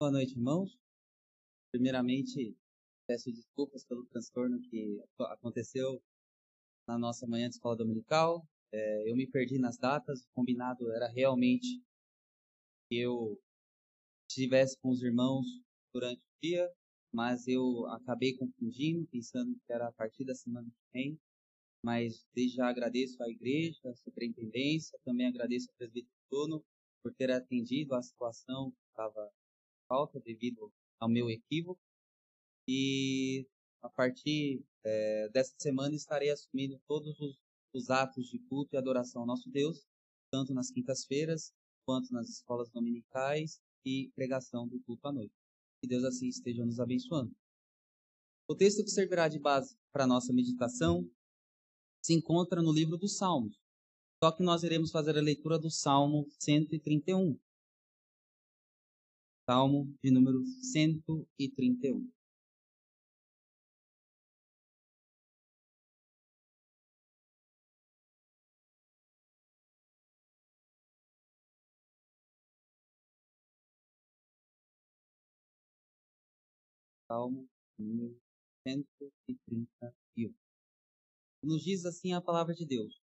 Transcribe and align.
Boa 0.00 0.10
noite, 0.10 0.32
irmãos. 0.32 0.78
Primeiramente, 1.70 2.56
peço 3.06 3.30
desculpas 3.30 3.84
pelo 3.84 4.06
transtorno 4.06 4.58
que 4.58 4.98
aconteceu 5.18 6.02
na 6.88 6.98
nossa 6.98 7.26
manhã 7.26 7.50
de 7.50 7.56
escola 7.56 7.76
dominical. 7.76 8.42
É, 8.72 9.10
eu 9.10 9.14
me 9.14 9.26
perdi 9.26 9.58
nas 9.58 9.76
datas, 9.76 10.22
o 10.22 10.32
combinado 10.32 10.90
era 10.90 11.06
realmente 11.06 11.84
que 12.88 12.96
eu 12.98 13.38
estivesse 14.26 14.78
com 14.78 14.88
os 14.88 15.02
irmãos 15.02 15.44
durante 15.92 16.22
o 16.22 16.40
dia, 16.42 16.72
mas 17.12 17.46
eu 17.46 17.86
acabei 17.88 18.34
confundindo, 18.38 19.06
pensando 19.08 19.54
que 19.66 19.70
era 19.70 19.86
a 19.86 19.92
partir 19.92 20.24
da 20.24 20.34
semana 20.34 20.66
que 20.66 20.92
vem. 20.94 21.20
Mas 21.84 22.26
desde 22.34 22.56
já 22.56 22.70
agradeço 22.70 23.22
à 23.22 23.28
igreja, 23.28 23.78
à 23.84 23.94
superintendência, 23.96 24.98
também 25.04 25.26
agradeço 25.26 25.70
ao 25.70 25.76
presbítero 25.76 26.16
Tono 26.30 26.64
por 27.02 27.12
ter 27.12 27.30
atendido 27.30 27.94
a 27.94 28.00
situação 28.02 28.70
que 28.70 28.88
estava 28.88 29.30
falta 29.90 30.20
devido 30.20 30.72
ao 31.00 31.08
meu 31.08 31.28
equívoco. 31.28 31.82
E 32.68 33.44
a 33.82 33.88
partir 33.88 34.64
é, 34.84 35.28
dessa 35.30 35.52
semana 35.58 35.96
estarei 35.96 36.30
assumindo 36.30 36.80
todos 36.86 37.18
os, 37.18 37.36
os 37.74 37.90
atos 37.90 38.28
de 38.28 38.38
culto 38.38 38.76
e 38.76 38.78
adoração 38.78 39.22
ao 39.22 39.26
nosso 39.26 39.50
Deus, 39.50 39.84
tanto 40.30 40.54
nas 40.54 40.70
quintas-feiras 40.70 41.52
quanto 41.84 42.12
nas 42.12 42.28
escolas 42.28 42.70
dominicais 42.70 43.60
e 43.84 44.12
pregação 44.14 44.68
do 44.68 44.80
culto 44.82 45.08
à 45.08 45.12
noite. 45.12 45.34
Que 45.82 45.88
Deus 45.88 46.04
assim 46.04 46.28
esteja 46.28 46.64
nos 46.64 46.78
abençoando. 46.78 47.34
O 48.48 48.54
texto 48.54 48.84
que 48.84 48.90
servirá 48.90 49.26
de 49.26 49.38
base 49.40 49.76
para 49.92 50.04
a 50.04 50.06
nossa 50.06 50.32
meditação 50.32 51.08
se 52.04 52.14
encontra 52.14 52.62
no 52.62 52.72
livro 52.72 52.96
dos 52.96 53.16
Salmos. 53.16 53.58
Só 54.22 54.30
que 54.30 54.42
nós 54.42 54.62
iremos 54.62 54.90
fazer 54.90 55.16
a 55.16 55.22
leitura 55.22 55.58
do 55.58 55.70
Salmo 55.70 56.26
131. 56.38 57.38
Salmo 59.50 59.92
de 60.00 60.12
número 60.12 60.44
131. 60.62 62.08
Salmo 77.08 77.48
número 77.76 78.16
131. 78.62 80.32
Nos 81.42 81.64
diz 81.64 81.84
assim 81.84 82.12
a 82.12 82.20
palavra 82.20 82.54
de 82.54 82.64
Deus. 82.64 83.02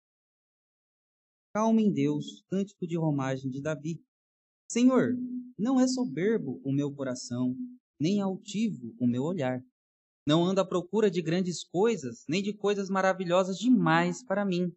Calma 1.54 1.80
em 1.80 1.94
Deus, 1.94 2.44
cântico 2.50 2.86
de 2.86 2.98
romagem 2.98 3.50
de 3.50 3.62
Davi. 3.62 4.04
Senhor, 4.70 5.16
não 5.58 5.80
é 5.80 5.88
soberbo 5.88 6.62
o 6.64 6.72
meu 6.72 6.94
coração, 6.94 7.56
nem 8.00 8.22
altivo 8.22 8.96
o 9.00 9.08
meu 9.08 9.24
olhar. 9.24 9.62
Não 10.28 10.44
ando 10.44 10.62
à 10.62 10.66
procura 10.66 11.12
de 11.12 11.22
grandes 11.22 11.64
coisas, 11.64 12.24
nem 12.28 12.42
de 12.42 12.54
coisas 12.54 12.90
maravilhosas 12.90 13.58
demais 13.58 14.24
para 14.24 14.46
mim. 14.46 14.72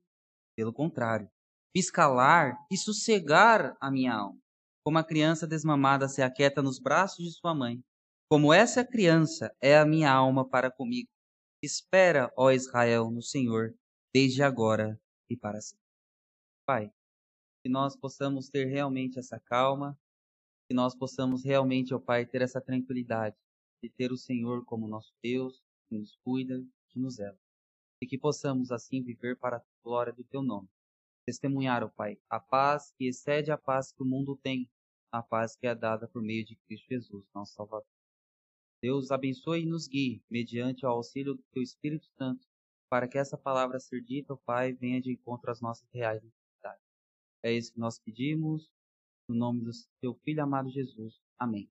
Pelo 0.56 0.72
contrário, 0.72 1.30
fiz 1.76 1.90
calar 1.90 2.56
e 2.70 2.76
sossegar 2.76 3.76
a 3.80 3.90
minha 3.90 4.14
alma, 4.14 4.40
como 4.84 4.98
a 4.98 5.04
criança 5.04 5.46
desmamada 5.46 6.08
se 6.08 6.22
aquieta 6.22 6.62
nos 6.62 6.80
braços 6.80 7.24
de 7.24 7.32
sua 7.32 7.54
mãe. 7.54 7.80
Como 8.28 8.52
essa 8.52 8.84
criança 8.84 9.54
é 9.60 9.78
a 9.78 9.86
minha 9.86 10.10
alma 10.10 10.48
para 10.48 10.70
comigo. 10.70 11.08
Espera, 11.62 12.32
ó 12.36 12.50
Israel, 12.50 13.10
no 13.10 13.22
Senhor, 13.22 13.74
desde 14.12 14.42
agora 14.42 14.98
e 15.30 15.36
para 15.36 15.60
sempre. 15.60 15.84
Pai, 16.66 16.90
que 17.62 17.70
nós 17.70 17.96
possamos 17.96 18.48
ter 18.48 18.64
realmente 18.64 19.18
essa 19.18 19.38
calma, 19.38 19.96
que 20.68 20.74
nós 20.74 20.94
possamos 20.94 21.44
realmente, 21.44 21.94
ó 21.94 21.98
Pai, 21.98 22.26
ter 22.26 22.42
essa 22.42 22.60
tranquilidade 22.60 23.36
de 23.82 23.88
ter 23.88 24.10
o 24.10 24.16
Senhor 24.16 24.64
como 24.64 24.88
nosso 24.88 25.12
Deus, 25.22 25.62
que 25.88 25.96
nos 25.96 26.16
cuida, 26.24 26.64
que 26.88 26.98
nos 26.98 27.20
ama. 27.20 27.38
E 28.00 28.06
que 28.06 28.18
possamos 28.18 28.70
assim 28.70 29.02
viver 29.02 29.38
para 29.38 29.58
a 29.58 29.64
glória 29.82 30.12
do 30.12 30.24
Teu 30.24 30.42
nome. 30.42 30.68
Testemunhar, 31.24 31.82
ó 31.82 31.88
Pai, 31.88 32.18
a 32.28 32.40
paz 32.40 32.92
que 32.96 33.06
excede 33.06 33.50
a 33.50 33.58
paz 33.58 33.92
que 33.92 34.02
o 34.02 34.06
mundo 34.06 34.36
tem, 34.42 34.68
a 35.10 35.22
paz 35.22 35.56
que 35.56 35.66
é 35.66 35.74
dada 35.74 36.08
por 36.08 36.22
meio 36.22 36.44
de 36.44 36.56
Cristo 36.66 36.86
Jesus, 36.88 37.26
nosso 37.34 37.54
Salvador. 37.54 37.86
Deus 38.82 39.10
abençoe 39.10 39.62
e 39.62 39.66
nos 39.66 39.88
guie, 39.88 40.22
mediante 40.30 40.84
o 40.84 40.88
auxílio 40.88 41.34
do 41.34 41.42
Teu 41.52 41.62
Espírito 41.62 42.06
Santo, 42.18 42.46
para 42.88 43.08
que 43.08 43.18
essa 43.18 43.36
palavra 43.36 43.80
ser 43.80 44.02
dita, 44.02 44.34
ó 44.34 44.36
Pai, 44.36 44.72
venha 44.72 45.00
de 45.00 45.12
encontro 45.12 45.50
às 45.50 45.60
nossas 45.60 45.88
reais 45.92 46.22
necessidades. 46.22 46.84
É 47.42 47.52
isso 47.52 47.72
que 47.72 47.80
nós 47.80 47.98
pedimos, 47.98 48.70
no 49.28 49.34
nome 49.34 49.62
do 49.62 49.70
Teu 50.00 50.14
Filho 50.24 50.42
amado 50.42 50.70
Jesus. 50.70 51.20
Amém. 51.38 51.70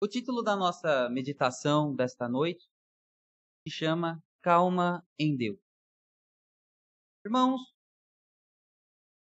O 0.00 0.08
título 0.08 0.42
da 0.42 0.56
nossa 0.56 1.08
meditação 1.10 1.94
desta 1.94 2.28
noite 2.28 2.64
se 3.66 3.74
chama 3.74 4.22
Calma 4.42 5.06
em 5.18 5.36
Deus. 5.36 5.58
Irmãos, 7.24 7.60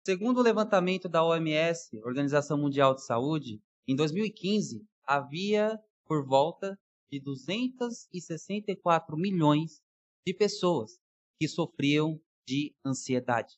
segundo 0.06 0.40
o 0.40 0.44
levantamento 0.44 1.08
da 1.08 1.24
OMS, 1.24 2.02
Organização 2.04 2.58
Mundial 2.58 2.96
de 2.96 3.06
Saúde, 3.06 3.62
em 3.88 3.96
2015 3.96 4.86
havia 5.06 5.80
por 6.06 6.26
volta 6.26 6.78
de 7.12 7.20
264 7.20 9.16
milhões 9.16 9.82
de 10.26 10.34
pessoas 10.34 11.00
que 11.40 11.48
sofriam 11.48 12.20
de 12.48 12.76
ansiedade. 12.84 13.56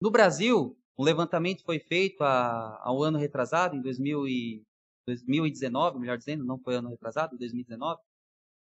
No 0.00 0.10
Brasil, 0.10 0.78
um 0.98 1.04
levantamento 1.04 1.62
foi 1.64 1.78
feito 1.78 2.22
há, 2.22 2.92
um 2.92 3.02
ano 3.02 3.18
retrasado, 3.18 3.76
em 3.76 3.82
2000 3.82 4.28
e, 4.28 4.62
2019, 5.06 5.98
melhor 5.98 6.18
dizendo, 6.18 6.44
não 6.44 6.58
foi 6.58 6.74
ano 6.74 6.88
retrasado, 6.88 7.38
2019, 7.38 8.00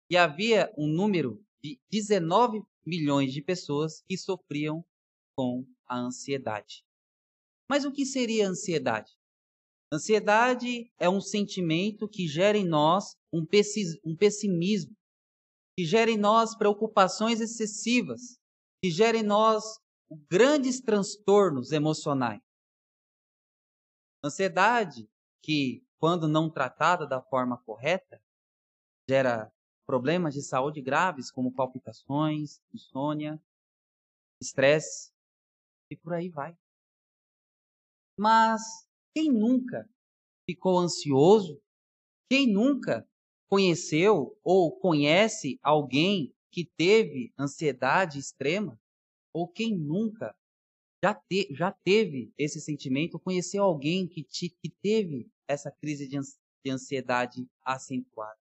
e 0.10 0.18
havia 0.18 0.74
um 0.78 0.88
número 0.88 1.42
de 1.64 1.80
19 1.90 2.62
milhões 2.86 3.32
de 3.32 3.42
pessoas 3.42 4.04
que 4.08 4.18
sofriam 4.18 4.84
com 5.38 5.66
a 5.88 5.98
ansiedade. 5.98 6.84
Mas 7.70 7.86
o 7.86 7.92
que 7.92 8.06
seria 8.06 8.50
ansiedade? 8.50 9.12
Ansiedade 9.92 10.92
é 11.00 11.10
um 11.10 11.22
sentimento 11.22 12.10
que 12.10 12.28
gera 12.28 12.58
em 12.58 12.68
nós 12.68 13.16
um 13.32 13.46
pessimismo, 13.46 14.94
que 15.78 15.86
gera 15.86 16.12
em 16.12 16.18
nós 16.18 16.56
preocupações 16.58 17.40
excessivas, 17.40 18.38
que 18.84 18.92
gera 18.92 19.18
em 19.18 19.24
nós 19.24 19.64
grandes 20.30 20.80
transtornos 20.82 21.72
emocionais. 21.72 22.42
Ansiedade 24.24 25.10
que, 25.42 25.84
quando 25.98 26.28
não 26.28 26.50
tratada 26.50 27.06
da 27.06 27.22
forma 27.22 27.58
correta, 27.64 28.22
gera 29.10 29.52
problemas 29.86 30.34
de 30.34 30.42
saúde 30.42 30.82
graves 30.82 31.30
como 31.30 31.54
palpitações, 31.54 32.62
insônia, 32.74 33.42
estresse 34.42 35.12
e 35.90 35.96
por 35.98 36.14
aí 36.14 36.30
vai. 36.30 36.58
Mas 38.18 38.62
quem 39.14 39.32
nunca 39.32 39.90
ficou 40.46 40.80
ansioso? 40.80 41.62
Quem 42.30 42.52
nunca 42.52 43.08
conheceu 43.50 44.40
ou 44.44 44.78
conhece 44.80 45.60
alguém 45.62 46.34
que 46.52 46.66
teve 46.66 47.34
ansiedade 47.38 48.20
extrema? 48.20 48.80
Ou 49.34 49.48
quem 49.48 49.76
nunca 49.76 50.36
já, 51.04 51.14
te, 51.14 51.54
já 51.54 51.72
teve 51.72 52.32
esse 52.38 52.62
sentimento, 52.62 53.20
conheceu 53.20 53.64
alguém 53.64 54.08
que, 54.08 54.24
te, 54.24 54.50
que 54.50 54.70
teve 54.70 55.30
essa 55.48 55.72
crise 55.72 56.08
de, 56.08 56.18
de 56.64 56.72
ansiedade 56.72 57.46
acentuada? 57.66 58.40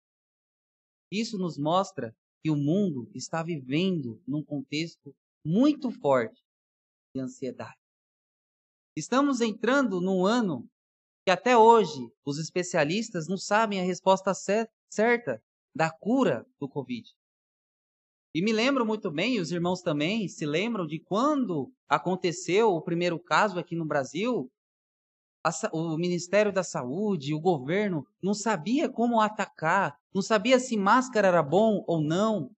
Isso 1.10 1.36
nos 1.36 1.58
mostra 1.58 2.16
que 2.42 2.50
o 2.50 2.56
mundo 2.56 3.10
está 3.14 3.42
vivendo 3.42 4.22
num 4.26 4.42
contexto 4.42 5.14
muito 5.44 5.90
forte 5.90 6.42
de 7.14 7.20
ansiedade. 7.20 7.78
Estamos 8.96 9.40
entrando 9.40 10.00
num 10.00 10.24
ano 10.24 10.68
que 11.24 11.30
até 11.30 11.56
hoje 11.56 12.10
os 12.24 12.38
especialistas 12.38 13.28
não 13.28 13.36
sabem 13.36 13.80
a 13.80 13.84
resposta 13.84 14.32
certa 14.88 15.42
da 15.74 15.90
cura 15.90 16.46
do 16.58 16.68
Covid. 16.68 17.06
E 18.36 18.42
me 18.42 18.52
lembro 18.52 18.84
muito 18.84 19.10
bem, 19.10 19.40
os 19.40 19.50
irmãos 19.50 19.80
também 19.80 20.28
se 20.28 20.44
lembram 20.44 20.86
de 20.86 21.00
quando 21.00 21.72
aconteceu 21.88 22.68
o 22.68 22.82
primeiro 22.82 23.18
caso 23.18 23.58
aqui 23.58 23.74
no 23.74 23.86
Brasil, 23.86 24.52
a, 25.42 25.50
o 25.72 25.96
Ministério 25.96 26.52
da 26.52 26.62
Saúde, 26.62 27.32
o 27.32 27.40
governo, 27.40 28.06
não 28.22 28.34
sabia 28.34 28.90
como 28.90 29.22
atacar, 29.22 29.96
não 30.14 30.20
sabia 30.20 30.58
se 30.60 30.76
máscara 30.76 31.28
era 31.28 31.42
bom 31.42 31.82
ou 31.86 31.98
não, 32.02 32.50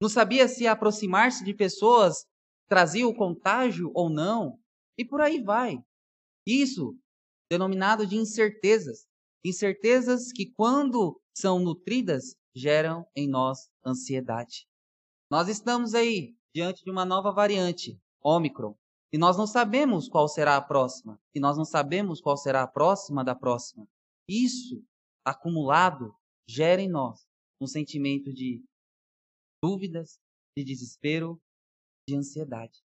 não 0.00 0.08
sabia 0.08 0.48
se 0.48 0.66
aproximar-se 0.66 1.44
de 1.44 1.52
pessoas 1.52 2.24
trazia 2.66 3.06
o 3.06 3.14
contágio 3.14 3.90
ou 3.92 4.08
não. 4.08 4.58
E 4.96 5.04
por 5.04 5.20
aí 5.20 5.42
vai. 5.42 5.76
Isso 6.46 6.96
denominado 7.50 8.06
de 8.06 8.16
incertezas. 8.16 9.06
Incertezas 9.44 10.32
que, 10.32 10.50
quando 10.54 11.20
são 11.36 11.58
nutridas, 11.58 12.34
geram 12.56 13.04
em 13.14 13.28
nós 13.28 13.68
ansiedade. 13.84 14.71
Nós 15.32 15.48
estamos 15.48 15.94
aí 15.94 16.36
diante 16.54 16.84
de 16.84 16.90
uma 16.90 17.06
nova 17.06 17.32
variante, 17.32 17.98
Omicron, 18.22 18.76
e 19.10 19.16
nós 19.16 19.34
não 19.38 19.46
sabemos 19.46 20.06
qual 20.06 20.28
será 20.28 20.58
a 20.58 20.60
próxima, 20.60 21.18
e 21.34 21.40
nós 21.40 21.56
não 21.56 21.64
sabemos 21.64 22.20
qual 22.20 22.36
será 22.36 22.62
a 22.62 22.68
próxima 22.68 23.24
da 23.24 23.34
próxima. 23.34 23.88
isso 24.28 24.84
acumulado 25.24 26.14
gera 26.46 26.82
em 26.82 26.90
nós 26.90 27.26
um 27.58 27.66
sentimento 27.66 28.30
de 28.30 28.62
dúvidas, 29.64 30.20
de 30.54 30.62
desespero, 30.62 31.40
de 32.06 32.14
ansiedade. 32.14 32.84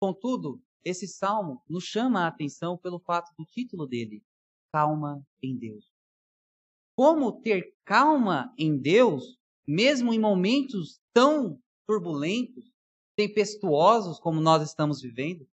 Contudo, 0.00 0.60
esse 0.84 1.06
salmo 1.06 1.62
nos 1.68 1.84
chama 1.84 2.24
a 2.24 2.26
atenção 2.26 2.76
pelo 2.76 2.98
fato 2.98 3.32
do 3.38 3.44
título 3.44 3.86
dele, 3.86 4.24
Calma 4.74 5.24
em 5.40 5.56
Deus. 5.56 5.88
Como 6.96 7.40
ter 7.40 7.76
calma 7.84 8.52
em 8.58 8.76
Deus, 8.76 9.40
mesmo 9.66 10.12
em 10.12 10.18
momentos 10.18 11.00
tão 11.12 11.58
turbulentos, 11.86 12.70
tempestuosos 13.16 14.18
como 14.18 14.40
nós 14.40 14.62
estamos 14.62 15.00
vivendo? 15.00 15.46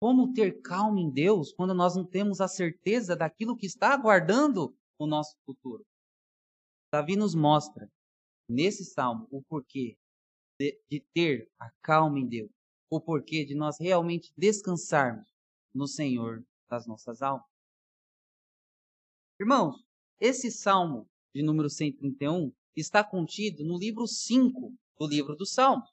Como 0.00 0.32
ter 0.32 0.60
calma 0.60 1.00
em 1.00 1.10
Deus 1.10 1.52
quando 1.52 1.74
nós 1.74 1.96
não 1.96 2.04
temos 2.04 2.40
a 2.40 2.48
certeza 2.48 3.16
daquilo 3.16 3.56
que 3.56 3.66
está 3.66 3.92
aguardando 3.92 4.76
o 4.98 5.06
nosso 5.06 5.34
futuro? 5.44 5.84
Davi 6.92 7.16
nos 7.16 7.34
mostra, 7.34 7.90
nesse 8.48 8.84
salmo, 8.84 9.26
o 9.30 9.42
porquê 9.42 9.96
de, 10.58 10.78
de 10.90 11.04
ter 11.14 11.50
a 11.58 11.70
calma 11.82 12.18
em 12.18 12.26
Deus, 12.26 12.50
o 12.90 13.00
porquê 13.00 13.44
de 13.44 13.54
nós 13.54 13.76
realmente 13.80 14.32
descansarmos 14.36 15.26
no 15.74 15.86
Senhor 15.86 16.44
das 16.68 16.86
nossas 16.86 17.22
almas. 17.22 17.46
Irmãos, 19.40 19.84
esse 20.20 20.50
salmo 20.50 21.08
de 21.34 21.42
número 21.42 21.68
131 21.68 22.52
está 22.76 23.02
contido 23.02 23.64
no 23.64 23.78
livro 23.78 24.06
5 24.06 24.72
do 24.98 25.06
livro 25.06 25.34
dos 25.34 25.52
Salmos. 25.52 25.88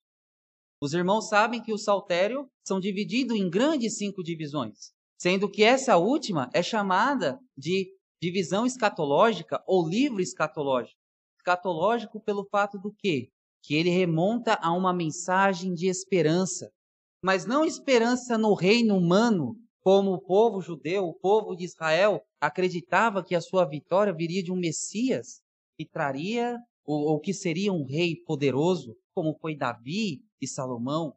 Os 0.81 0.93
irmãos 0.93 1.29
sabem 1.29 1.61
que 1.61 1.71
o 1.71 1.77
saltério 1.77 2.49
são 2.61 2.77
divididos 2.79 3.37
em 3.37 3.49
grandes 3.49 3.97
cinco 3.97 4.21
divisões, 4.21 4.91
sendo 5.17 5.49
que 5.49 5.63
essa 5.63 5.95
última 5.95 6.49
é 6.53 6.61
chamada 6.61 7.39
de 7.57 7.87
divisão 8.21 8.65
escatológica 8.65 9.63
ou 9.65 9.87
livro 9.87 10.21
escatológico. 10.21 10.99
Escatológico 11.39 12.21
pelo 12.21 12.45
fato 12.49 12.77
do 12.77 12.93
quê? 12.97 13.29
Que 13.61 13.75
ele 13.75 13.89
remonta 13.89 14.59
a 14.61 14.73
uma 14.73 14.93
mensagem 14.93 15.73
de 15.73 15.87
esperança, 15.87 16.69
mas 17.23 17.45
não 17.45 17.63
esperança 17.63 18.37
no 18.37 18.53
reino 18.53 18.97
humano, 18.97 19.55
como 19.79 20.11
o 20.11 20.21
povo 20.21 20.61
judeu, 20.61 21.05
o 21.05 21.13
povo 21.13 21.55
de 21.55 21.63
Israel, 21.63 22.21
acreditava 22.41 23.23
que 23.23 23.35
a 23.35 23.41
sua 23.41 23.65
vitória 23.65 24.13
viria 24.13 24.43
de 24.43 24.51
um 24.51 24.57
Messias 24.57 25.41
que 25.77 25.85
traria 25.85 26.57
ou, 26.85 27.05
ou 27.05 27.19
que 27.19 27.33
seria 27.33 27.71
um 27.71 27.85
rei 27.85 28.15
poderoso, 28.15 28.97
como 29.13 29.37
foi 29.39 29.55
Davi 29.55 30.23
e 30.41 30.47
Salomão. 30.47 31.15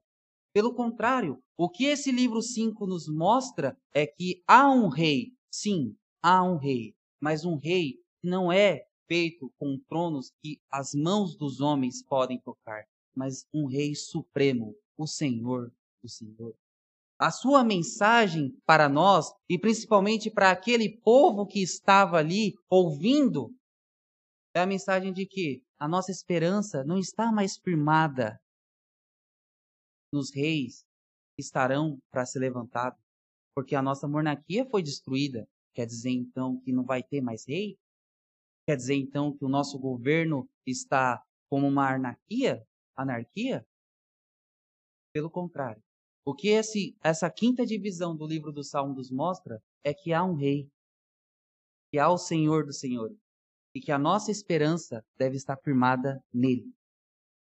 Pelo 0.53 0.75
contrário, 0.75 1.43
o 1.57 1.69
que 1.69 1.85
esse 1.85 2.11
livro 2.11 2.41
5 2.41 2.87
nos 2.87 3.09
mostra 3.09 3.77
é 3.93 4.07
que 4.07 4.43
há 4.47 4.71
um 4.71 4.89
rei, 4.89 5.33
sim, 5.51 5.95
há 6.23 6.43
um 6.43 6.57
rei, 6.57 6.95
mas 7.21 7.45
um 7.45 7.57
rei 7.57 7.97
não 8.23 8.51
é 8.51 8.87
feito 9.07 9.53
com 9.59 9.79
tronos 9.89 10.33
que 10.43 10.61
as 10.71 10.95
mãos 10.95 11.37
dos 11.37 11.61
homens 11.61 12.03
podem 12.03 12.41
tocar, 12.41 12.85
mas 13.15 13.47
um 13.53 13.67
rei 13.67 13.95
supremo, 13.95 14.75
o 14.97 15.07
Senhor 15.07 15.73
do 16.03 16.09
Senhor. 16.09 16.55
A 17.19 17.31
sua 17.31 17.65
mensagem 17.65 18.55
para 18.67 18.89
nós, 18.89 19.33
e 19.49 19.59
principalmente 19.59 20.31
para 20.31 20.51
aquele 20.51 20.99
povo 20.99 21.47
que 21.47 21.63
estava 21.63 22.19
ali 22.19 22.55
ouvindo, 22.69 23.55
é 24.57 24.63
a 24.63 24.67
mensagem 24.67 25.13
de 25.13 25.27
que 25.27 25.63
a 25.79 25.87
nossa 25.87 26.11
esperança 26.11 26.83
não 26.83 26.99
está 26.99 27.31
mais 27.31 27.59
firmada 27.59 28.41
nos 30.11 30.35
reis 30.35 30.83
que 31.35 31.43
estarão 31.43 31.99
para 32.11 32.25
ser 32.25 32.39
levantados, 32.39 32.99
porque 33.55 33.75
a 33.75 33.83
nossa 33.83 34.09
monarquia 34.09 34.65
foi 34.71 34.83
destruída. 34.83 35.47
Quer 35.75 35.85
dizer 35.85 36.11
então 36.11 36.59
que 36.63 36.73
não 36.73 36.85
vai 36.85 37.03
ter 37.03 37.21
mais 37.21 37.47
rei? 37.47 37.77
Quer 38.67 38.77
dizer 38.77 38.95
então 38.95 39.37
que 39.37 39.45
o 39.45 39.49
nosso 39.49 39.79
governo 39.79 40.49
está 40.67 41.23
como 41.51 41.69
uma 41.69 41.95
anarquia? 41.95 42.67
Anarquia? 42.97 43.63
Pelo 45.13 45.31
contrário. 45.31 45.83
O 46.25 46.35
que 46.35 46.49
esse, 46.49 46.97
essa 47.05 47.31
quinta 47.31 47.67
divisão 47.67 48.17
do 48.17 48.27
livro 48.27 48.51
do 48.51 48.65
Salmo 48.65 48.95
nos 48.95 49.11
mostra 49.11 49.63
é 49.85 49.93
que 49.93 50.15
há 50.15 50.25
um 50.25 50.35
rei, 50.35 50.67
que 51.93 51.99
há 51.99 52.09
o 52.09 52.17
Senhor 52.17 52.65
dos 52.65 52.81
Senhores, 52.81 53.26
e 53.77 53.81
que 53.81 53.93
a 53.93 53.99
nossa 53.99 54.31
esperança 54.31 55.05
deve 55.19 55.37
estar 55.37 55.55
firmada 55.59 56.19
nele, 56.33 56.73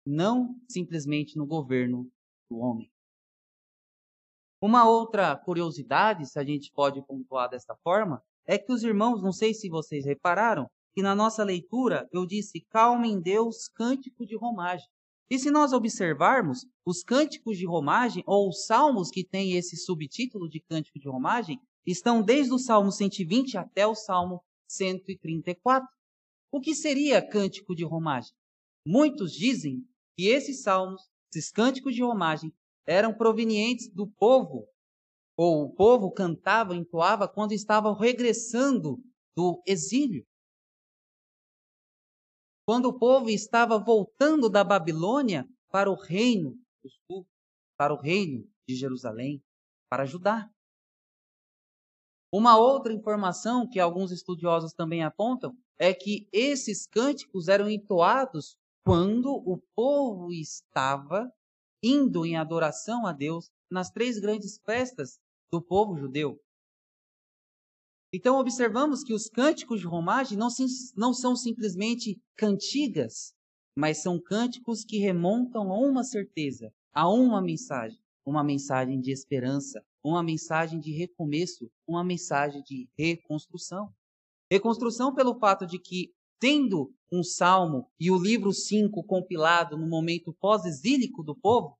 não 0.05 0.55
simplesmente 0.69 1.35
no 1.35 1.47
governo 1.47 2.07
do 2.47 2.59
homem. 2.59 2.91
Uma 4.61 4.87
outra 4.87 5.35
curiosidade, 5.35 6.29
se 6.29 6.37
a 6.37 6.43
gente 6.43 6.71
pode 6.71 7.03
pontuar 7.07 7.49
desta 7.49 7.75
forma, 7.83 8.21
é 8.45 8.59
que 8.59 8.71
os 8.71 8.83
irmãos, 8.83 9.23
não 9.23 9.31
sei 9.31 9.51
se 9.55 9.67
vocês 9.67 10.05
repararam, 10.05 10.69
que 10.93 11.01
na 11.01 11.15
nossa 11.15 11.43
leitura 11.43 12.07
eu 12.13 12.27
disse 12.27 12.61
calma 12.69 13.07
em 13.07 13.19
Deus, 13.19 13.67
cântico 13.69 14.23
de 14.23 14.37
romagem. 14.37 14.87
E 15.27 15.39
se 15.39 15.49
nós 15.49 15.73
observarmos, 15.73 16.67
os 16.85 17.01
cânticos 17.01 17.57
de 17.57 17.65
romagem, 17.65 18.23
ou 18.27 18.47
os 18.47 18.67
salmos 18.67 19.09
que 19.09 19.25
têm 19.25 19.53
esse 19.53 19.75
subtítulo 19.75 20.47
de 20.47 20.59
cântico 20.59 20.99
de 20.99 21.09
romagem, 21.09 21.59
estão 21.83 22.21
desde 22.21 22.53
o 22.53 22.59
Salmo 22.59 22.91
120 22.91 23.57
até 23.57 23.87
o 23.87 23.95
Salmo 23.95 24.43
134. 24.67 25.89
O 26.51 26.59
que 26.59 26.75
seria 26.75 27.25
cântico 27.25 27.73
de 27.73 27.85
romagem? 27.85 28.33
Muitos 28.85 29.31
dizem 29.31 29.87
que 30.17 30.27
esses 30.27 30.61
salmos, 30.61 31.01
esses 31.33 31.49
cânticos 31.49 31.95
de 31.95 32.03
romagem, 32.03 32.53
eram 32.85 33.13
provenientes 33.13 33.89
do 33.89 34.05
povo, 34.05 34.67
ou 35.37 35.63
o 35.63 35.73
povo 35.73 36.11
cantava, 36.11 36.75
entoava 36.75 37.27
quando 37.27 37.53
estava 37.53 37.93
regressando 37.97 39.01
do 39.35 39.61
exílio. 39.65 40.25
Quando 42.67 42.87
o 42.87 42.99
povo 42.99 43.29
estava 43.29 43.79
voltando 43.79 44.49
da 44.49 44.63
Babilônia 44.63 45.47
para 45.69 45.89
o 45.89 45.95
reino 45.95 46.51
do 46.83 46.89
sul, 46.89 47.27
para 47.77 47.93
o 47.93 47.97
reino 47.97 48.45
de 48.67 48.75
Jerusalém, 48.75 49.41
para 49.89 50.05
Judá. 50.05 50.49
Uma 52.31 52.57
outra 52.57 52.93
informação 52.93 53.67
que 53.67 53.79
alguns 53.79 54.11
estudiosos 54.11 54.73
também 54.73 55.03
apontam 55.03 55.55
é 55.79 55.93
que 55.93 56.27
esses 56.31 56.85
cânticos 56.85 57.47
eram 57.47 57.69
entoados 57.69 58.57
quando 58.83 59.31
o 59.31 59.57
povo 59.75 60.31
estava 60.31 61.31
indo 61.83 62.25
em 62.25 62.37
adoração 62.37 63.05
a 63.05 63.11
Deus 63.13 63.49
nas 63.69 63.89
três 63.89 64.19
grandes 64.19 64.59
festas 64.65 65.19
do 65.51 65.61
povo 65.61 65.97
judeu. 65.97 66.39
Então, 68.13 68.37
observamos 68.37 69.03
que 69.03 69.13
os 69.13 69.29
cânticos 69.29 69.79
de 69.79 69.87
romagem 69.87 70.37
não, 70.37 70.49
não 70.97 71.13
são 71.13 71.35
simplesmente 71.35 72.21
cantigas, 72.35 73.33
mas 73.75 74.01
são 74.01 74.19
cânticos 74.19 74.83
que 74.83 74.97
remontam 74.97 75.71
a 75.71 75.77
uma 75.77 76.03
certeza, 76.03 76.73
a 76.93 77.09
uma 77.09 77.41
mensagem, 77.41 77.97
uma 78.25 78.43
mensagem 78.43 78.99
de 78.99 79.11
esperança, 79.11 79.81
uma 80.03 80.21
mensagem 80.21 80.79
de 80.79 80.91
recomeço, 80.91 81.71
uma 81.87 82.03
mensagem 82.03 82.61
de 82.63 82.89
reconstrução. 82.97 83.93
Reconstrução 84.51 85.15
pelo 85.15 85.39
fato 85.39 85.65
de 85.65 85.79
que, 85.79 86.11
tendo 86.37 86.93
um 87.09 87.23
salmo 87.23 87.89
e 87.97 88.11
o 88.11 88.21
livro 88.21 88.51
5 88.51 89.01
compilado 89.05 89.77
no 89.77 89.87
momento 89.87 90.35
pós-exílico 90.41 91.23
do 91.23 91.33
povo, 91.33 91.77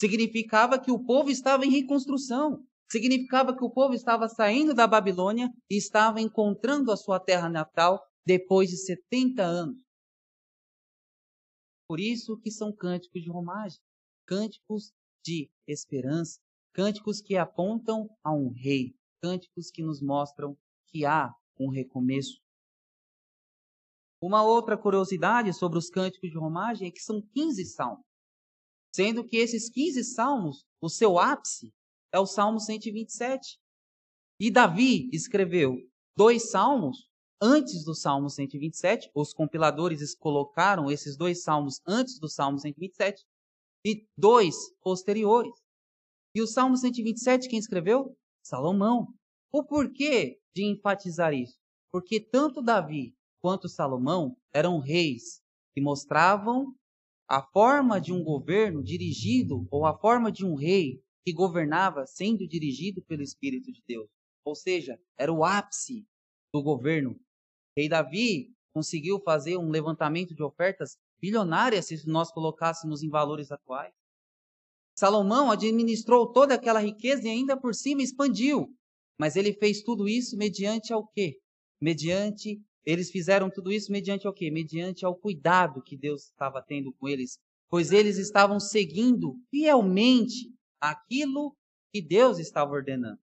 significava 0.00 0.76
que 0.76 0.90
o 0.90 1.04
povo 1.04 1.30
estava 1.30 1.64
em 1.64 1.70
reconstrução. 1.70 2.66
Significava 2.90 3.56
que 3.56 3.64
o 3.64 3.70
povo 3.70 3.94
estava 3.94 4.28
saindo 4.28 4.74
da 4.74 4.88
Babilônia 4.88 5.48
e 5.70 5.76
estava 5.76 6.20
encontrando 6.20 6.90
a 6.90 6.96
sua 6.96 7.20
terra 7.20 7.48
natal 7.48 8.02
depois 8.26 8.70
de 8.70 8.76
70 8.76 9.44
anos. 9.44 9.76
Por 11.88 12.00
isso 12.00 12.36
que 12.40 12.50
são 12.50 12.74
cânticos 12.74 13.22
de 13.22 13.30
romagem, 13.30 13.78
cânticos 14.26 14.90
de 15.24 15.48
esperança, 15.68 16.40
cânticos 16.72 17.20
que 17.20 17.36
apontam 17.36 18.08
a 18.24 18.32
um 18.32 18.52
rei, 18.52 18.96
cânticos 19.22 19.70
que 19.70 19.82
nos 19.82 20.02
mostram 20.02 20.56
que 20.88 21.04
há 21.04 21.32
um 21.58 21.70
recomeço. 21.70 22.40
Uma 24.20 24.42
outra 24.42 24.76
curiosidade 24.76 25.52
sobre 25.52 25.78
os 25.78 25.90
cânticos 25.90 26.30
de 26.30 26.38
romagem 26.38 26.88
é 26.88 26.90
que 26.90 27.00
são 27.00 27.20
15 27.34 27.64
salmos, 27.66 28.04
sendo 28.94 29.24
que 29.24 29.36
esses 29.36 29.68
15 29.68 30.02
salmos, 30.04 30.64
o 30.80 30.88
seu 30.88 31.18
ápice 31.18 31.72
é 32.12 32.18
o 32.18 32.26
Salmo 32.26 32.58
127. 32.58 33.58
E 34.40 34.50
Davi 34.50 35.08
escreveu 35.12 35.76
dois 36.16 36.50
salmos 36.50 37.08
antes 37.44 37.84
do 37.84 37.94
Salmo 37.94 38.30
127, 38.30 39.10
os 39.14 39.34
compiladores 39.34 40.14
colocaram 40.14 40.90
esses 40.90 41.16
dois 41.16 41.42
salmos 41.42 41.80
antes 41.86 42.18
do 42.18 42.28
Salmo 42.28 42.58
127 42.58 43.22
e 43.84 44.06
dois 44.16 44.54
posteriores. 44.80 45.52
E 46.34 46.40
o 46.40 46.46
Salmo 46.46 46.76
127 46.76 47.48
quem 47.48 47.58
escreveu? 47.58 48.16
Salomão. 48.42 49.08
O 49.54 49.62
porquê 49.62 50.40
de 50.52 50.64
enfatizar 50.64 51.32
isso? 51.32 51.56
Porque 51.92 52.18
tanto 52.18 52.60
Davi 52.60 53.14
quanto 53.40 53.68
Salomão 53.68 54.36
eram 54.52 54.80
reis 54.80 55.40
que 55.72 55.80
mostravam 55.80 56.74
a 57.28 57.40
forma 57.40 58.00
de 58.00 58.12
um 58.12 58.24
governo 58.24 58.82
dirigido 58.82 59.64
ou 59.70 59.86
a 59.86 59.96
forma 59.96 60.32
de 60.32 60.44
um 60.44 60.56
rei 60.56 61.00
que 61.24 61.32
governava 61.32 62.04
sendo 62.04 62.48
dirigido 62.48 63.00
pelo 63.04 63.22
Espírito 63.22 63.70
de 63.70 63.80
Deus. 63.86 64.10
ou 64.44 64.56
seja, 64.56 64.98
era 65.16 65.32
o 65.32 65.44
ápice 65.44 66.04
do 66.52 66.60
governo. 66.60 67.16
Rei 67.78 67.88
Davi 67.88 68.52
conseguiu 68.74 69.20
fazer 69.20 69.56
um 69.56 69.70
levantamento 69.70 70.34
de 70.34 70.42
ofertas 70.42 70.98
bilionárias 71.20 71.86
se 71.86 72.08
nós 72.08 72.32
colocássemos 72.32 73.04
em 73.04 73.08
valores 73.08 73.52
atuais. 73.52 73.94
Salomão 74.98 75.48
administrou 75.48 76.32
toda 76.32 76.54
aquela 76.54 76.80
riqueza 76.80 77.28
e 77.28 77.30
ainda 77.30 77.56
por 77.56 77.72
cima 77.72 78.02
expandiu. 78.02 78.76
Mas 79.18 79.36
ele 79.36 79.52
fez 79.52 79.82
tudo 79.82 80.08
isso 80.08 80.36
mediante 80.36 80.92
ao 80.92 81.06
quê? 81.06 81.38
Mediante, 81.80 82.60
eles 82.84 83.10
fizeram 83.10 83.50
tudo 83.50 83.72
isso 83.72 83.92
mediante 83.92 84.26
ao 84.26 84.32
quê? 84.32 84.50
Mediante 84.50 85.04
ao 85.04 85.14
cuidado 85.14 85.82
que 85.82 85.96
Deus 85.96 86.24
estava 86.24 86.62
tendo 86.62 86.92
com 86.94 87.08
eles, 87.08 87.38
pois 87.68 87.92
eles 87.92 88.18
estavam 88.18 88.58
seguindo 88.58 89.36
fielmente 89.50 90.52
aquilo 90.80 91.56
que 91.92 92.02
Deus 92.02 92.38
estava 92.38 92.72
ordenando. 92.72 93.18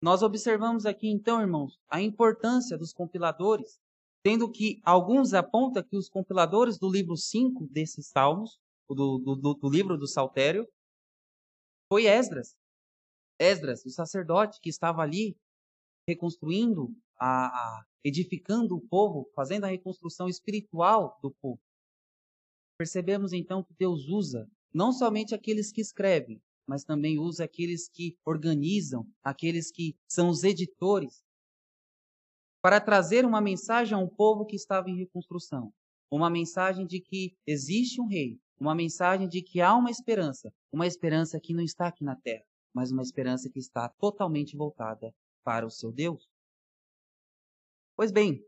Nós 0.00 0.22
observamos 0.22 0.86
aqui 0.86 1.08
então, 1.08 1.40
irmãos, 1.40 1.78
a 1.88 2.00
importância 2.00 2.78
dos 2.78 2.92
compiladores, 2.92 3.80
tendo 4.22 4.50
que 4.50 4.80
alguns 4.84 5.34
apontam 5.34 5.82
que 5.82 5.96
os 5.96 6.08
compiladores 6.08 6.78
do 6.78 6.90
livro 6.90 7.16
5 7.16 7.66
desses 7.68 8.08
salmos 8.08 8.58
do, 8.88 9.18
do, 9.18 9.54
do 9.54 9.70
livro 9.70 9.96
do 9.96 10.06
Saltério, 10.06 10.66
foi 11.88 12.06
Esdras. 12.06 12.54
Esdras, 13.38 13.84
o 13.84 13.90
sacerdote 13.90 14.60
que 14.60 14.68
estava 14.68 15.02
ali 15.02 15.36
reconstruindo, 16.08 16.94
a, 17.20 17.46
a, 17.46 17.84
edificando 18.02 18.76
o 18.76 18.80
povo, 18.80 19.30
fazendo 19.34 19.64
a 19.64 19.68
reconstrução 19.68 20.28
espiritual 20.28 21.18
do 21.22 21.30
povo. 21.30 21.60
Percebemos 22.78 23.32
então 23.32 23.62
que 23.62 23.74
Deus 23.78 24.08
usa 24.08 24.48
não 24.72 24.92
somente 24.92 25.34
aqueles 25.34 25.72
que 25.72 25.80
escrevem, 25.80 26.40
mas 26.66 26.84
também 26.84 27.18
usa 27.18 27.44
aqueles 27.44 27.88
que 27.88 28.16
organizam, 28.24 29.06
aqueles 29.22 29.70
que 29.70 29.96
são 30.08 30.28
os 30.28 30.44
editores, 30.44 31.22
para 32.62 32.80
trazer 32.80 33.24
uma 33.24 33.40
mensagem 33.40 33.94
a 33.94 33.98
um 33.98 34.08
povo 34.08 34.44
que 34.44 34.56
estava 34.56 34.90
em 34.90 34.98
reconstrução. 34.98 35.72
Uma 36.10 36.30
mensagem 36.30 36.86
de 36.86 37.00
que 37.00 37.36
existe 37.46 38.00
um 38.00 38.06
rei, 38.06 38.38
uma 38.58 38.74
mensagem 38.74 39.28
de 39.28 39.42
que 39.42 39.60
há 39.60 39.74
uma 39.74 39.90
esperança, 39.90 40.52
uma 40.72 40.86
esperança 40.86 41.40
que 41.40 41.54
não 41.54 41.62
está 41.62 41.86
aqui 41.86 42.04
na 42.04 42.16
terra, 42.16 42.44
mas 42.78 42.92
uma 42.92 43.02
esperança 43.02 43.50
que 43.50 43.58
está 43.58 43.88
totalmente 43.98 44.56
voltada 44.56 45.12
para 45.42 45.66
o 45.66 45.70
seu 45.70 45.90
Deus. 45.90 46.28
Pois 47.96 48.12
bem, 48.12 48.40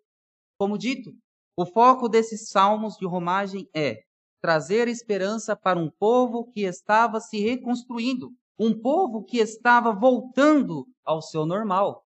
como 0.57 0.79
dito, 0.79 1.11
o 1.57 1.67
foco 1.67 2.09
desses 2.09 2.49
salmos 2.49 2.95
de 2.95 3.05
romagem 3.05 3.69
é 3.75 4.05
trazer 4.41 4.87
esperança 4.87 5.57
para 5.57 5.81
um 5.81 5.91
povo 5.91 6.49
que 6.53 6.61
estava 6.61 7.19
se 7.19 7.41
reconstruindo, 7.41 8.31
um 8.57 8.81
povo 8.81 9.25
que 9.25 9.39
estava 9.39 9.93
voltando 9.93 10.87
ao 11.05 11.21
seu 11.21 11.45
normal, 11.45 12.05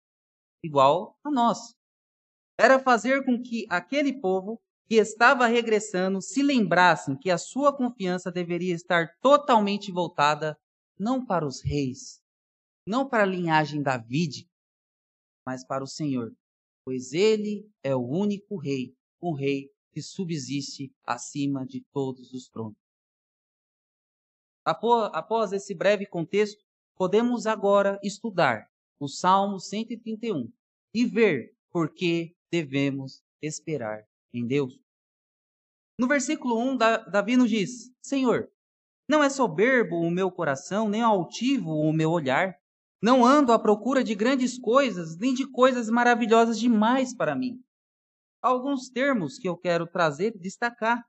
igual 0.61 1.15
a 1.23 1.31
nós. 1.31 1.73
Era 2.59 2.79
fazer 2.79 3.23
com 3.23 3.41
que 3.41 3.65
aquele 3.69 4.19
povo 4.19 4.59
que 4.89 4.95
estava 4.95 5.47
regressando 5.47 6.21
se 6.21 6.43
lembrassem 6.43 7.17
que 7.17 7.31
a 7.31 7.37
sua 7.37 7.73
confiança 7.73 8.29
deveria 8.29 8.75
estar 8.75 9.07
totalmente 9.21 9.89
voltada 9.89 10.57
não 10.99 11.25
para 11.25 11.47
os 11.47 11.61
reis, 11.61 12.21
não 12.85 13.07
para 13.07 13.23
a 13.23 13.27
linhagem 13.27 13.81
davídica, 13.81 14.51
mas 15.45 15.65
para 15.65 15.83
o 15.83 15.87
Senhor, 15.87 16.35
pois 16.83 17.13
ele 17.13 17.71
é 17.81 17.95
o 17.95 18.05
único 18.05 18.57
rei, 18.57 18.93
o 19.19 19.33
rei 19.33 19.71
que 19.91 20.01
subsiste 20.01 20.93
acima 21.05 21.65
de 21.65 21.81
todos 21.93 22.33
os 22.33 22.49
tronos. 22.49 22.77
Após 24.65 25.51
esse 25.51 25.73
breve 25.73 26.05
contexto, 26.05 26.63
podemos 26.95 27.47
agora 27.47 27.99
estudar 28.03 28.69
o 28.99 29.07
Salmo 29.07 29.59
131 29.59 30.51
e 30.93 31.05
ver 31.05 31.55
por 31.71 31.93
que 31.93 32.35
devemos 32.51 33.23
esperar 33.41 34.05
em 34.33 34.45
Deus. 34.45 34.79
No 35.97 36.07
versículo 36.07 36.57
1, 36.59 36.77
Davi 36.77 37.35
nos 37.35 37.49
diz: 37.49 37.91
Senhor, 38.01 38.51
não 39.09 39.23
é 39.23 39.29
soberbo 39.29 39.95
o 39.95 40.11
meu 40.11 40.31
coração, 40.31 40.87
nem 40.87 41.01
altivo 41.01 41.71
o 41.71 41.91
meu 41.91 42.11
olhar. 42.11 42.55
Não 43.01 43.25
ando 43.25 43.51
à 43.51 43.57
procura 43.57 44.03
de 44.03 44.13
grandes 44.13 44.59
coisas, 44.59 45.17
nem 45.17 45.33
de 45.33 45.49
coisas 45.49 45.89
maravilhosas 45.89 46.59
demais 46.59 47.15
para 47.15 47.35
mim. 47.35 47.59
Há 48.39 48.49
alguns 48.49 48.87
termos 48.87 49.39
que 49.39 49.49
eu 49.49 49.57
quero 49.57 49.87
trazer 49.87 50.35
e 50.35 50.39
destacar. 50.39 51.03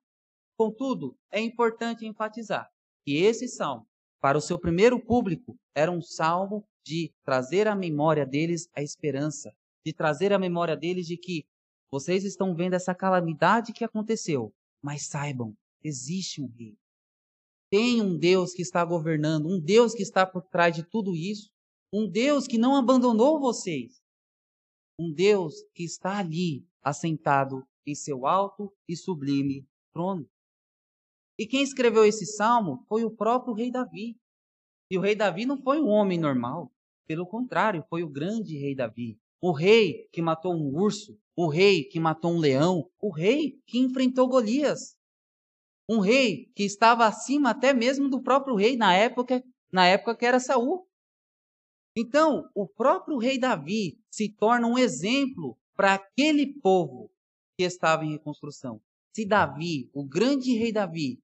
Contudo, 0.57 1.14
é 1.30 1.40
importante 1.42 2.07
enfatizar 2.07 2.71
que 3.04 3.16
esse 3.16 3.47
salmo, 3.47 3.87
para 4.19 4.38
o 4.38 4.40
seu 4.40 4.59
primeiro 4.59 4.99
público, 4.99 5.54
era 5.75 5.90
um 5.90 6.00
salmo 6.00 6.64
de 6.83 7.12
trazer 7.23 7.69
à 7.69 7.75
memória 7.75 8.25
deles 8.25 8.66
a 8.75 8.83
esperança, 8.83 9.52
de 9.85 9.92
trazer 9.92 10.33
à 10.33 10.38
memória 10.38 10.76
deles 10.76 11.07
de 11.07 11.19
que 11.19 11.45
vocês 11.92 12.25
estão 12.25 12.54
vendo 12.54 12.75
essa 12.75 12.95
calamidade 12.95 13.75
que 13.75 13.85
aconteceu, 13.85 14.54
mas 14.83 15.07
saibam, 15.07 15.54
existe 15.83 16.40
um 16.40 16.49
rei. 16.57 16.79
Tem 17.70 18.02
um 18.02 18.18
Deus 18.18 18.52
que 18.52 18.62
está 18.62 18.84
governando, 18.84 19.46
um 19.46 19.60
Deus 19.60 19.94
que 19.94 20.02
está 20.02 20.26
por 20.26 20.42
trás 20.42 20.74
de 20.74 20.82
tudo 20.82 21.14
isso, 21.14 21.50
um 21.92 22.08
Deus 22.10 22.46
que 22.46 22.58
não 22.58 22.74
abandonou 22.74 23.38
vocês, 23.38 24.02
um 24.98 25.12
Deus 25.12 25.54
que 25.74 25.84
está 25.84 26.18
ali, 26.18 26.66
assentado 26.82 27.64
em 27.86 27.94
seu 27.94 28.26
alto 28.26 28.72
e 28.88 28.96
sublime 28.96 29.66
trono. 29.92 30.28
E 31.38 31.46
quem 31.46 31.62
escreveu 31.62 32.04
esse 32.04 32.26
salmo 32.26 32.84
foi 32.88 33.04
o 33.04 33.10
próprio 33.10 33.54
rei 33.54 33.70
Davi. 33.70 34.16
E 34.90 34.98
o 34.98 35.00
rei 35.00 35.14
Davi 35.14 35.46
não 35.46 35.56
foi 35.56 35.80
um 35.80 35.88
homem 35.88 36.18
normal, 36.18 36.72
pelo 37.06 37.26
contrário, 37.26 37.84
foi 37.88 38.02
o 38.02 38.08
grande 38.08 38.56
rei 38.58 38.74
Davi, 38.74 39.18
o 39.40 39.52
rei 39.52 40.08
que 40.12 40.20
matou 40.20 40.54
um 40.54 40.76
urso, 40.76 41.18
o 41.34 41.48
rei 41.48 41.84
que 41.84 41.98
matou 41.98 42.32
um 42.32 42.38
leão, 42.38 42.90
o 43.00 43.10
rei 43.10 43.60
que 43.66 43.78
enfrentou 43.78 44.28
Golias. 44.28 44.96
Um 45.90 45.99
rei 45.99 46.47
que 46.54 46.62
estava 46.62 47.04
acima 47.04 47.50
até 47.50 47.75
mesmo 47.75 48.09
do 48.09 48.23
próprio 48.23 48.54
rei 48.54 48.76
na 48.76 48.94
época, 48.94 49.42
na 49.73 49.87
época 49.87 50.16
que 50.16 50.25
era 50.25 50.38
Saul. 50.38 50.87
Então, 51.97 52.49
o 52.54 52.68
próprio 52.68 53.18
rei 53.18 53.40
Davi 53.40 54.00
se 54.09 54.32
torna 54.32 54.68
um 54.68 54.78
exemplo 54.78 55.59
para 55.75 55.94
aquele 55.94 56.54
povo 56.61 57.11
que 57.59 57.64
estava 57.64 58.04
em 58.04 58.12
reconstrução. 58.12 58.80
Se 59.12 59.26
Davi, 59.26 59.90
o 59.92 60.06
grande 60.06 60.56
rei 60.56 60.73
Davi, 60.73 61.20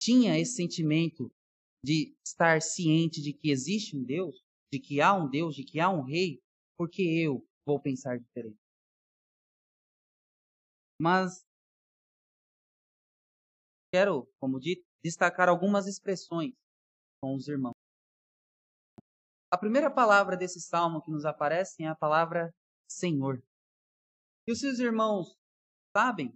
tinha 0.00 0.36
esse 0.36 0.56
sentimento 0.56 1.30
de 1.84 2.16
estar 2.26 2.60
ciente 2.60 3.22
de 3.22 3.32
que 3.32 3.48
existe 3.48 3.96
um 3.96 4.02
Deus, 4.02 4.42
de 4.72 4.80
que 4.80 5.00
há 5.00 5.14
um 5.14 5.30
Deus, 5.30 5.54
de 5.54 5.62
que 5.62 5.78
há 5.78 5.88
um 5.88 6.02
rei, 6.02 6.40
porque 6.76 7.02
eu 7.02 7.46
vou 7.64 7.80
pensar 7.80 8.18
diferente. 8.18 8.58
Mas 11.00 11.47
quero, 13.92 14.28
como 14.40 14.60
dito, 14.60 14.84
destacar 15.02 15.48
algumas 15.48 15.86
expressões 15.86 16.52
com 17.20 17.34
os 17.34 17.48
irmãos. 17.48 17.74
A 19.50 19.56
primeira 19.56 19.90
palavra 19.90 20.36
desse 20.36 20.60
salmo 20.60 21.02
que 21.02 21.10
nos 21.10 21.24
aparece 21.24 21.82
é 21.82 21.88
a 21.88 21.94
palavra 21.94 22.52
Senhor. 22.88 23.42
E 24.46 24.52
os 24.52 24.60
seus 24.60 24.78
irmãos 24.78 25.34
sabem, 25.96 26.32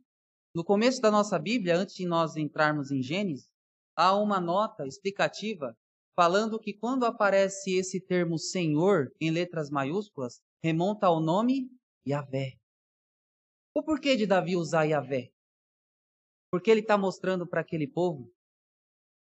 no 0.55 0.65
começo 0.65 1.01
da 1.01 1.11
nossa 1.11 1.39
Bíblia, 1.39 1.77
antes 1.77 1.95
de 1.95 2.07
nós 2.07 2.37
entrarmos 2.37 2.91
em 2.91 3.03
Gênesis, 3.03 3.51
há 3.97 4.15
uma 4.17 4.41
nota 4.41 4.87
explicativa 4.87 5.77
falando 6.15 6.59
que 6.59 6.75
quando 6.75 7.05
aparece 7.05 7.75
esse 7.75 8.01
termo 8.01 8.39
Senhor 8.39 9.11
em 9.21 9.31
letras 9.31 9.71
maiúsculas, 9.71 10.43
remonta 10.63 11.07
ao 11.07 11.21
nome 11.21 11.71
Yahvé. 12.07 12.59
O 13.75 13.83
porquê 13.83 14.17
de 14.17 14.27
Davi 14.27 14.57
usar 14.57 14.85
Yahvé? 14.85 15.33
Porque 16.53 16.71
ele 16.71 16.81
está 16.81 16.99
mostrando 16.99 17.47
para 17.47 17.63
aquele 17.63 17.89
povo 17.89 18.31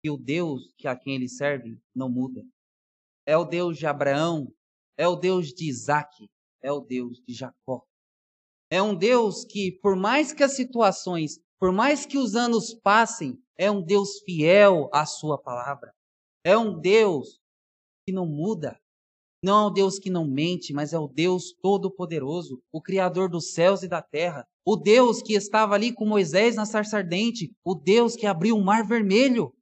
que 0.02 0.10
o 0.10 0.16
Deus 0.16 0.74
que 0.78 0.88
a 0.88 0.96
quem 0.96 1.16
ele 1.16 1.28
serve 1.28 1.78
não 1.94 2.10
muda. 2.10 2.42
É 3.28 3.36
o 3.36 3.44
Deus 3.44 3.78
de 3.78 3.86
Abraão, 3.86 4.48
é 4.98 5.06
o 5.06 5.18
Deus 5.18 5.50
de 5.50 5.70
Isaac, 5.70 6.30
é 6.64 6.72
o 6.72 6.80
Deus 6.80 7.22
de 7.28 7.34
Jacó. 7.34 7.86
É 8.72 8.82
um 8.82 8.96
Deus 8.96 9.44
que, 9.44 9.74
por 9.82 9.98
mais 9.98 10.32
que 10.32 10.44
as 10.44 10.56
situações, 10.56 11.42
por 11.60 11.74
mais 11.74 12.06
que 12.06 12.18
os 12.18 12.36
anos 12.36 12.74
passem, 12.74 13.38
é 13.58 13.70
um 13.70 13.84
Deus 13.84 14.22
fiel 14.24 14.90
à 14.94 15.06
sua 15.06 15.38
palavra. 15.38 15.94
É 16.46 16.58
um 16.58 16.80
Deus 16.80 17.42
que 18.08 18.14
não 18.14 18.26
muda. 18.26 18.80
Não 19.42 19.70
um 19.70 19.74
Deus 19.74 19.98
que 19.98 20.10
não 20.10 20.28
mente, 20.28 20.74
mas 20.74 20.92
é 20.92 21.00
o 21.00 21.08
Deus 21.08 21.54
Todo-Poderoso, 21.62 22.62
o 22.72 22.82
Criador 22.82 23.30
dos 23.30 23.54
céus 23.54 23.84
e 23.84 23.88
da 23.88 24.02
terra. 24.02 24.46
O 24.66 24.76
Deus 24.76 25.22
que 25.22 25.34
estava 25.34 25.76
ali 25.76 25.94
com 25.94 26.06
Moisés 26.06 26.56
na 26.56 26.66
sarça 26.66 26.98
ardente. 26.98 27.56
O 27.64 27.74
Deus 27.74 28.16
que 28.16 28.26
abriu 28.26 28.58
o 28.58 28.64
mar 28.64 28.86
vermelho. 28.86 29.54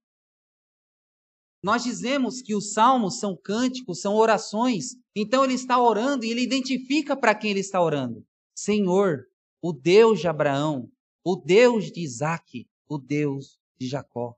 Nós 1.63 1.83
dizemos 1.83 2.41
que 2.41 2.55
os 2.55 2.73
salmos 2.73 3.19
são 3.19 3.35
cânticos, 3.35 4.01
são 4.01 4.15
orações. 4.15 4.95
Então 5.15 5.43
ele 5.43 5.53
está 5.53 5.79
orando 5.79 6.25
e 6.25 6.31
ele 6.31 6.41
identifica 6.41 7.15
para 7.15 7.35
quem 7.35 7.51
ele 7.51 7.59
está 7.59 7.81
orando. 7.81 8.25
Senhor, 8.55 9.25
o 9.61 9.71
Deus 9.71 10.19
de 10.19 10.27
Abraão, 10.27 10.89
o 11.23 11.35
Deus 11.35 11.91
de 11.91 12.01
Isaac, 12.01 12.67
o 12.87 12.97
Deus 12.97 13.59
de 13.79 13.87
Jacó. 13.87 14.35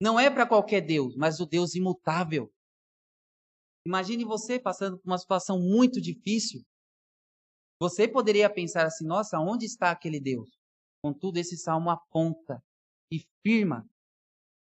Não 0.00 0.18
é 0.18 0.28
para 0.28 0.46
qualquer 0.46 0.80
Deus, 0.80 1.14
mas 1.16 1.38
o 1.38 1.46
Deus 1.46 1.74
imutável. 1.74 2.50
Imagine 3.86 4.24
você 4.24 4.60
passando 4.60 4.98
por 4.98 5.10
uma 5.10 5.18
situação 5.18 5.58
muito 5.58 6.00
difícil. 6.00 6.62
Você 7.80 8.06
poderia 8.06 8.48
pensar 8.48 8.86
assim: 8.86 9.06
nossa, 9.06 9.38
onde 9.38 9.66
está 9.66 9.90
aquele 9.90 10.20
Deus? 10.20 10.50
Contudo, 11.02 11.38
esse 11.38 11.56
salmo 11.56 11.90
aponta 11.90 12.62
e 13.12 13.20
firma 13.42 13.88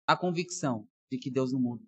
a 0.07 0.17
convicção 0.17 0.89
de 1.11 1.19
que 1.19 1.31
Deus 1.31 1.53
não 1.53 1.61
muda. 1.61 1.85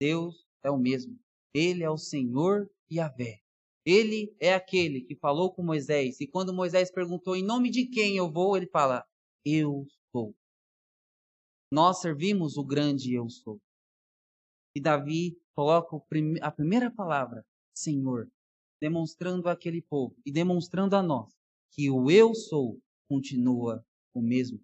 Deus 0.00 0.46
é 0.64 0.70
o 0.70 0.78
mesmo. 0.78 1.18
Ele 1.54 1.84
é 1.84 1.90
o 1.90 1.98
Senhor 1.98 2.70
e 2.90 2.98
a 2.98 3.08
Vé. 3.08 3.38
Ele 3.84 4.34
é 4.40 4.54
aquele 4.54 5.02
que 5.02 5.16
falou 5.16 5.52
com 5.52 5.62
Moisés. 5.62 6.20
E 6.20 6.26
quando 6.26 6.54
Moisés 6.54 6.90
perguntou 6.90 7.36
em 7.36 7.44
nome 7.44 7.70
de 7.70 7.86
quem 7.86 8.16
eu 8.16 8.30
vou, 8.30 8.56
ele 8.56 8.66
fala: 8.66 9.04
Eu 9.44 9.86
sou. 10.10 10.34
Nós 11.70 12.00
servimos 12.00 12.56
o 12.56 12.64
grande 12.64 13.14
Eu 13.14 13.28
sou. 13.28 13.60
E 14.74 14.80
Davi 14.80 15.39
coloca 15.54 15.96
a 16.42 16.50
primeira 16.50 16.90
palavra, 16.90 17.44
Senhor, 17.74 18.28
demonstrando 18.80 19.48
àquele 19.48 19.82
povo 19.82 20.16
e 20.24 20.32
demonstrando 20.32 20.96
a 20.96 21.02
nós 21.02 21.32
que 21.72 21.90
o 21.90 22.10
Eu 22.10 22.34
sou 22.34 22.80
continua 23.08 23.84
o 24.14 24.20
mesmo. 24.20 24.60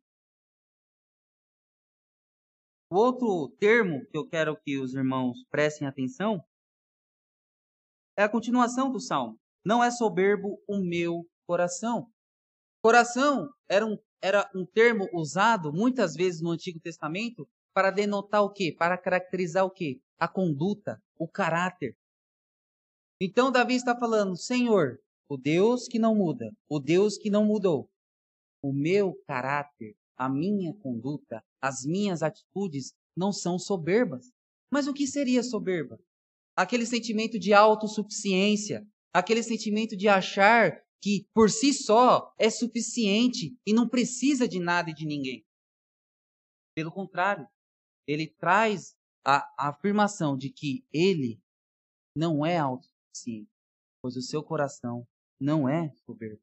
O 2.90 2.96
outro 2.96 3.48
termo 3.58 4.06
que 4.06 4.16
eu 4.16 4.28
quero 4.28 4.56
que 4.56 4.78
os 4.78 4.94
irmãos 4.94 5.44
prestem 5.50 5.88
atenção 5.88 6.40
é 8.16 8.22
a 8.22 8.28
continuação 8.28 8.90
do 8.90 9.00
salmo. 9.00 9.38
Não 9.64 9.82
é 9.82 9.90
soberbo 9.90 10.62
o 10.68 10.78
meu 10.78 11.28
coração. 11.46 12.08
Coração 12.80 13.50
era 13.68 13.84
um, 13.84 13.98
era 14.22 14.48
um 14.54 14.64
termo 14.64 15.08
usado 15.12 15.72
muitas 15.72 16.14
vezes 16.14 16.40
no 16.40 16.50
Antigo 16.50 16.78
Testamento 16.78 17.48
para 17.74 17.90
denotar 17.90 18.42
o 18.42 18.52
quê? 18.52 18.74
Para 18.76 18.96
caracterizar 18.96 19.64
o 19.64 19.70
quê? 19.70 20.00
A 20.18 20.26
conduta, 20.26 21.02
o 21.18 21.28
caráter. 21.28 21.96
Então 23.20 23.52
Davi 23.52 23.74
está 23.74 23.98
falando: 23.98 24.36
Senhor, 24.36 25.00
o 25.28 25.36
Deus 25.36 25.88
que 25.88 25.98
não 25.98 26.14
muda, 26.14 26.50
o 26.68 26.78
Deus 26.78 27.18
que 27.18 27.30
não 27.30 27.44
mudou, 27.44 27.90
o 28.62 28.72
meu 28.72 29.14
caráter, 29.26 29.96
a 30.16 30.28
minha 30.28 30.72
conduta, 30.74 31.44
as 31.60 31.84
minhas 31.84 32.22
atitudes 32.22 32.94
não 33.16 33.32
são 33.32 33.58
soberbas. 33.58 34.32
Mas 34.70 34.86
o 34.86 34.94
que 34.94 35.06
seria 35.06 35.42
soberba? 35.42 36.00
Aquele 36.56 36.86
sentimento 36.86 37.38
de 37.38 37.52
autossuficiência, 37.52 38.86
aquele 39.12 39.42
sentimento 39.42 39.96
de 39.96 40.08
achar 40.08 40.82
que 41.00 41.28
por 41.32 41.50
si 41.50 41.72
só 41.72 42.34
é 42.38 42.50
suficiente 42.50 43.56
e 43.66 43.72
não 43.72 43.88
precisa 43.88 44.48
de 44.48 44.58
nada 44.58 44.90
e 44.90 44.94
de 44.94 45.06
ninguém. 45.06 45.46
Pelo 46.74 46.90
contrário, 46.90 47.46
ele 48.06 48.26
traz 48.26 48.96
a, 49.26 49.38
a 49.58 49.68
afirmação 49.70 50.36
de 50.36 50.50
que 50.50 50.86
ele 50.92 51.42
não 52.16 52.46
é 52.46 52.58
autossuficiente, 52.58 53.50
pois 54.00 54.16
o 54.16 54.22
seu 54.22 54.40
coração 54.40 55.04
não 55.40 55.68
é 55.68 55.92
soberbo. 56.06 56.40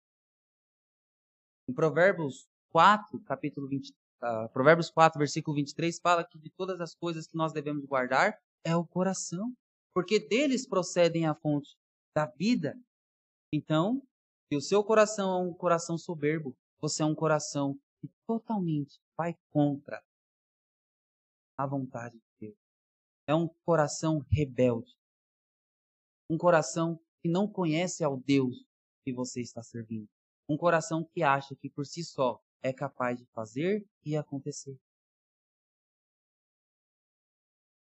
Em 1.69 1.73
Provérbios 1.73 2.45
4, 2.71 3.21
capítulo 3.21 3.69
20, 3.69 3.89
uh, 3.89 3.93
ah, 4.21 4.49
Provérbios 4.49 4.89
4, 4.89 5.17
versículo 5.17 5.55
23, 5.55 5.97
fala 6.01 6.25
que 6.25 6.37
de 6.37 6.49
todas 6.49 6.81
as 6.81 6.93
coisas 6.93 7.25
que 7.25 7.37
nós 7.37 7.53
devemos 7.53 7.85
guardar 7.85 8.37
é 8.65 8.75
o 8.75 8.85
coração, 8.85 9.53
porque 9.95 10.19
deles 10.19 10.67
procedem 10.67 11.25
a 11.25 11.33
fonte 11.33 11.77
da 12.13 12.25
vida. 12.25 12.77
Então, 13.53 14.01
se 14.51 14.57
o 14.57 14.61
seu 14.61 14.83
coração 14.83 15.39
é 15.39 15.49
um 15.49 15.53
coração 15.53 15.97
soberbo, 15.97 16.53
você 16.81 17.01
é 17.01 17.05
um 17.05 17.15
coração 17.15 17.79
que 18.01 18.11
totalmente 18.27 18.99
vai 19.17 19.37
contra 19.51 20.03
a 21.57 21.65
vontade 21.65 22.17
de. 22.17 22.32
É 23.27 23.33
um 23.33 23.47
coração 23.65 24.19
rebelde. 24.31 24.91
Um 26.29 26.37
coração 26.37 26.99
que 27.21 27.29
não 27.29 27.47
conhece 27.47 28.03
ao 28.03 28.17
Deus 28.17 28.65
que 29.03 29.13
você 29.13 29.41
está 29.41 29.61
servindo. 29.61 30.09
Um 30.47 30.57
coração 30.57 31.03
que 31.03 31.23
acha 31.23 31.55
que 31.55 31.69
por 31.69 31.85
si 31.85 32.03
só 32.03 32.41
é 32.61 32.73
capaz 32.73 33.17
de 33.17 33.25
fazer 33.27 33.85
e 34.03 34.15
acontecer. 34.15 34.77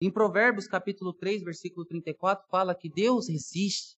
Em 0.00 0.10
Provérbios 0.10 0.66
capítulo 0.66 1.12
3, 1.14 1.42
versículo 1.42 1.86
34, 1.86 2.46
fala 2.48 2.74
que 2.74 2.90
Deus 2.90 3.28
resiste 3.28 3.96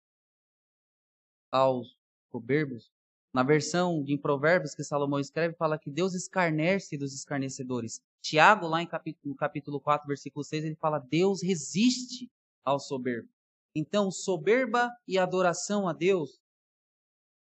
aos 1.50 1.96
soberbos. 2.30 2.90
Na 3.34 3.42
versão 3.42 4.02
de 4.02 4.16
Provérbios 4.16 4.74
que 4.74 4.84
Salomão 4.84 5.18
escreve, 5.18 5.54
fala 5.56 5.78
que 5.78 5.90
Deus 5.90 6.14
escarnece 6.14 6.96
dos 6.96 7.14
escarnecedores. 7.14 8.00
Tiago, 8.28 8.66
lá 8.66 8.82
em 8.82 8.86
capítulo, 8.86 9.34
capítulo 9.36 9.80
4, 9.80 10.06
versículo 10.06 10.44
6, 10.44 10.64
ele 10.64 10.76
fala: 10.76 10.98
Deus 10.98 11.42
resiste 11.42 12.30
ao 12.64 12.80
soberbo. 12.80 13.28
Então, 13.74 14.10
soberba 14.10 14.90
e 15.06 15.18
adoração 15.18 15.88
a 15.88 15.92
Deus 15.92 16.40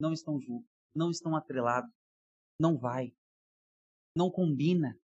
não 0.01 0.13
estão 0.13 0.41
juntos 0.41 0.73
não 0.95 1.11
estão 1.11 1.35
atrelados. 1.35 1.91
Não 2.59 2.77
vai. 2.77 3.15
Não 4.17 4.31
combina. 4.31 4.99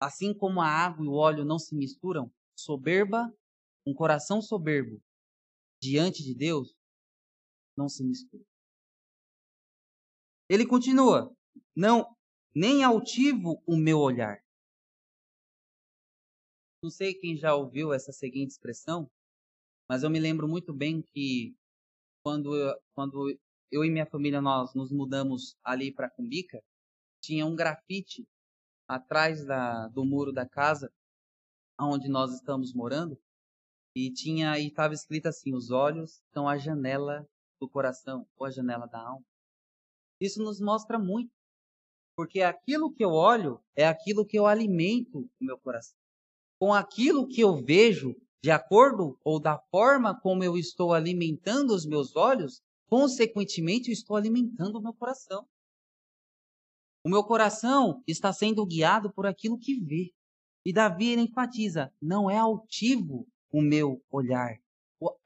Assim 0.00 0.32
como 0.32 0.60
a 0.60 0.66
água 0.66 1.04
e 1.04 1.08
o 1.08 1.12
óleo 1.12 1.44
não 1.44 1.58
se 1.58 1.74
misturam, 1.74 2.32
soberba, 2.58 3.32
um 3.86 3.94
coração 3.94 4.40
soberbo 4.40 5.00
diante 5.80 6.22
de 6.22 6.34
Deus 6.34 6.74
não 7.76 7.88
se 7.88 8.02
mistura. 8.02 8.44
Ele 10.48 10.66
continua: 10.66 11.34
Não, 11.76 12.16
nem 12.54 12.82
altivo 12.82 13.62
o 13.66 13.76
meu 13.76 13.98
olhar. 13.98 14.42
Não 16.82 16.90
sei 16.90 17.12
quem 17.12 17.36
já 17.36 17.54
ouviu 17.54 17.92
essa 17.92 18.10
seguinte 18.10 18.52
expressão, 18.52 19.06
mas 19.86 20.02
eu 20.02 20.08
me 20.08 20.18
lembro 20.18 20.48
muito 20.48 20.72
bem 20.72 21.02
que 21.02 21.54
quando 22.24 22.56
eu, 22.56 22.74
quando 22.94 23.38
eu 23.70 23.84
e 23.84 23.90
minha 23.90 24.06
família 24.06 24.40
nós 24.40 24.74
nos 24.74 24.90
mudamos 24.90 25.54
ali 25.62 25.92
para 25.92 26.08
Cumbica, 26.08 26.62
tinha 27.22 27.44
um 27.44 27.54
grafite 27.54 28.26
atrás 28.88 29.44
da, 29.44 29.88
do 29.88 30.06
muro 30.06 30.32
da 30.32 30.48
casa 30.48 30.90
onde 31.78 32.08
nós 32.08 32.32
estamos 32.32 32.72
morando 32.72 33.20
e 33.94 34.10
tinha 34.10 34.58
e 34.58 34.68
estava 34.68 34.94
escrito 34.94 35.26
assim: 35.26 35.54
os 35.54 35.70
olhos 35.70 36.22
são 36.32 36.48
a 36.48 36.56
janela 36.56 37.28
do 37.60 37.68
coração 37.68 38.26
ou 38.38 38.46
a 38.46 38.50
janela 38.50 38.86
da 38.86 39.00
alma. 39.00 39.24
Isso 40.18 40.42
nos 40.42 40.60
mostra 40.60 40.98
muito, 40.98 41.30
porque 42.16 42.40
aquilo 42.40 42.90
que 42.90 43.04
eu 43.04 43.10
olho 43.10 43.62
é 43.76 43.86
aquilo 43.86 44.24
que 44.24 44.38
eu 44.38 44.46
alimento 44.46 45.28
no 45.38 45.46
meu 45.46 45.58
coração. 45.58 45.99
Com 46.60 46.74
aquilo 46.74 47.26
que 47.26 47.40
eu 47.40 47.56
vejo, 47.64 48.14
de 48.42 48.50
acordo 48.50 49.18
ou 49.24 49.40
da 49.40 49.58
forma 49.70 50.18
como 50.20 50.44
eu 50.44 50.58
estou 50.58 50.92
alimentando 50.92 51.74
os 51.74 51.86
meus 51.86 52.14
olhos, 52.14 52.62
Consequentemente, 52.90 53.88
eu 53.88 53.92
estou 53.92 54.16
alimentando 54.16 54.76
o 54.76 54.82
meu 54.82 54.92
coração. 54.92 55.46
O 57.04 57.08
meu 57.08 57.22
coração 57.22 58.02
está 58.04 58.32
sendo 58.32 58.66
guiado 58.66 59.12
por 59.12 59.26
aquilo 59.26 59.56
que 59.56 59.78
vê. 59.78 60.12
E 60.66 60.72
Davi 60.72 61.14
enfatiza: 61.14 61.94
não 62.02 62.28
é 62.28 62.36
altivo 62.36 63.28
o 63.52 63.62
meu 63.62 64.04
olhar. 64.10 64.58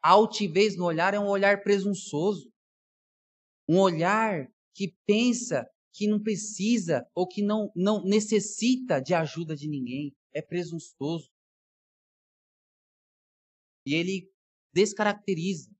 A 0.02 0.10
altivez 0.10 0.76
no 0.76 0.84
olhar 0.84 1.14
é 1.14 1.18
um 1.18 1.26
olhar 1.26 1.62
presunçoso. 1.62 2.52
Um 3.66 3.80
olhar 3.80 4.46
que 4.74 4.94
pensa 5.06 5.66
que 5.90 6.06
não 6.06 6.22
precisa 6.22 7.08
ou 7.14 7.26
que 7.26 7.42
não, 7.42 7.72
não 7.74 8.04
necessita 8.04 9.00
de 9.00 9.14
ajuda 9.14 9.56
de 9.56 9.68
ninguém. 9.68 10.14
É 10.34 10.42
presunçoso. 10.42 11.30
E 13.86 13.94
ele 13.94 14.32
descaracteriza 14.72 15.70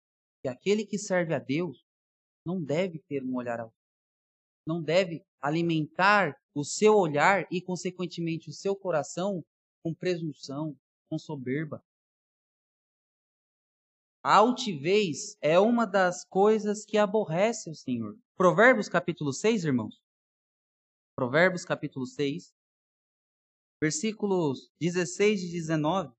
que 0.42 0.48
aquele 0.48 0.86
que 0.86 0.98
serve 0.98 1.34
a 1.34 1.38
Deus 1.38 1.84
não 2.46 2.62
deve 2.62 3.00
ter 3.08 3.24
um 3.24 3.34
olhar 3.34 3.60
alto. 3.60 3.74
Não 4.66 4.82
deve 4.82 5.24
alimentar 5.42 6.34
o 6.54 6.64
seu 6.64 6.94
olhar 6.94 7.46
e, 7.50 7.60
consequentemente, 7.60 8.48
o 8.48 8.52
seu 8.52 8.76
coração 8.76 9.44
com 9.82 9.94
presunção, 9.94 10.78
com 11.10 11.18
soberba. 11.18 11.82
A 14.22 14.36
altivez 14.36 15.36
é 15.42 15.58
uma 15.58 15.86
das 15.86 16.24
coisas 16.24 16.84
que 16.84 16.96
aborrece 16.96 17.68
o 17.68 17.74
Senhor. 17.74 18.18
Provérbios 18.36 18.88
capítulo 18.88 19.32
6, 19.32 19.64
irmãos. 19.64 20.00
Provérbios 21.14 21.64
capítulo 21.64 22.06
6, 22.06 22.54
versículos 23.84 24.72
16 24.80 25.42
e 25.42 25.52
19. 25.52 26.10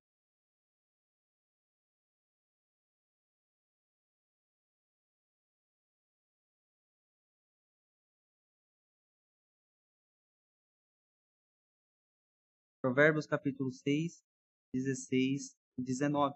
Provérbios 12.80 13.26
capítulo 13.26 13.72
6, 13.72 14.24
16 14.72 15.58
e 15.80 15.84
19. 15.84 16.36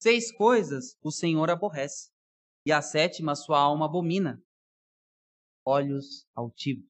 Seis 0.00 0.32
coisas 0.34 0.96
o 1.02 1.10
Senhor 1.10 1.50
aborrece, 1.50 2.10
e 2.66 2.72
a 2.72 2.80
sétima 2.80 3.36
sua 3.36 3.60
alma 3.60 3.84
abomina: 3.84 4.42
olhos 5.66 6.26
altivos, 6.34 6.88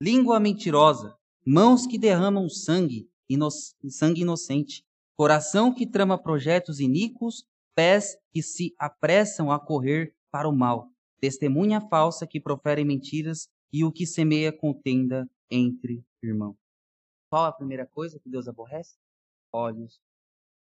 língua 0.00 0.40
mentirosa, 0.40 1.14
mãos 1.44 1.86
que 1.86 1.98
derramam 1.98 2.48
sangue, 2.48 3.10
ino 3.28 3.48
sangue 3.50 4.22
inocente, 4.22 4.84
coração 5.16 5.74
que 5.74 5.86
trama 5.86 6.20
projetos 6.22 6.80
iníquos, 6.80 7.46
pés 7.74 8.16
que 8.32 8.42
se 8.42 8.74
apressam 8.78 9.50
a 9.50 9.58
correr 9.58 10.14
para 10.30 10.48
o 10.48 10.54
mal, 10.54 10.90
testemunha 11.20 11.80
falsa 11.80 12.26
que 12.26 12.40
profere 12.40 12.84
mentiras 12.84 13.48
e 13.72 13.84
o 13.84 13.92
que 13.92 14.06
semeia 14.06 14.52
contenda 14.52 15.28
entre 15.50 16.04
irmãos. 16.22 16.56
Qual 17.30 17.44
a 17.44 17.52
primeira 17.52 17.86
coisa 17.86 18.18
que 18.18 18.30
Deus 18.30 18.48
aborrece? 18.48 18.96
Olhos 19.52 20.00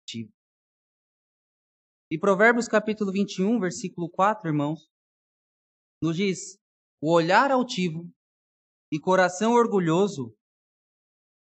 altivos. 0.02 0.34
E 2.10 2.18
Provérbios 2.18 2.68
capítulo 2.68 3.10
21, 3.10 3.58
versículo 3.58 4.08
4, 4.08 4.48
irmãos, 4.48 4.88
nos 6.00 6.16
diz: 6.16 6.58
o 7.00 7.12
olhar 7.12 7.50
altivo 7.50 8.08
e 8.92 9.00
coração 9.00 9.54
orgulhoso, 9.54 10.35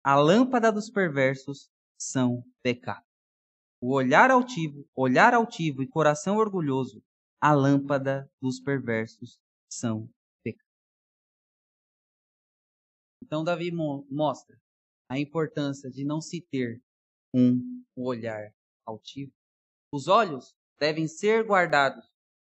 a 0.04 0.16
lâmpada 0.16 0.72
dos 0.72 0.90
perversos 0.90 1.70
são 2.00 2.44
pecado. 2.64 3.06
O 3.82 3.94
olhar 3.94 4.32
altivo, 4.32 4.86
olhar 4.96 5.34
altivo 5.34 5.82
e 5.82 5.88
coração 5.88 6.38
orgulhoso, 6.38 7.04
a 7.42 7.54
lâmpada 7.54 8.30
dos 8.42 8.60
perversos 8.60 9.40
são 9.72 10.10
pecado. 10.44 10.68
Então 13.24 13.44
Davi 13.44 13.72
mostra 13.72 14.60
a 15.10 15.18
importância 15.18 15.90
de 15.90 16.04
não 16.04 16.22
se 16.22 16.42
ter 16.42 16.82
um 17.34 17.84
olhar 17.96 18.54
altivo. 18.86 19.32
Os 19.92 20.08
olhos 20.08 20.56
devem 20.80 21.08
ser 21.08 21.46
guardados. 21.46 22.06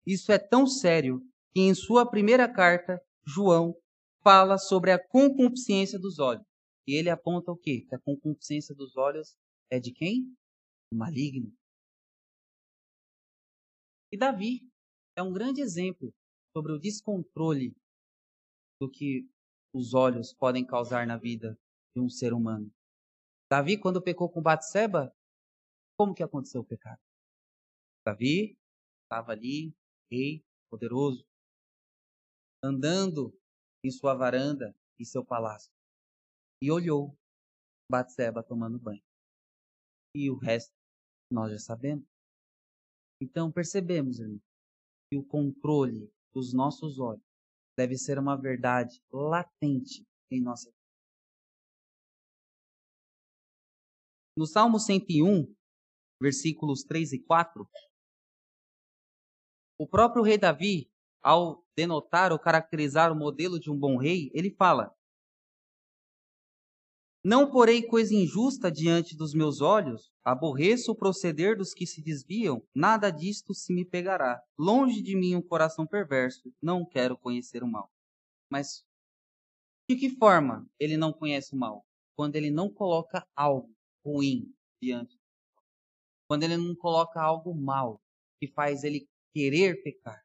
Isso 0.06 0.32
é 0.32 0.38
tão 0.38 0.68
sério 0.68 1.22
que 1.54 1.62
em 1.62 1.74
sua 1.74 2.10
primeira 2.10 2.52
carta, 2.52 3.02
João 3.26 3.76
fala 4.24 4.58
sobre 4.58 4.92
a 4.92 5.00
concupiscência 5.00 6.00
dos 6.00 6.20
olhos. 6.20 6.46
E 6.88 6.94
ele 6.96 7.10
aponta 7.10 7.52
o 7.52 7.58
quê? 7.58 7.82
Que 7.82 7.96
a 7.96 8.00
concupiscência 8.00 8.76
dos 8.76 8.96
olhos 8.96 9.36
é 9.72 9.80
de 9.80 9.92
quem? 9.92 10.36
Maligno. 10.94 11.52
E 14.12 14.18
Davi 14.18 14.62
é 15.18 15.24
um 15.24 15.34
grande 15.34 15.62
exemplo 15.62 16.14
sobre 16.56 16.72
o 16.72 16.80
descontrole 16.80 17.76
do 18.80 18.90
que 18.90 19.28
os 19.74 19.94
olhos 19.94 20.34
podem 20.34 20.66
causar 20.66 21.06
na 21.06 21.18
vida 21.18 21.60
de 21.96 22.02
um 22.02 22.10
ser 22.10 22.34
humano. 22.34 22.72
Davi, 23.52 23.78
quando 23.78 24.02
pecou 24.02 24.30
com 24.30 24.42
Batseba, 24.42 25.14
como 25.98 26.14
que 26.14 26.24
aconteceu 26.24 26.62
o 26.62 26.66
pecado? 26.66 27.02
Davi 28.06 28.58
estava 29.04 29.32
ali, 29.32 29.76
rei, 30.12 30.46
poderoso, 30.70 31.26
andando 32.64 33.38
em 33.84 33.92
sua 33.92 34.14
varanda 34.14 34.76
e 35.00 35.06
seu 35.06 35.26
palácio. 35.26 35.75
E 36.62 36.72
olhou 36.72 37.18
Batseba 37.90 38.44
tomando 38.44 38.80
banho. 38.80 39.04
E 40.16 40.30
o 40.30 40.38
resto 40.38 40.74
nós 41.32 41.52
já 41.52 41.60
sabemos. 41.60 42.06
Então 43.22 43.52
percebemos, 43.52 44.20
irmão, 44.20 44.42
que 45.10 45.18
o 45.18 45.24
controle 45.24 46.12
dos 46.34 46.54
nossos 46.54 47.00
olhos 47.00 47.24
deve 47.78 47.98
ser 47.98 48.18
uma 48.18 48.36
verdade 48.36 49.02
latente 49.12 50.06
em 50.32 50.42
nossa 50.42 50.70
vida. 50.70 50.76
No 54.38 54.46
Salmo 54.46 54.80
101, 54.80 55.54
versículos 56.22 56.84
3 56.84 57.14
e 57.14 57.24
4, 57.24 57.70
o 59.80 59.88
próprio 59.88 60.24
rei 60.24 60.38
Davi 60.38 60.90
ao 61.22 61.66
denotar 61.76 62.32
ou 62.32 62.40
caracterizar 62.40 63.12
o 63.12 63.16
modelo 63.16 63.60
de 63.60 63.72
um 63.72 63.78
bom 63.78 63.98
rei, 63.98 64.30
ele 64.34 64.52
fala: 64.52 64.96
Não 67.28 67.50
porei 67.50 67.82
coisa 67.82 68.14
injusta 68.14 68.72
diante 68.72 69.18
dos 69.18 69.34
meus 69.34 69.60
olhos, 69.60 70.14
aborreço 70.24 70.92
o 70.92 70.96
proceder 70.96 71.58
dos 71.58 71.74
que 71.74 71.88
se 71.88 72.00
desviam, 72.00 72.64
nada 72.72 73.10
disto 73.10 73.52
se 73.52 73.74
me 73.74 73.84
pegará. 73.84 74.40
Longe 74.56 75.02
de 75.02 75.16
mim 75.18 75.36
um 75.36 75.42
coração 75.42 75.88
perverso, 75.88 76.54
não 76.62 76.86
quero 76.86 77.18
conhecer 77.18 77.64
o 77.64 77.68
mal. 77.68 77.92
Mas 78.48 78.86
de 79.90 79.96
que 79.96 80.12
forma 80.12 80.70
ele 80.80 80.98
não 80.98 81.12
conhece 81.12 81.56
o 81.56 81.58
mal? 81.58 81.84
Quando 82.16 82.36
ele 82.36 82.52
não 82.52 82.72
coloca 82.72 83.28
algo 83.36 83.74
ruim 84.06 84.54
diante. 84.80 85.18
Quando 86.30 86.44
ele 86.44 86.58
não 86.58 86.76
coloca 86.76 87.20
algo 87.20 87.56
mal 87.56 88.00
que 88.40 88.48
faz 88.48 88.84
ele 88.84 89.10
querer 89.34 89.82
pecar 89.82 90.24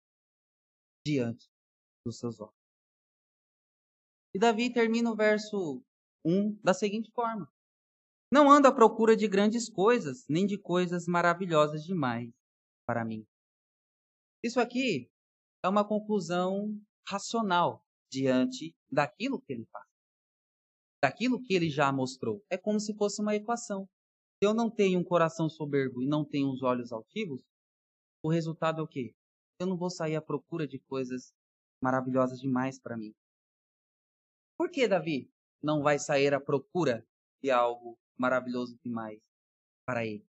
diante 1.06 1.48
dos 2.04 2.18
seus 2.18 2.38
olhos. 2.40 2.52
E 4.34 4.38
Davi 4.38 4.70
termina 4.70 5.10
o 5.10 5.16
verso 5.16 5.82
1 6.24 6.58
da 6.62 6.74
seguinte 6.74 7.10
forma: 7.12 7.50
Não 8.32 8.50
ando 8.50 8.68
à 8.68 8.72
procura 8.72 9.16
de 9.16 9.26
grandes 9.28 9.68
coisas, 9.68 10.26
nem 10.28 10.46
de 10.46 10.58
coisas 10.58 11.06
maravilhosas 11.06 11.84
demais 11.84 12.30
para 12.86 13.04
mim. 13.04 13.26
Isso 14.42 14.60
aqui 14.60 15.10
é 15.64 15.68
uma 15.68 15.86
conclusão 15.86 16.80
racional 17.08 17.84
diante 18.10 18.74
daquilo 18.90 19.40
que 19.40 19.52
ele 19.52 19.66
faz, 19.66 19.86
daquilo 21.02 21.42
que 21.42 21.54
ele 21.54 21.68
já 21.70 21.92
mostrou. 21.92 22.42
É 22.50 22.56
como 22.56 22.80
se 22.80 22.94
fosse 22.96 23.20
uma 23.20 23.34
equação. 23.34 23.88
Se 24.42 24.48
eu 24.48 24.54
não 24.54 24.70
tenho 24.70 24.98
um 24.98 25.04
coração 25.04 25.48
soberbo 25.48 26.02
e 26.02 26.06
não 26.06 26.24
tenho 26.24 26.50
os 26.50 26.62
olhos 26.62 26.92
altivos, 26.92 27.42
o 28.22 28.30
resultado 28.30 28.80
é 28.80 28.82
o 28.82 28.88
quê? 28.88 29.14
eu 29.60 29.66
não 29.66 29.76
vou 29.76 29.90
sair 29.90 30.16
à 30.16 30.22
procura 30.22 30.66
de 30.66 30.78
coisas 30.78 31.34
maravilhosas 31.82 32.40
demais 32.40 32.80
para 32.80 32.96
mim. 32.96 33.14
Por 34.56 34.70
que 34.70 34.88
Davi 34.88 35.30
não 35.62 35.82
vai 35.82 35.98
sair 35.98 36.34
à 36.34 36.40
procura 36.40 37.06
de 37.42 37.50
algo 37.50 37.98
maravilhoso 38.18 38.78
demais 38.84 39.20
para 39.86 40.06
ele? 40.06 40.26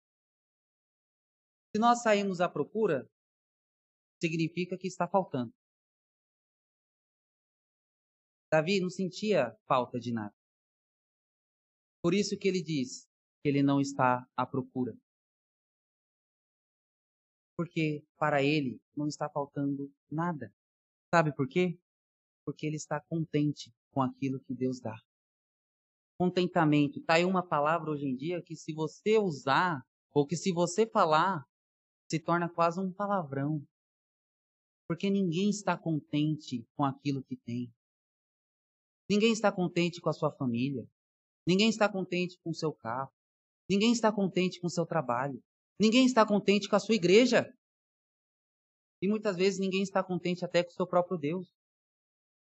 Se 1.75 1.79
nós 1.79 2.01
saímos 2.01 2.39
à 2.39 2.49
procura, 2.49 3.09
significa 4.21 4.77
que 4.77 4.87
está 4.87 5.07
faltando. 5.07 5.53
Davi 8.51 8.79
não 8.79 8.89
sentia 8.89 9.55
falta 9.67 9.99
de 9.99 10.13
nada. 10.13 10.33
Por 12.01 12.13
isso 12.13 12.37
que 12.37 12.47
ele 12.47 12.63
diz 12.63 13.05
que 13.41 13.49
ele 13.49 13.61
não 13.61 13.81
está 13.81 14.25
à 14.37 14.45
procura 14.45 14.95
porque 17.55 18.03
para 18.17 18.43
ele 18.43 18.81
não 18.95 19.07
está 19.07 19.29
faltando 19.29 19.91
nada. 20.11 20.53
Sabe 21.13 21.33
por 21.33 21.47
quê? 21.47 21.79
Porque 22.45 22.65
ele 22.65 22.75
está 22.75 22.99
contente 22.99 23.73
com 23.91 24.01
aquilo 24.01 24.39
que 24.41 24.53
Deus 24.53 24.79
dá. 24.79 24.95
Contentamento. 26.17 26.99
Está 26.99 27.15
aí 27.15 27.25
uma 27.25 27.45
palavra 27.45 27.91
hoje 27.91 28.05
em 28.05 28.15
dia 28.15 28.41
que, 28.41 28.55
se 28.55 28.73
você 28.73 29.17
usar, 29.17 29.83
ou 30.13 30.25
que 30.25 30.37
se 30.37 30.53
você 30.53 30.87
falar, 30.87 31.45
se 32.09 32.19
torna 32.19 32.47
quase 32.47 32.79
um 32.79 32.91
palavrão. 32.91 33.61
Porque 34.87 35.09
ninguém 35.09 35.49
está 35.49 35.77
contente 35.77 36.65
com 36.75 36.85
aquilo 36.85 37.23
que 37.23 37.35
tem. 37.35 37.73
Ninguém 39.09 39.33
está 39.33 39.51
contente 39.51 39.99
com 39.99 40.09
a 40.09 40.13
sua 40.13 40.31
família. 40.31 40.87
Ninguém 41.47 41.69
está 41.69 41.91
contente 41.91 42.39
com 42.43 42.51
o 42.51 42.55
seu 42.55 42.73
carro. 42.73 43.11
Ninguém 43.69 43.91
está 43.91 44.11
contente 44.11 44.59
com 44.59 44.67
o 44.67 44.69
seu 44.69 44.85
trabalho. 44.85 45.43
Ninguém 45.79 46.05
está 46.05 46.25
contente 46.25 46.69
com 46.69 46.75
a 46.75 46.79
sua 46.79 46.95
igreja. 46.95 47.51
E 49.01 49.07
muitas 49.07 49.35
vezes 49.35 49.59
ninguém 49.59 49.81
está 49.83 50.03
contente 50.03 50.45
até 50.45 50.63
com 50.63 50.69
o 50.69 50.73
seu 50.73 50.87
próprio 50.87 51.17
Deus. 51.17 51.53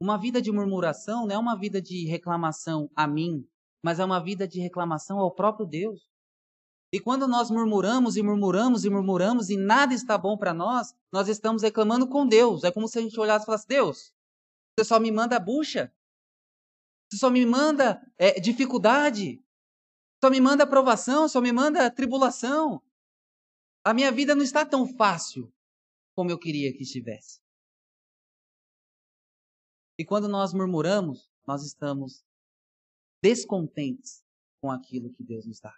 Uma 0.02 0.18
vida 0.18 0.42
de 0.42 0.52
murmuração 0.52 1.26
não 1.26 1.36
é 1.36 1.38
uma 1.38 1.58
vida 1.58 1.82
de 1.82 2.08
reclamação 2.08 2.90
a 2.96 3.08
mim, 3.08 3.48
mas 3.84 4.00
é 4.00 4.06
uma 4.06 4.20
vida 4.20 4.48
de 4.48 4.60
reclamação 4.60 5.20
ao 5.20 5.32
próprio 5.32 5.66
Deus. 5.66 6.10
E 6.94 7.00
quando 7.00 7.28
nós 7.28 7.50
murmuramos 7.50 8.18
e 8.18 8.24
murmuramos 8.24 8.84
e 8.84 8.90
murmuramos 8.90 9.50
e 9.50 9.56
nada 9.56 9.94
está 9.94 10.18
bom 10.18 10.38
para 10.38 10.54
nós, 10.54 10.94
nós 11.12 11.30
estamos 11.30 11.64
reclamando 11.64 12.08
com 12.08 12.28
Deus. 12.28 12.64
É 12.64 12.72
como 12.72 12.88
se 12.88 13.00
a 13.00 13.02
gente 13.02 13.18
olhasse 13.20 13.44
e 13.44 13.46
falasse: 13.46 13.68
Deus, 13.68 14.14
você 14.78 14.86
só 14.86 15.00
me 15.00 15.12
manda 15.12 15.40
bucha. 15.40 15.94
Você 17.10 17.18
só 17.18 17.30
me 17.30 17.46
manda 17.46 18.02
é, 18.18 18.40
dificuldade. 18.40 19.42
Só 20.24 20.30
me 20.30 20.40
manda 20.40 20.64
aprovação, 20.64 21.28
só 21.28 21.42
me 21.42 21.52
manda 21.52 21.90
tribulação. 21.90 22.82
A 23.84 23.94
minha 23.94 24.12
vida 24.12 24.36
não 24.36 24.44
está 24.44 24.66
tão 24.66 24.86
fácil 24.86 25.52
como 26.14 26.30
eu 26.30 26.38
queria 26.38 26.72
que 26.74 26.84
estivesse. 26.84 27.42
E 29.98 30.06
quando 30.06 30.28
nós 30.28 30.54
murmuramos, 30.54 31.32
nós 31.48 31.66
estamos 31.66 32.24
descontentes 33.22 34.24
com 34.62 34.72
aquilo 34.72 35.14
que 35.14 35.24
Deus 35.24 35.46
nos 35.46 35.60
dá. 35.60 35.74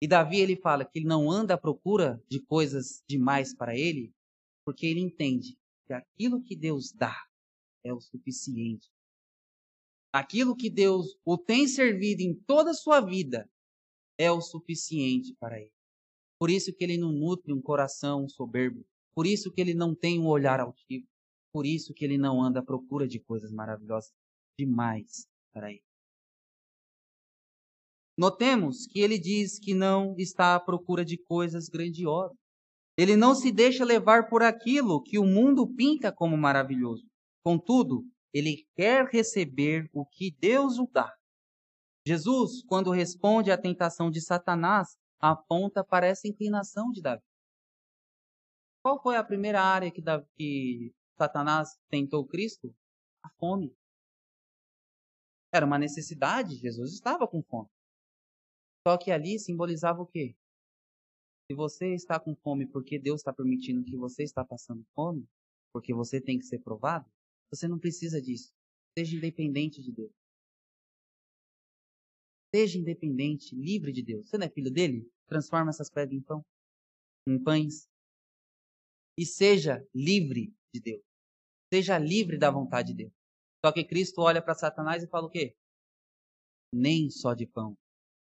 E 0.00 0.06
Davi 0.06 0.40
ele 0.40 0.56
fala 0.56 0.84
que 0.84 0.98
ele 0.98 1.06
não 1.06 1.30
anda 1.30 1.54
à 1.54 1.58
procura 1.58 2.22
de 2.28 2.40
coisas 2.40 3.02
demais 3.08 3.54
para 3.54 3.76
ele, 3.76 4.14
porque 4.64 4.86
ele 4.86 5.00
entende 5.00 5.58
que 5.86 5.92
aquilo 5.92 6.42
que 6.42 6.54
Deus 6.54 6.92
dá 6.92 7.16
é 7.82 7.92
o 7.92 8.00
suficiente. 8.00 8.90
Aquilo 10.12 10.56
que 10.56 10.68
Deus 10.68 11.18
o 11.24 11.38
tem 11.38 11.66
servido 11.66 12.22
em 12.22 12.34
toda 12.34 12.70
a 12.70 12.74
sua 12.74 13.00
vida 13.00 13.50
é 14.18 14.30
o 14.30 14.40
suficiente 14.40 15.34
para 15.38 15.60
ele. 15.60 15.72
Por 16.38 16.50
isso 16.50 16.74
que 16.74 16.84
ele 16.84 16.98
não 16.98 17.12
nutre 17.12 17.52
um 17.52 17.60
coração 17.60 18.28
soberbo. 18.28 18.84
Por 19.14 19.26
isso 19.26 19.50
que 19.50 19.60
ele 19.60 19.74
não 19.74 19.94
tem 19.94 20.20
um 20.20 20.26
olhar 20.26 20.60
altivo. 20.60 21.06
Por 21.52 21.64
isso 21.64 21.94
que 21.94 22.04
ele 22.04 22.18
não 22.18 22.42
anda 22.42 22.60
à 22.60 22.62
procura 22.62 23.08
de 23.08 23.18
coisas 23.18 23.50
maravilhosas 23.50 24.12
demais 24.58 25.26
para 25.52 25.70
ele. 25.70 25.85
Notemos 28.16 28.86
que 28.86 29.00
ele 29.00 29.18
diz 29.18 29.58
que 29.58 29.74
não 29.74 30.14
está 30.16 30.54
à 30.54 30.60
procura 30.60 31.04
de 31.04 31.18
coisas 31.18 31.68
grandiosas. 31.68 32.36
Ele 32.96 33.14
não 33.14 33.34
se 33.34 33.52
deixa 33.52 33.84
levar 33.84 34.28
por 34.30 34.42
aquilo 34.42 35.02
que 35.02 35.18
o 35.18 35.24
mundo 35.24 35.66
pinta 35.74 36.10
como 36.10 36.36
maravilhoso. 36.36 37.06
Contudo, 37.44 38.02
ele 38.32 38.66
quer 38.74 39.04
receber 39.06 39.88
o 39.92 40.06
que 40.06 40.34
Deus 40.40 40.78
o 40.78 40.88
dá. 40.90 41.12
Jesus, 42.06 42.64
quando 42.66 42.90
responde 42.90 43.50
à 43.50 43.58
tentação 43.58 44.10
de 44.10 44.22
Satanás, 44.22 44.96
aponta 45.18 45.84
para 45.84 46.06
essa 46.06 46.26
inclinação 46.26 46.90
de 46.90 47.02
Davi. 47.02 47.22
Qual 48.82 49.02
foi 49.02 49.16
a 49.16 49.24
primeira 49.24 49.60
área 49.60 49.90
que, 49.90 50.00
Davi, 50.00 50.24
que 50.36 50.94
Satanás 51.18 51.68
tentou 51.90 52.26
Cristo? 52.26 52.74
A 53.22 53.28
fome. 53.38 53.74
Era 55.52 55.66
uma 55.66 55.78
necessidade, 55.78 56.56
Jesus 56.56 56.92
estava 56.92 57.26
com 57.26 57.42
fome. 57.42 57.68
Só 58.86 58.96
que 58.96 59.10
ali 59.10 59.36
simbolizava 59.36 60.00
o 60.00 60.06
quê? 60.06 60.36
Se 61.50 61.56
você 61.56 61.92
está 61.92 62.20
com 62.20 62.36
fome 62.36 62.68
porque 62.68 63.00
Deus 63.00 63.20
está 63.20 63.32
permitindo 63.32 63.82
que 63.82 63.96
você 63.96 64.22
está 64.22 64.44
passando 64.44 64.86
fome, 64.94 65.28
porque 65.72 65.92
você 65.92 66.20
tem 66.20 66.38
que 66.38 66.44
ser 66.44 66.60
provado, 66.60 67.04
você 67.50 67.66
não 67.66 67.80
precisa 67.80 68.22
disso. 68.22 68.54
Seja 68.96 69.16
independente 69.16 69.82
de 69.82 69.90
Deus. 69.90 70.12
Seja 72.54 72.78
independente, 72.78 73.56
livre 73.56 73.90
de 73.90 74.04
Deus. 74.04 74.28
Você 74.28 74.38
não 74.38 74.46
é 74.46 74.50
filho 74.50 74.70
dele? 74.70 75.10
Transforma 75.26 75.70
essas 75.70 75.90
pedras 75.90 76.16
em 76.16 76.22
pão, 76.22 76.46
em 77.28 77.42
pães. 77.42 77.88
E 79.18 79.26
seja 79.26 79.84
livre 79.92 80.54
de 80.72 80.80
Deus. 80.80 81.02
Seja 81.74 81.98
livre 81.98 82.38
da 82.38 82.52
vontade 82.52 82.92
de 82.92 82.98
Deus. 82.98 83.12
Só 83.64 83.72
que 83.72 83.84
Cristo 83.84 84.20
olha 84.20 84.40
para 84.40 84.54
Satanás 84.54 85.02
e 85.02 85.08
fala 85.08 85.26
o 85.26 85.30
quê? 85.30 85.56
Nem 86.72 87.10
só 87.10 87.34
de 87.34 87.48
pão 87.48 87.76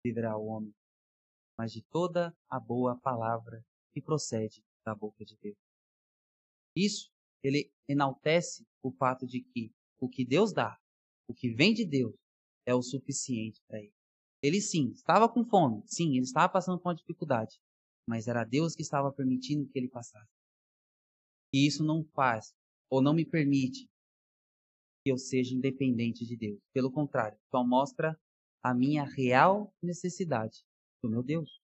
viverá 0.06 0.36
o 0.36 0.46
homem, 0.46 0.72
mas 1.58 1.72
de 1.72 1.82
toda 1.82 2.36
a 2.48 2.60
boa 2.60 2.98
palavra 3.00 3.64
que 3.92 4.00
procede 4.00 4.62
da 4.84 4.94
boca 4.94 5.24
de 5.24 5.36
Deus. 5.38 5.56
Isso, 6.76 7.10
ele 7.42 7.72
enaltece 7.88 8.64
o 8.82 8.92
fato 8.92 9.26
de 9.26 9.42
que 9.42 9.72
o 9.98 10.08
que 10.08 10.24
Deus 10.24 10.52
dá, 10.52 10.78
o 11.28 11.34
que 11.34 11.50
vem 11.52 11.72
de 11.72 11.84
Deus, 11.84 12.14
é 12.64 12.74
o 12.74 12.82
suficiente 12.82 13.60
para 13.66 13.80
ele. 13.80 13.94
Ele 14.42 14.60
sim, 14.60 14.90
estava 14.90 15.28
com 15.28 15.44
fome, 15.44 15.82
sim, 15.86 16.10
ele 16.10 16.24
estava 16.24 16.52
passando 16.52 16.78
por 16.78 16.90
uma 16.90 16.94
dificuldade, 16.94 17.58
mas 18.06 18.28
era 18.28 18.44
Deus 18.44 18.74
que 18.74 18.82
estava 18.82 19.12
permitindo 19.12 19.68
que 19.68 19.78
ele 19.78 19.88
passasse. 19.88 20.30
E 21.52 21.66
isso 21.66 21.82
não 21.82 22.04
faz, 22.14 22.54
ou 22.90 23.00
não 23.00 23.14
me 23.14 23.24
permite, 23.24 23.88
que 25.02 25.10
eu 25.10 25.16
seja 25.16 25.54
independente 25.54 26.26
de 26.26 26.36
Deus. 26.36 26.60
Pelo 26.72 26.92
contrário, 26.92 27.38
só 27.50 27.64
mostra 27.64 28.18
a 28.70 28.74
minha 28.74 29.04
real 29.04 29.72
necessidade 29.80 30.64
do 31.00 31.08
meu 31.08 31.22
Deus. 31.22 31.60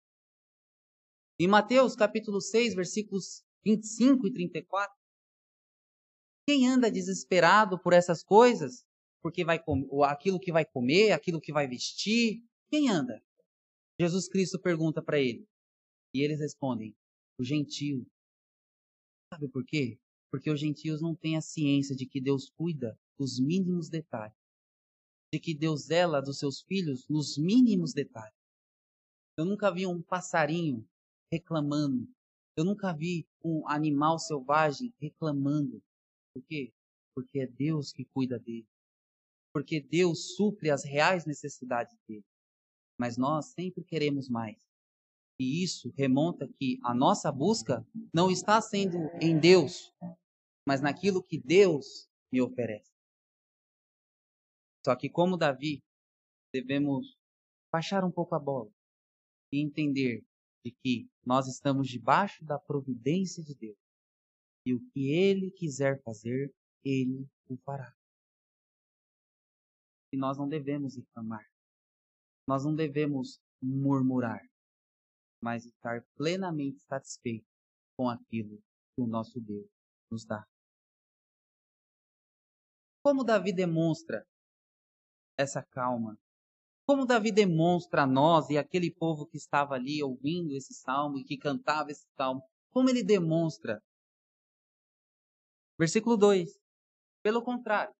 Em 1.40 1.48
Mateus 1.48 1.96
capítulo 1.96 2.42
6, 2.42 2.74
versículos 2.74 3.44
25 3.64 4.28
e 4.28 4.34
34, 4.34 4.98
quem 6.48 6.68
anda 6.68 6.90
desesperado 6.90 7.80
por 7.80 7.94
essas 7.94 8.24
coisas, 8.24 8.84
porque 9.22 9.46
vai 9.46 9.64
aquilo 10.06 10.40
que 10.40 10.52
vai 10.52 10.66
comer, 10.66 11.12
aquilo 11.12 11.40
que 11.40 11.54
vai 11.54 11.68
vestir, 11.68 12.44
quem 12.72 12.90
anda? 12.90 13.22
Jesus 14.00 14.28
Cristo 14.28 14.60
pergunta 14.60 15.00
para 15.00 15.20
ele. 15.20 15.48
E 16.16 16.24
eles 16.24 16.40
respondem: 16.40 16.96
o 17.40 17.44
gentio. 17.44 18.08
Sabe 19.32 19.48
por 19.50 19.64
quê? 19.66 20.00
Porque 20.32 20.50
os 20.50 20.60
gentios 20.60 21.00
não 21.00 21.16
têm 21.16 21.38
a 21.38 21.42
ciência 21.42 21.96
de 21.96 22.08
que 22.08 22.20
Deus 22.20 22.50
cuida 22.50 23.00
dos 23.20 23.40
mínimos 23.40 23.88
detalhes. 23.88 24.37
De 25.32 25.40
que 25.40 25.54
Deus 25.54 25.86
zela 25.88 26.22
dos 26.22 26.40
seus 26.40 26.62
filhos 26.62 27.08
nos 27.10 27.38
mínimos 27.38 27.94
detalhes. 27.94 28.38
Eu 29.38 29.46
nunca 29.46 29.72
vi 29.72 29.86
um 29.86 30.02
passarinho 30.02 30.88
reclamando. 31.32 32.08
Eu 32.56 32.66
nunca 32.66 32.92
vi 32.94 33.28
um 33.44 33.68
animal 33.68 34.18
selvagem 34.18 34.94
reclamando. 35.00 35.84
Por 36.34 36.44
quê? 36.44 36.74
Porque 37.13 37.40
é 37.40 37.48
Deus 37.48 37.92
que 37.92 38.06
cuida 38.06 38.40
dele. 38.40 38.68
Porque 39.54 39.80
Deus 39.80 40.36
supre 40.36 40.72
as 40.72 40.84
reais 40.84 41.26
necessidades 41.26 41.96
dele. 42.08 42.26
Mas 43.00 43.18
nós 43.18 43.48
sempre 43.54 43.84
queremos 43.84 44.28
mais. 44.30 44.58
E 45.40 45.63
isso 45.63 45.94
remonta 45.96 46.48
que 46.58 46.80
a 46.84 46.96
nossa 46.96 47.32
busca 47.32 47.86
não 48.12 48.32
está 48.32 48.60
sendo 48.60 48.98
em 49.22 49.40
Deus, 49.40 49.94
mas 50.68 50.82
naquilo 50.82 51.22
que 51.22 51.38
Deus 51.38 52.10
me 52.32 52.42
oferece. 52.42 52.97
Só 54.88 54.95
que, 54.95 55.10
como 55.10 55.36
Davi, 55.36 55.84
devemos 56.54 57.17
baixar 57.69 58.06
um 58.06 58.12
pouco 58.12 58.34
a 58.36 58.39
bola 58.39 58.71
e 59.52 59.60
entender 59.60 60.23
de 60.63 60.71
que 60.82 61.10
nós 61.26 61.45
estamos 61.45 61.89
debaixo 61.89 62.41
da 62.45 62.58
providência 62.58 63.43
de 63.43 63.54
Deus. 63.54 63.76
E 64.65 64.73
o 64.73 64.80
que 64.91 65.12
Ele 65.12 65.52
quiser 65.52 66.02
fazer, 66.04 66.56
Ele 66.86 67.28
o 67.50 67.58
fará. 67.65 67.93
E 70.13 70.17
nós 70.17 70.38
não 70.38 70.47
devemos 70.47 70.95
reclamar. 70.95 71.45
Nós 72.47 72.63
não 72.63 72.73
devemos 72.73 73.41
murmurar, 73.62 74.39
mas 75.43 75.65
estar 75.65 76.02
plenamente 76.15 76.80
satisfeitos 76.84 77.52
com 77.97 78.08
aquilo 78.08 78.58
que 78.95 79.02
o 79.02 79.06
nosso 79.06 79.41
Deus 79.41 79.67
nos 80.10 80.26
dá. 80.26 80.47
Como 83.04 83.26
Davi 83.26 83.52
demonstra 83.52 84.26
essa 85.38 85.63
calma? 85.63 86.17
Como 86.86 87.06
Davi 87.06 87.32
demonstra 87.32 88.04
a 88.04 88.08
nós 88.08 88.50
e 88.50 88.58
aquele 88.58 88.89
povo 88.89 89.28
que 89.28 89.38
estava 89.38 89.76
ali 89.76 90.02
ouvindo 90.02 90.56
esse 90.56 90.73
salmo 90.73 91.17
e 91.17 91.23
que 91.23 91.38
cantava 91.38 91.91
esse 91.91 92.08
salmo, 92.15 92.41
como 92.71 92.89
ele 92.89 93.04
demonstra? 93.04 93.82
Versículo 95.78 96.17
2: 96.17 96.50
Pelo 97.21 97.43
contrário, 97.43 97.93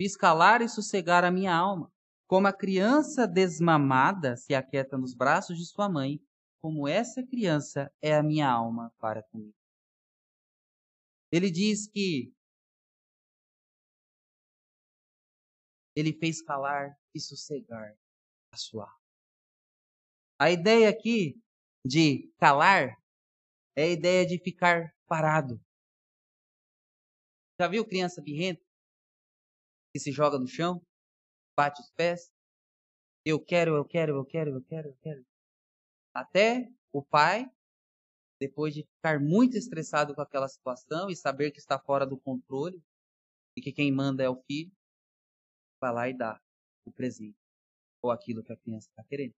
fiz 0.00 0.16
calar 0.16 0.62
e 0.62 0.68
sossegar 0.68 1.24
a 1.24 1.30
minha 1.30 1.54
alma, 1.54 1.92
como 2.26 2.46
a 2.46 2.52
criança 2.52 3.26
desmamada 3.26 4.36
se 4.36 4.54
aquieta 4.54 4.96
nos 4.96 5.14
braços 5.14 5.58
de 5.58 5.66
sua 5.66 5.88
mãe, 5.88 6.20
como 6.60 6.86
essa 6.86 7.26
criança 7.26 7.90
é 8.00 8.14
a 8.14 8.22
minha 8.22 8.48
alma 8.48 8.92
para 8.98 9.22
comigo. 9.24 9.54
Ele 11.30 11.50
diz 11.50 11.86
que 11.86 12.32
ele 15.98 16.12
fez 16.12 16.40
calar 16.40 16.96
e 17.12 17.20
sossegar 17.20 17.96
a 18.52 18.56
sua 18.56 18.84
alma. 18.84 18.98
A 20.40 20.50
ideia 20.50 20.88
aqui 20.88 21.42
de 21.84 22.32
calar 22.38 22.96
é 23.76 23.82
a 23.82 23.88
ideia 23.88 24.24
de 24.24 24.38
ficar 24.38 24.94
parado. 25.08 25.60
Já 27.60 27.66
viu 27.66 27.84
criança 27.84 28.22
birrenta 28.22 28.62
que 29.92 29.98
se 29.98 30.12
joga 30.12 30.38
no 30.38 30.46
chão, 30.46 30.80
bate 31.56 31.80
os 31.80 31.90
pés? 31.90 32.30
Eu 33.24 33.44
quero, 33.44 33.74
eu 33.74 33.84
quero, 33.84 34.16
eu 34.16 34.24
quero, 34.24 34.52
eu 34.52 34.62
quero, 34.62 34.88
eu 34.90 34.96
quero. 35.02 35.26
Até 36.14 36.70
o 36.92 37.02
pai, 37.02 37.50
depois 38.40 38.72
de 38.72 38.84
ficar 38.84 39.18
muito 39.18 39.56
estressado 39.56 40.14
com 40.14 40.20
aquela 40.20 40.46
situação 40.46 41.10
e 41.10 41.16
saber 41.16 41.50
que 41.50 41.58
está 41.58 41.76
fora 41.76 42.06
do 42.06 42.16
controle 42.16 42.80
e 43.56 43.60
que 43.60 43.72
quem 43.72 43.90
manda 43.90 44.22
é 44.22 44.28
o 44.28 44.40
filho, 44.44 44.70
vai 45.80 45.92
lá 45.92 46.08
e 46.08 46.16
dá 46.16 46.40
o 46.84 46.92
presente 46.92 47.38
ou 48.02 48.10
aquilo 48.10 48.42
que 48.42 48.52
a 48.52 48.56
criança 48.56 48.88
está 48.88 49.04
querendo. 49.04 49.34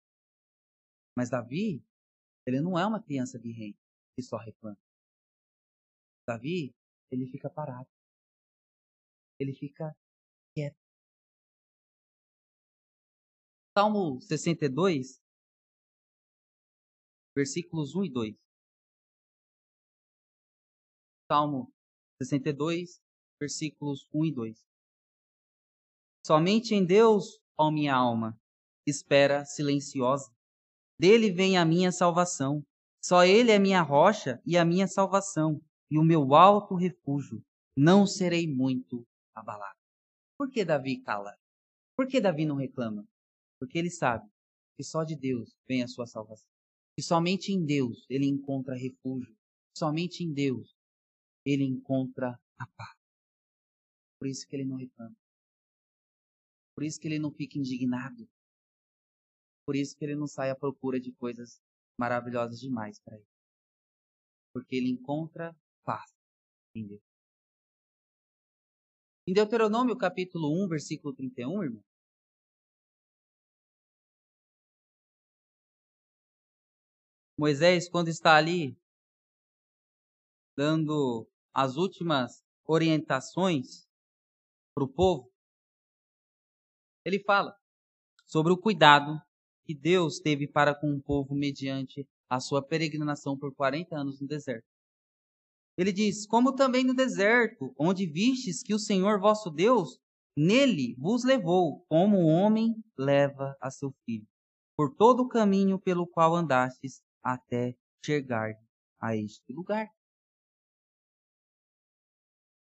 Mas 1.16 1.30
Davi, 1.30 1.84
ele 2.46 2.62
não 2.62 2.78
é 2.78 2.86
uma 2.86 3.02
criança 3.02 3.38
birrenta 3.40 3.80
que 4.16 4.22
só 4.22 4.38
reclama. 4.38 4.78
Davi, 6.28 6.74
ele 7.12 7.26
fica 7.28 7.50
parado. 7.50 7.90
Ele 9.40 9.54
fica 9.54 9.96
quieto. 10.54 10.78
Salmo 13.78 14.22
62, 14.22 15.22
versículos 17.36 17.96
1 17.96 18.06
e 18.06 18.10
2. 18.12 18.50
Salmo 21.32 21.74
62, 22.22 23.02
versículos 23.40 24.10
1 24.14 24.26
e 24.26 24.34
2. 24.34 24.69
Somente 26.30 26.76
em 26.76 26.86
Deus, 26.86 27.42
ó 27.58 27.72
minha 27.72 27.96
alma, 27.96 28.40
espera 28.86 29.44
silenciosa. 29.46 30.32
Dele 31.02 31.32
vem 31.32 31.58
a 31.58 31.66
minha 31.66 31.92
salvação. 31.92 32.64
Só 33.04 33.26
Ele 33.26 33.50
é 33.50 33.58
minha 33.58 33.82
rocha 33.82 34.40
e 34.46 34.56
a 34.56 34.64
minha 34.64 34.88
salvação, 34.88 35.60
e 35.90 35.98
o 35.98 36.04
meu 36.04 36.36
alto 36.36 36.76
refúgio. 36.76 37.44
Não 37.76 38.06
serei 38.06 38.48
muito 38.48 39.04
abalado. 39.34 39.76
Por 40.38 40.52
que 40.52 40.64
Davi 40.64 41.02
cala? 41.02 41.36
Por 41.98 42.06
que 42.06 42.22
Davi 42.22 42.46
não 42.46 42.58
reclama? 42.58 43.04
Porque 43.60 43.80
ele 43.80 43.90
sabe 43.90 44.30
que 44.78 44.84
só 44.84 45.04
de 45.04 45.16
Deus 45.16 45.58
vem 45.68 45.82
a 45.82 45.88
sua 45.88 46.06
salvação. 46.06 46.48
Que 46.96 47.02
somente 47.02 47.52
em 47.52 47.66
Deus 47.66 48.06
ele 48.08 48.28
encontra 48.28 48.76
refúgio. 48.76 49.36
Somente 49.76 50.24
em 50.24 50.32
Deus 50.32 50.76
ele 51.44 51.64
encontra 51.64 52.40
a 52.60 52.68
paz. 52.78 52.96
Por 54.20 54.28
isso 54.28 54.48
que 54.48 54.56
ele 54.56 54.66
não 54.66 54.76
reclama. 54.76 55.16
Por 56.80 56.86
isso 56.86 56.98
que 56.98 57.10
ele 57.10 57.20
não 57.20 57.30
fica 57.30 57.58
indignado. 57.58 58.26
Por 59.66 59.76
isso 59.76 59.98
que 59.98 60.06
ele 60.06 60.16
não 60.16 60.28
sai 60.28 60.50
à 60.50 60.56
procura 60.56 60.98
de 60.98 61.12
coisas 61.12 61.62
maravilhosas 62.00 62.58
demais 62.58 63.02
para 63.02 63.18
ele. 63.18 63.28
porque 64.54 64.78
ele 64.78 64.90
encontra 64.90 65.54
paz 65.84 66.10
em. 66.74 66.98
Em 69.28 69.34
Deuteronômio 69.34 69.98
capítulo 69.98 70.48
1, 70.64 70.70
versículo 70.70 71.14
31, 71.14 71.64
irmão, 71.64 71.84
Moisés, 77.38 77.90
quando 77.90 78.08
está 78.08 78.38
ali 78.38 78.74
dando 80.56 81.30
as 81.54 81.76
últimas 81.76 82.42
orientações 82.66 83.86
para 84.74 84.86
o 84.86 84.88
povo, 84.88 85.29
ele 87.06 87.20
fala 87.24 87.56
sobre 88.26 88.52
o 88.52 88.58
cuidado 88.58 89.20
que 89.66 89.76
Deus 89.76 90.20
teve 90.20 90.48
para 90.48 90.74
com 90.74 90.94
o 90.94 91.02
povo 91.02 91.36
mediante 91.36 92.08
a 92.30 92.40
sua 92.40 92.62
peregrinação 92.62 93.38
por 93.38 93.54
40 93.54 93.96
anos 93.96 94.22
no 94.22 94.28
deserto. 94.28 94.68
Ele 95.78 95.92
diz: 95.92 96.28
Como 96.28 96.56
também 96.56 96.84
no 96.84 96.94
deserto, 96.94 97.74
onde 97.80 98.06
vistes 98.06 98.62
que 98.62 98.74
o 98.74 98.80
Senhor 98.80 99.20
vosso 99.20 99.50
Deus 99.50 100.00
nele 100.36 100.96
vos 100.98 101.24
levou, 101.24 101.86
como 101.88 102.18
o 102.18 102.28
homem 102.28 102.76
leva 102.98 103.56
a 103.62 103.70
seu 103.70 103.94
filho, 104.06 104.28
por 104.76 104.96
todo 104.96 105.24
o 105.24 105.28
caminho 105.28 105.80
pelo 105.80 106.08
qual 106.08 106.36
andastes, 106.36 107.02
até 107.24 107.76
chegar 108.06 108.54
a 109.02 109.16
este 109.16 109.52
lugar. 109.52 109.88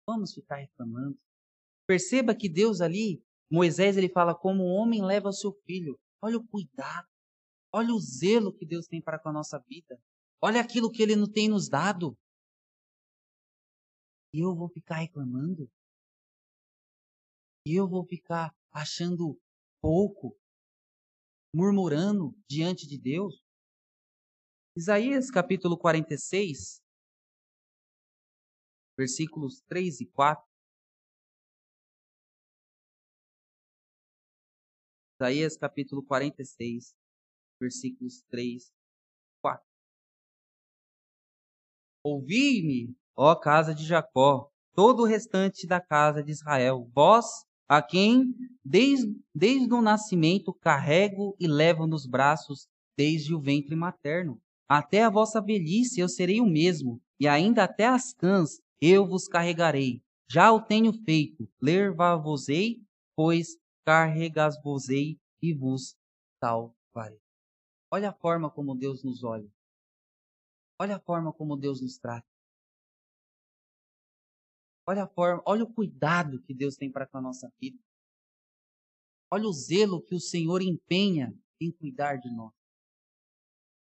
Vamos 0.06 0.32
ficar 0.32 0.56
reclamando. 0.56 1.18
Perceba 1.86 2.34
que 2.34 2.48
Deus 2.48 2.80
ali, 2.80 3.22
Moisés, 3.50 3.96
ele 3.96 4.08
fala 4.08 4.34
como 4.34 4.62
o 4.62 4.74
homem 4.74 5.04
leva 5.04 5.28
o 5.28 5.32
seu 5.32 5.52
filho. 5.64 5.98
Olha 6.22 6.36
o 6.36 6.46
cuidado, 6.46 7.06
olha 7.72 7.94
o 7.94 8.00
zelo 8.00 8.52
que 8.52 8.66
Deus 8.66 8.86
tem 8.86 9.00
para 9.00 9.18
com 9.18 9.30
a 9.30 9.32
nossa 9.32 9.58
vida. 9.68 9.98
Olha 10.42 10.60
aquilo 10.60 10.90
que 10.90 11.02
ele 11.02 11.16
não 11.16 11.30
tem 11.30 11.48
nos 11.48 11.68
dado. 11.68 12.16
E 14.32 14.40
eu 14.40 14.54
vou 14.54 14.68
ficar 14.68 14.96
reclamando? 14.96 15.70
E 17.66 17.74
eu 17.74 17.88
vou 17.88 18.04
ficar 18.04 18.54
achando 18.70 19.38
pouco, 19.80 20.36
murmurando 21.54 22.34
diante 22.48 22.86
de 22.86 22.98
Deus? 22.98 23.42
Isaías 24.76 25.30
capítulo 25.30 25.76
46, 25.76 26.80
versículos 28.96 29.60
3 29.68 30.02
e 30.02 30.06
4. 30.06 30.47
Isaías 35.20 35.56
capítulo 35.56 36.00
46, 36.04 36.94
versículos 37.60 38.22
3 38.30 38.62
e 38.62 38.70
4. 39.42 39.66
Ouvi-me, 42.04 42.94
ó 43.16 43.34
casa 43.34 43.74
de 43.74 43.84
Jacó, 43.84 44.48
todo 44.76 45.02
o 45.02 45.04
restante 45.04 45.66
da 45.66 45.80
casa 45.80 46.22
de 46.22 46.30
Israel, 46.30 46.88
vós 46.94 47.26
a 47.68 47.82
quem 47.82 48.32
desde, 48.64 49.12
desde 49.34 49.74
o 49.74 49.82
nascimento 49.82 50.54
carrego 50.54 51.34
e 51.40 51.48
levo 51.48 51.84
nos 51.84 52.06
braços 52.06 52.68
desde 52.96 53.34
o 53.34 53.40
ventre 53.40 53.74
materno. 53.74 54.40
Até 54.68 55.02
a 55.02 55.10
vossa 55.10 55.42
velhice 55.42 55.98
eu 55.98 56.08
serei 56.08 56.40
o 56.40 56.46
mesmo, 56.46 57.02
e 57.18 57.26
ainda 57.26 57.64
até 57.64 57.86
as 57.86 58.12
cãs 58.12 58.60
eu 58.80 59.04
vos 59.04 59.26
carregarei. 59.26 60.00
Já 60.30 60.52
o 60.52 60.62
tenho 60.62 60.92
feito, 60.92 61.48
levar-vos-ei, 61.60 62.76
pois 63.16 63.56
carregas-vos-ei 63.88 65.18
e 65.40 65.54
vos 65.54 65.96
salvarei. 66.38 67.18
Olha 67.90 68.10
a 68.10 68.12
forma 68.12 68.50
como 68.50 68.76
Deus 68.76 69.02
nos 69.02 69.24
olha. 69.24 69.50
Olha 70.78 70.96
a 70.96 71.00
forma 71.00 71.32
como 71.32 71.56
Deus 71.56 71.80
nos 71.80 71.96
trata. 71.96 72.28
Olha 74.86 75.04
a 75.04 75.08
forma, 75.08 75.42
olha 75.46 75.64
o 75.64 75.72
cuidado 75.72 76.42
que 76.42 76.52
Deus 76.52 76.76
tem 76.76 76.92
para 76.92 77.06
com 77.06 77.16
a 77.16 77.22
nossa 77.22 77.50
vida. 77.58 77.78
Olha 79.32 79.46
o 79.46 79.52
zelo 79.54 80.02
que 80.02 80.14
o 80.14 80.20
Senhor 80.20 80.60
empenha 80.60 81.34
em 81.58 81.72
cuidar 81.72 82.16
de 82.16 82.30
nós. 82.30 82.52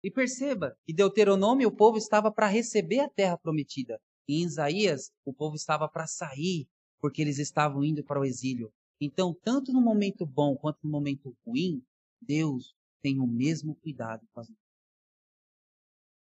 E 0.04 0.10
perceba 0.10 0.78
que 0.84 0.94
Deuteronômio 0.94 1.66
o 1.66 1.74
povo 1.74 1.98
estava 1.98 2.30
para 2.30 2.46
receber 2.46 3.00
a 3.00 3.10
terra 3.10 3.36
prometida. 3.36 4.00
E 4.28 4.40
em 4.40 4.44
Isaías 4.44 5.10
o 5.24 5.34
povo 5.34 5.56
estava 5.56 5.88
para 5.88 6.06
sair, 6.06 6.68
porque 7.00 7.22
eles 7.22 7.40
estavam 7.40 7.82
indo 7.82 8.04
para 8.04 8.20
o 8.20 8.24
exílio. 8.24 8.72
Então, 9.00 9.34
tanto 9.34 9.72
no 9.72 9.80
momento 9.80 10.24
bom 10.24 10.56
quanto 10.56 10.78
no 10.82 10.90
momento 10.90 11.36
ruim, 11.46 11.84
Deus 12.20 12.74
tem 13.02 13.20
o 13.20 13.26
mesmo 13.26 13.74
cuidado 13.76 14.26
com 14.32 14.40
as 14.40 14.50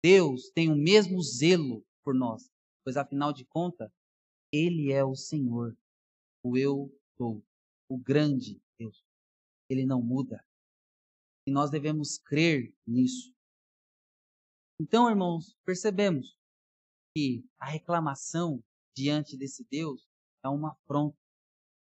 Deus 0.02 0.50
tem 0.50 0.70
o 0.70 0.76
mesmo 0.76 1.22
zelo 1.22 1.84
por 2.02 2.14
nós, 2.14 2.50
pois 2.82 2.96
afinal 2.96 3.32
de 3.32 3.44
contas, 3.44 3.92
Ele 4.50 4.90
é 4.90 5.04
o 5.04 5.14
Senhor, 5.14 5.76
o 6.42 6.56
eu 6.56 6.90
sou, 7.18 7.44
o 7.86 7.98
grande 7.98 8.62
Deus. 8.78 9.04
Ele 9.68 9.84
não 9.84 10.02
muda. 10.02 10.42
E 11.46 11.50
nós 11.50 11.70
devemos 11.70 12.16
crer 12.16 12.74
nisso. 12.86 13.34
Então, 14.80 15.10
irmãos, 15.10 15.54
percebemos 15.66 16.38
que 17.14 17.44
a 17.58 17.66
reclamação 17.66 18.64
diante 18.96 19.36
desse 19.36 19.66
Deus 19.70 20.08
é 20.42 20.48
uma 20.48 20.72
afronta, 20.72 21.19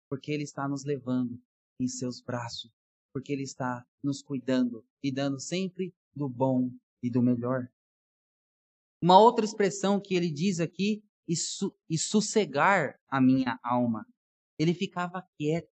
porque 0.09 0.31
Ele 0.33 0.43
está 0.43 0.69
nos 0.69 0.85
levando 0.85 1.41
em 1.81 1.89
seus 1.89 2.21
braços, 2.21 2.71
porque 3.13 3.33
Ele 3.33 3.43
está 3.43 3.85
nos 4.03 4.23
cuidando 4.23 4.85
e 5.03 5.13
dando 5.13 5.41
sempre 5.41 5.95
do 6.15 6.29
bom 6.29 6.71
e 7.03 7.11
do 7.11 7.23
melhor. 7.23 7.69
Uma 9.03 9.19
outra 9.19 9.45
expressão 9.45 10.01
que 10.01 10.15
ele 10.15 10.31
diz 10.31 10.59
aqui, 10.59 11.05
e, 11.29 11.37
su 11.37 11.77
e 11.89 11.99
sossegar 11.99 12.99
a 13.09 13.21
minha 13.21 13.59
alma. 13.63 14.07
Ele 14.59 14.73
ficava 14.73 15.23
quieto. 15.37 15.71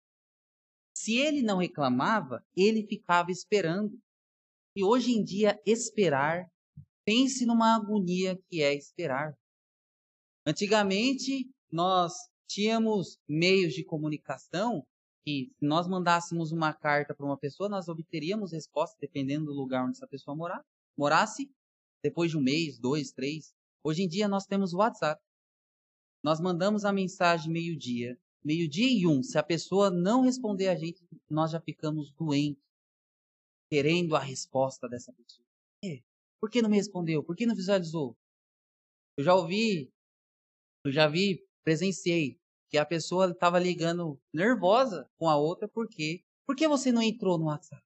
Se 0.96 1.16
ele 1.16 1.42
não 1.42 1.58
reclamava, 1.58 2.46
ele 2.56 2.88
ficava 2.88 3.32
esperando. 3.32 4.00
E 4.76 4.84
hoje 4.84 5.12
em 5.12 5.24
dia, 5.24 5.60
esperar 5.66 6.50
Pense 7.10 7.44
numa 7.44 7.76
agonia 7.76 8.40
que 8.48 8.62
é 8.62 8.72
esperar. 8.76 9.34
Antigamente, 10.46 11.50
nós 11.72 12.14
tínhamos 12.50 13.20
meios 13.28 13.74
de 13.74 13.84
comunicação 13.84 14.86
que, 15.24 15.52
se 15.56 15.66
nós 15.66 15.88
mandássemos 15.88 16.52
uma 16.52 16.74
carta 16.74 17.14
para 17.14 17.26
uma 17.26 17.38
pessoa, 17.38 17.70
nós 17.70 17.88
obteríamos 17.88 18.52
resposta 18.52 18.98
dependendo 19.00 19.46
do 19.46 19.54
lugar 19.54 19.86
onde 19.86 19.98
essa 19.98 20.08
pessoa 20.08 20.36
morar, 20.36 20.66
morasse, 20.98 21.50
depois 22.04 22.32
de 22.32 22.38
um 22.38 22.42
mês, 22.42 22.80
dois, 22.80 23.12
três. 23.12 23.54
Hoje 23.84 24.02
em 24.02 24.08
dia, 24.08 24.28
nós 24.28 24.46
temos 24.46 24.74
o 24.74 24.78
WhatsApp. 24.78 25.22
Nós 26.24 26.42
mandamos 26.42 26.84
a 26.86 26.92
mensagem 26.92 27.52
meio-dia, 27.52 28.20
meio-dia 28.44 28.90
e 28.92 29.06
um. 29.06 29.22
Se 29.22 29.38
a 29.38 29.44
pessoa 29.44 29.92
não 29.92 30.24
responder 30.24 30.70
a 30.70 30.76
gente, 30.76 31.06
nós 31.30 31.52
já 31.52 31.62
ficamos 31.62 32.12
doentes, 32.12 32.64
querendo 33.72 34.16
a 34.16 34.20
resposta 34.20 34.90
dessa 34.90 35.14
pessoa. 35.14 35.46
Por 36.42 36.50
que 36.50 36.62
não 36.62 36.70
me 36.70 36.78
respondeu? 36.78 37.24
Por 37.24 37.36
que 37.36 37.46
não 37.46 37.56
visualizou? 37.56 38.18
Eu 39.18 39.24
já 39.24 39.36
ouvi, 39.36 39.92
eu 40.86 40.92
já 40.92 41.08
vi, 41.08 41.46
presenciei 41.70 42.42
que 42.68 42.80
a 42.80 42.86
pessoa 42.86 43.30
estava 43.30 43.60
ligando 43.60 44.20
nervosa 44.34 45.08
com 45.20 45.30
a 45.30 45.38
outra 45.38 45.68
porque 45.68 46.24
por 46.44 46.56
que 46.56 46.68
você 46.68 46.92
não 46.92 47.00
entrou 47.00 47.38
no 47.38 47.46
WhatsApp? 47.46 47.86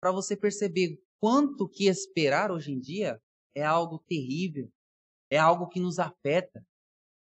Para 0.00 0.12
você 0.12 0.36
perceber 0.36 1.02
quanto 1.18 1.68
que 1.68 1.88
esperar 1.88 2.52
hoje 2.52 2.70
em 2.70 2.78
dia 2.78 3.20
é 3.56 3.64
algo 3.64 3.98
terrível, 3.98 4.72
é 5.28 5.36
algo 5.36 5.68
que 5.68 5.80
nos 5.80 5.98
afeta. 5.98 6.64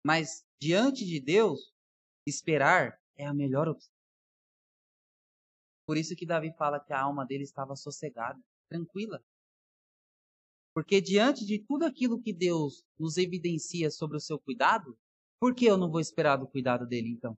Mas 0.04 0.44
diante 0.60 1.06
de 1.06 1.20
Deus, 1.20 1.72
esperar 2.26 3.00
é 3.16 3.24
a 3.24 3.32
melhor 3.32 3.68
opção. 3.68 3.94
Por 5.86 5.96
isso 5.96 6.16
que 6.16 6.26
Davi 6.26 6.52
fala 6.58 6.80
que 6.80 6.92
a 6.92 7.00
alma 7.00 7.24
dele 7.24 7.44
estava 7.44 7.76
sossegada, 7.76 8.42
tranquila. 8.68 9.24
Porque 10.74 11.00
diante 11.00 11.46
de 11.46 11.60
tudo 11.60 11.84
aquilo 11.84 12.20
que 12.20 12.32
Deus 12.32 12.84
nos 12.98 13.16
evidencia 13.16 13.92
sobre 13.92 14.16
o 14.16 14.20
seu 14.20 14.40
cuidado, 14.40 14.98
por 15.42 15.56
que 15.56 15.64
eu 15.64 15.76
não 15.76 15.90
vou 15.90 15.98
esperar 15.98 16.36
do 16.36 16.46
cuidado 16.46 16.86
dele 16.86 17.08
então? 17.08 17.36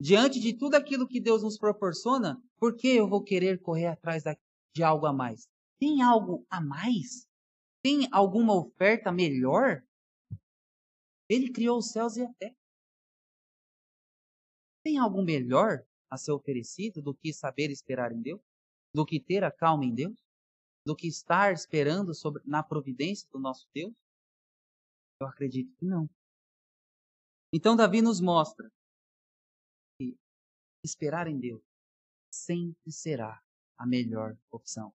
Diante 0.00 0.40
de 0.40 0.56
tudo 0.56 0.74
aquilo 0.74 1.06
que 1.06 1.20
Deus 1.20 1.42
nos 1.42 1.58
proporciona, 1.58 2.42
por 2.56 2.74
que 2.74 2.88
eu 2.88 3.06
vou 3.06 3.22
querer 3.22 3.60
correr 3.60 3.88
atrás 3.88 4.22
de 4.74 4.82
algo 4.82 5.04
a 5.04 5.12
mais? 5.12 5.46
Tem 5.78 6.00
algo 6.00 6.46
a 6.48 6.62
mais? 6.62 7.28
Tem 7.82 8.08
alguma 8.10 8.54
oferta 8.54 9.12
melhor? 9.12 9.82
Ele 11.28 11.52
criou 11.52 11.76
os 11.76 11.90
céus 11.90 12.16
e 12.16 12.22
a 12.22 12.32
terra. 12.38 12.56
Tem 14.82 14.96
algo 14.96 15.22
melhor 15.22 15.84
a 16.08 16.16
ser 16.16 16.32
oferecido 16.32 17.02
do 17.02 17.14
que 17.14 17.34
saber 17.34 17.70
esperar 17.70 18.12
em 18.12 18.22
Deus? 18.22 18.40
Do 18.94 19.04
que 19.04 19.20
ter 19.20 19.44
a 19.44 19.50
calma 19.50 19.84
em 19.84 19.94
Deus? 19.94 20.16
do 20.86 20.96
que 20.96 21.06
estar 21.06 21.52
esperando 21.52 22.14
sobre, 22.14 22.42
na 22.46 22.62
providência 22.62 23.28
do 23.30 23.38
nosso 23.38 23.68
Deus? 23.74 23.92
Eu 25.20 25.26
acredito 25.26 25.70
que 25.76 25.84
não. 25.84 26.08
Então, 27.52 27.74
Davi 27.74 28.02
nos 28.02 28.20
mostra 28.20 28.70
que 29.98 30.16
esperar 30.84 31.26
em 31.26 31.38
Deus 31.38 31.62
sempre 32.30 32.92
será 32.92 33.42
a 33.76 33.86
melhor 33.86 34.36
opção. 34.50 34.92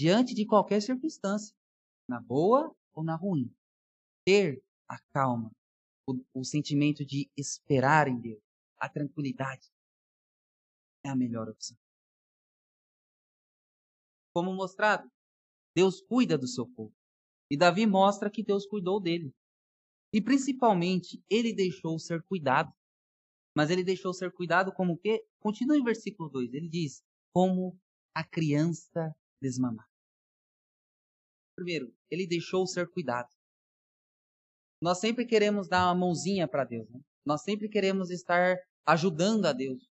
Diante 0.00 0.34
de 0.34 0.46
qualquer 0.46 0.80
circunstância, 0.80 1.56
na 2.08 2.20
boa 2.20 2.74
ou 2.92 3.02
na 3.02 3.16
ruim, 3.16 3.52
ter 4.24 4.62
a 4.88 4.98
calma, 5.12 5.50
o, 6.06 6.22
o 6.34 6.44
sentimento 6.44 7.04
de 7.04 7.30
esperar 7.36 8.08
em 8.08 8.20
Deus, 8.20 8.42
a 8.78 8.88
tranquilidade, 8.88 9.72
é 11.04 11.08
a 11.08 11.16
melhor 11.16 11.48
opção. 11.48 11.76
Como 14.34 14.54
mostrado, 14.54 15.10
Deus 15.74 16.00
cuida 16.00 16.38
do 16.38 16.46
seu 16.46 16.66
povo. 16.66 16.94
E 17.50 17.56
Davi 17.56 17.86
mostra 17.86 18.30
que 18.30 18.42
Deus 18.42 18.66
cuidou 18.66 19.00
dele. 19.00 19.34
E 20.12 20.20
principalmente, 20.20 21.22
ele 21.30 21.54
deixou 21.54 21.98
ser 21.98 22.22
cuidado. 22.24 22.72
Mas 23.56 23.70
ele 23.70 23.84
deixou 23.84 24.12
ser 24.12 24.32
cuidado 24.32 24.72
como 24.72 24.94
o 24.94 24.98
quê? 24.98 25.24
Continua 25.40 25.76
em 25.76 25.82
versículo 25.84 26.28
2. 26.28 26.52
Ele 26.52 26.68
diz: 26.68 27.02
como 27.32 27.78
a 28.14 28.22
criança 28.22 29.14
desmamar. 29.40 29.86
Primeiro, 31.56 31.94
ele 32.10 32.26
deixou 32.26 32.66
ser 32.66 32.88
cuidado. 32.90 33.28
Nós 34.82 34.98
sempre 34.98 35.26
queremos 35.26 35.68
dar 35.68 35.86
uma 35.86 35.94
mãozinha 35.94 36.48
para 36.48 36.64
Deus. 36.64 36.88
Né? 36.90 37.00
Nós 37.24 37.42
sempre 37.42 37.68
queremos 37.68 38.10
estar 38.10 38.56
ajudando 38.86 39.46
a 39.46 39.52
Deus. 39.52 39.88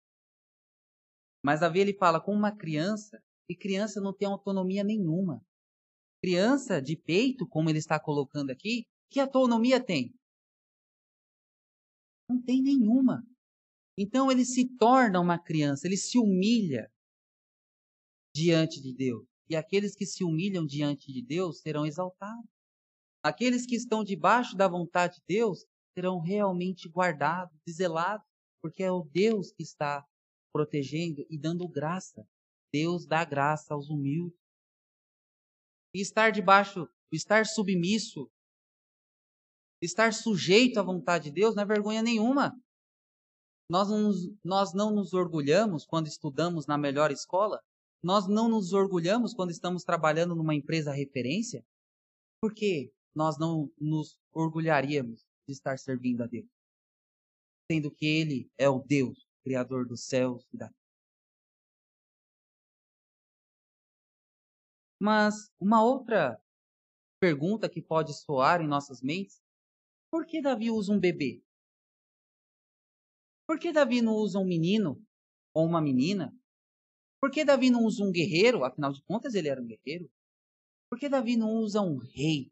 Mas 1.43 1.61
Davi 1.61 1.79
ele 1.79 1.93
fala 1.93 2.19
com 2.19 2.33
uma 2.33 2.55
criança, 2.55 3.21
e 3.49 3.55
criança 3.55 3.99
não 3.99 4.13
tem 4.13 4.27
autonomia 4.27 4.83
nenhuma. 4.83 5.43
Criança 6.23 6.81
de 6.81 6.95
peito, 6.95 7.47
como 7.47 7.69
ele 7.69 7.79
está 7.79 7.99
colocando 7.99 8.51
aqui, 8.51 8.85
que 9.11 9.19
autonomia 9.19 9.83
tem? 9.83 10.15
Não 12.29 12.41
tem 12.41 12.61
nenhuma. 12.61 13.21
Então 13.97 14.31
ele 14.31 14.45
se 14.45 14.65
torna 14.77 15.19
uma 15.19 15.37
criança, 15.37 15.85
ele 15.85 15.97
se 15.97 16.17
humilha 16.17 16.89
diante 18.33 18.81
de 18.81 18.95
Deus. 18.95 19.27
E 19.49 19.55
aqueles 19.55 19.93
que 19.93 20.05
se 20.05 20.23
humilham 20.23 20.65
diante 20.65 21.11
de 21.11 21.21
Deus 21.21 21.59
serão 21.59 21.85
exaltados. 21.85 22.49
Aqueles 23.21 23.65
que 23.65 23.75
estão 23.75 24.01
debaixo 24.01 24.55
da 24.55 24.67
vontade 24.67 25.15
de 25.15 25.23
Deus 25.27 25.65
serão 25.93 26.19
realmente 26.19 26.87
guardados 26.87 27.55
zelados, 27.69 28.25
porque 28.63 28.81
é 28.81 28.91
o 28.91 29.03
Deus 29.03 29.51
que 29.51 29.61
está 29.61 30.05
protegendo 30.53 31.25
e 31.29 31.37
dando 31.37 31.67
graça. 31.67 32.25
Deus 32.73 33.05
dá 33.05 33.25
graça 33.25 33.73
aos 33.73 33.89
humildes. 33.89 34.39
E 35.93 35.99
estar 35.99 36.31
debaixo, 36.31 36.87
estar 37.11 37.45
submisso, 37.45 38.31
estar 39.81 40.13
sujeito 40.13 40.79
à 40.79 40.83
vontade 40.83 41.25
de 41.25 41.31
Deus 41.31 41.55
não 41.55 41.63
é 41.63 41.65
vergonha 41.65 42.01
nenhuma. 42.01 42.53
Nós 43.69 43.89
não, 43.89 44.01
nos, 44.01 44.17
nós 44.43 44.73
não 44.73 44.91
nos 44.93 45.13
orgulhamos 45.13 45.85
quando 45.85 46.07
estudamos 46.07 46.67
na 46.67 46.77
melhor 46.77 47.11
escola? 47.11 47.59
Nós 48.03 48.27
não 48.27 48.49
nos 48.49 48.73
orgulhamos 48.73 49.33
quando 49.33 49.51
estamos 49.51 49.83
trabalhando 49.83 50.35
numa 50.35 50.53
empresa 50.53 50.91
referência? 50.91 51.63
Por 52.41 52.53
que 52.53 52.91
nós 53.15 53.37
não 53.37 53.71
nos 53.79 54.19
orgulharíamos 54.31 55.25
de 55.47 55.53
estar 55.53 55.77
servindo 55.79 56.21
a 56.23 56.27
Deus? 56.27 56.49
Sendo 57.71 57.91
que 57.91 58.05
Ele 58.05 58.51
é 58.57 58.67
o 58.67 58.79
Deus, 58.79 59.25
Criador 59.43 59.87
dos 59.87 60.03
céus 60.03 60.45
e 60.53 60.57
da 60.57 60.67
terra. 60.67 60.81
Mas 64.99 65.49
uma 65.59 65.83
outra 65.83 66.39
pergunta 67.19 67.67
que 67.69 67.81
pode 67.81 68.13
soar 68.13 68.61
em 68.61 68.67
nossas 68.67 69.01
mentes: 69.01 69.40
por 70.11 70.25
que 70.25 70.41
Davi 70.41 70.69
usa 70.69 70.91
um 70.91 70.99
bebê? 70.99 71.41
Por 73.47 73.57
que 73.57 73.71
Davi 73.71 74.01
não 74.01 74.13
usa 74.13 74.37
um 74.39 74.45
menino 74.45 75.01
ou 75.53 75.65
uma 75.65 75.81
menina? 75.81 76.35
Por 77.21 77.31
que 77.31 77.45
Davi 77.45 77.69
não 77.69 77.85
usa 77.85 78.03
um 78.03 78.11
guerreiro? 78.11 78.63
Afinal 78.63 78.91
de 78.91 79.01
contas, 79.03 79.33
ele 79.33 79.47
era 79.47 79.61
um 79.61 79.65
guerreiro. 79.65 80.11
Por 80.89 80.99
que 80.99 81.07
Davi 81.07 81.37
não 81.37 81.53
usa 81.55 81.81
um 81.81 81.97
rei? 81.97 82.51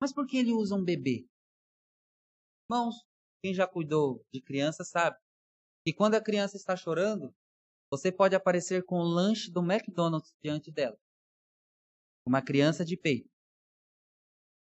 Mas 0.00 0.12
por 0.12 0.26
que 0.26 0.36
ele 0.36 0.52
usa 0.52 0.76
um 0.76 0.84
bebê? 0.84 1.26
Irmãos, 2.70 2.94
quem 3.42 3.52
já 3.52 3.66
cuidou 3.66 4.24
de 4.32 4.40
criança 4.40 4.84
sabe 4.84 5.16
que 5.84 5.92
quando 5.92 6.14
a 6.14 6.22
criança 6.22 6.56
está 6.56 6.76
chorando, 6.76 7.34
você 7.90 8.12
pode 8.12 8.36
aparecer 8.36 8.84
com 8.84 8.96
o 8.96 9.08
lanche 9.08 9.50
do 9.50 9.60
McDonald's 9.60 10.36
diante 10.42 10.70
dela. 10.70 10.98
Uma 12.26 12.42
criança 12.42 12.84
de 12.84 12.96
peito. 12.96 13.37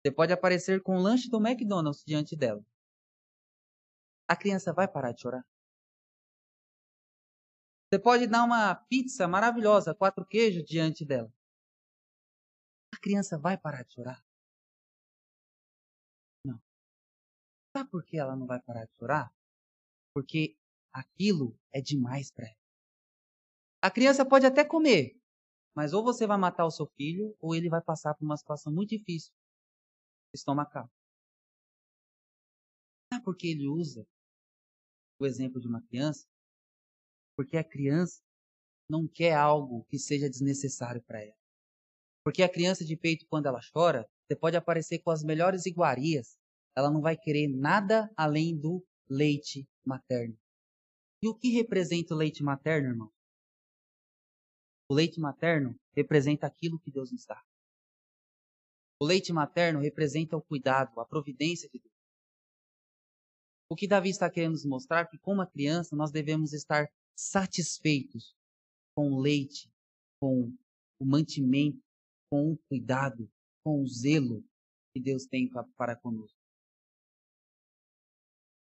Você 0.02 0.10
pode 0.10 0.32
aparecer 0.32 0.82
com 0.82 0.96
o 0.96 1.00
lanche 1.00 1.28
do 1.28 1.36
McDonald's 1.36 2.02
diante 2.06 2.34
dela. 2.34 2.64
A 4.26 4.34
criança 4.34 4.72
vai 4.72 4.88
parar 4.88 5.12
de 5.12 5.20
chorar? 5.20 5.44
Você 7.86 8.00
pode 8.00 8.26
dar 8.26 8.44
uma 8.44 8.74
pizza 8.74 9.28
maravilhosa, 9.28 9.94
quatro 9.94 10.24
queijos 10.24 10.64
diante 10.64 11.04
dela. 11.04 11.30
A 12.94 12.98
criança 12.98 13.38
vai 13.38 13.58
parar 13.58 13.82
de 13.82 13.92
chorar? 13.92 14.24
Não. 16.46 16.58
Sabe 17.76 17.90
por 17.90 18.02
que 18.02 18.16
ela 18.16 18.34
não 18.34 18.46
vai 18.46 18.60
parar 18.62 18.86
de 18.86 18.94
chorar? 18.96 19.30
Porque 20.14 20.56
aquilo 20.94 21.58
é 21.74 21.82
demais 21.82 22.32
para 22.32 22.46
ela. 22.46 22.56
A 23.82 23.90
criança 23.90 24.24
pode 24.24 24.46
até 24.46 24.64
comer, 24.64 25.20
mas 25.74 25.92
ou 25.92 26.02
você 26.02 26.26
vai 26.26 26.38
matar 26.38 26.64
o 26.64 26.70
seu 26.70 26.86
filho, 26.86 27.36
ou 27.38 27.54
ele 27.54 27.68
vai 27.68 27.82
passar 27.82 28.14
por 28.14 28.24
uma 28.24 28.36
situação 28.36 28.72
muito 28.72 28.90
difícil 28.90 29.32
estomacal. 30.34 30.90
Sabe 33.12 33.24
por 33.24 33.36
que 33.36 33.48
ele 33.48 33.68
usa 33.68 34.06
o 35.18 35.26
exemplo 35.26 35.60
de 35.60 35.66
uma 35.66 35.82
criança? 35.82 36.26
Porque 37.36 37.56
a 37.56 37.64
criança 37.64 38.22
não 38.88 39.06
quer 39.06 39.34
algo 39.34 39.84
que 39.88 39.98
seja 39.98 40.28
desnecessário 40.28 41.02
para 41.02 41.22
ela. 41.22 41.36
Porque 42.24 42.42
a 42.42 42.48
criança 42.48 42.84
de 42.84 42.96
peito, 42.96 43.26
quando 43.28 43.46
ela 43.46 43.60
chora, 43.72 44.08
você 44.26 44.36
pode 44.36 44.56
aparecer 44.56 45.00
com 45.00 45.10
as 45.10 45.22
melhores 45.22 45.66
iguarias. 45.66 46.38
Ela 46.76 46.90
não 46.90 47.00
vai 47.00 47.16
querer 47.16 47.48
nada 47.48 48.10
além 48.16 48.58
do 48.58 48.84
leite 49.08 49.68
materno. 49.84 50.38
E 51.22 51.28
o 51.28 51.34
que 51.34 51.50
representa 51.50 52.14
o 52.14 52.16
leite 52.16 52.42
materno, 52.42 52.88
irmão? 52.88 53.12
O 54.88 54.94
leite 54.94 55.20
materno 55.20 55.78
representa 55.94 56.46
aquilo 56.46 56.78
que 56.78 56.90
Deus 56.90 57.12
nos 57.12 57.24
dá. 57.24 57.42
O 59.02 59.06
leite 59.06 59.32
materno 59.32 59.80
representa 59.80 60.36
o 60.36 60.42
cuidado, 60.42 61.00
a 61.00 61.06
providência 61.06 61.68
de 61.70 61.78
Deus. 61.78 61.94
O 63.70 63.74
que 63.74 63.88
Davi 63.88 64.10
está 64.10 64.28
querendo 64.28 64.52
nos 64.52 64.66
mostrar 64.66 65.00
é 65.00 65.06
que, 65.06 65.16
como 65.16 65.40
a 65.40 65.46
criança, 65.46 65.96
nós 65.96 66.10
devemos 66.10 66.52
estar 66.52 66.86
satisfeitos 67.16 68.36
com 68.94 69.12
o 69.12 69.20
leite, 69.20 69.72
com 70.20 70.52
o 71.00 71.04
mantimento, 71.06 71.80
com 72.30 72.52
o 72.52 72.58
cuidado, 72.68 73.30
com 73.64 73.82
o 73.82 73.88
zelo 73.88 74.44
que 74.92 75.00
Deus 75.00 75.24
tem 75.24 75.48
para 75.76 75.96
conosco. 75.96 76.36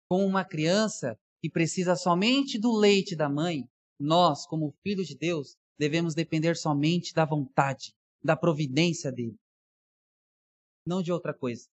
Com 0.09 0.25
uma 0.25 0.43
criança 0.43 1.19
que 1.39 1.51
precisa 1.51 1.95
somente 1.95 2.57
do 2.57 2.75
leite 2.75 3.15
da 3.15 3.29
mãe, 3.29 3.69
nós, 3.99 4.47
como 4.47 4.75
filhos 4.81 5.07
de 5.07 5.15
Deus, 5.15 5.55
devemos 5.77 6.15
depender 6.15 6.55
somente 6.55 7.13
da 7.13 7.25
vontade, 7.25 7.93
da 8.23 8.35
providência 8.35 9.11
dele, 9.11 9.37
não 10.85 11.01
de 11.01 11.11
outra 11.11 11.33
coisa. 11.33 11.67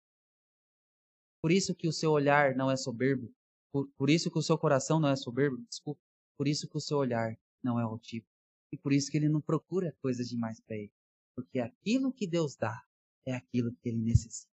Por 1.42 1.52
isso 1.52 1.76
que 1.76 1.88
o 1.88 1.94
seu 1.94 2.12
olhar 2.12 2.56
não 2.56 2.70
é 2.70 2.78
soberbo, 2.78 3.34
por, 3.72 3.88
por 3.98 4.10
isso 4.10 4.30
que 4.30 4.38
o 4.38 4.42
seu 4.42 4.58
coração 4.58 5.00
não 5.00 5.10
é 5.10 5.16
soberbo, 5.16 5.58
desculpa. 5.68 6.02
Por 6.38 6.48
isso 6.48 6.68
que 6.68 6.78
o 6.78 6.82
seu 6.82 6.98
olhar 6.98 7.38
não 7.64 7.80
é 7.80 7.84
altivo. 7.84 8.26
E 8.72 8.78
por 8.78 8.94
isso 8.94 9.10
que 9.10 9.18
ele 9.18 9.30
não 9.30 9.42
procura 9.42 9.96
coisas 10.02 10.28
demais 10.28 10.60
para 10.60 10.78
ele. 10.78 10.94
Porque 11.36 11.60
aquilo 11.60 12.14
que 12.14 12.28
Deus 12.28 12.56
dá 12.56 12.84
é 13.26 13.34
aquilo 13.34 13.74
que 13.76 13.90
ele 13.90 14.00
necessita. 14.00 14.52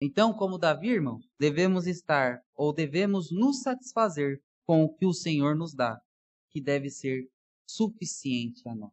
Então, 0.00 0.34
como 0.34 0.58
Davi, 0.58 0.88
irmão, 0.88 1.20
devemos 1.38 1.86
estar 1.86 2.44
ou 2.54 2.72
devemos 2.72 3.30
nos 3.30 3.62
satisfazer 3.62 4.42
com 4.66 4.82
o 4.82 4.92
que 4.92 5.06
o 5.06 5.12
Senhor 5.12 5.56
nos 5.56 5.74
dá, 5.74 6.00
que 6.50 6.60
deve 6.60 6.90
ser 6.90 7.30
suficiente 7.68 8.68
a 8.68 8.74
nós. 8.74 8.92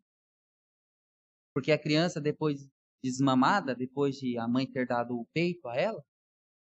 Porque 1.54 1.72
a 1.72 1.80
criança, 1.80 2.22
depois 2.22 2.70
desmamada, 3.04 3.76
depois 3.76 4.16
de 4.18 4.38
a 4.38 4.48
mãe 4.48 4.70
ter 4.70 4.88
dado 4.88 5.18
o 5.18 5.26
peito 5.34 5.68
a 5.68 5.76
ela, 5.76 6.04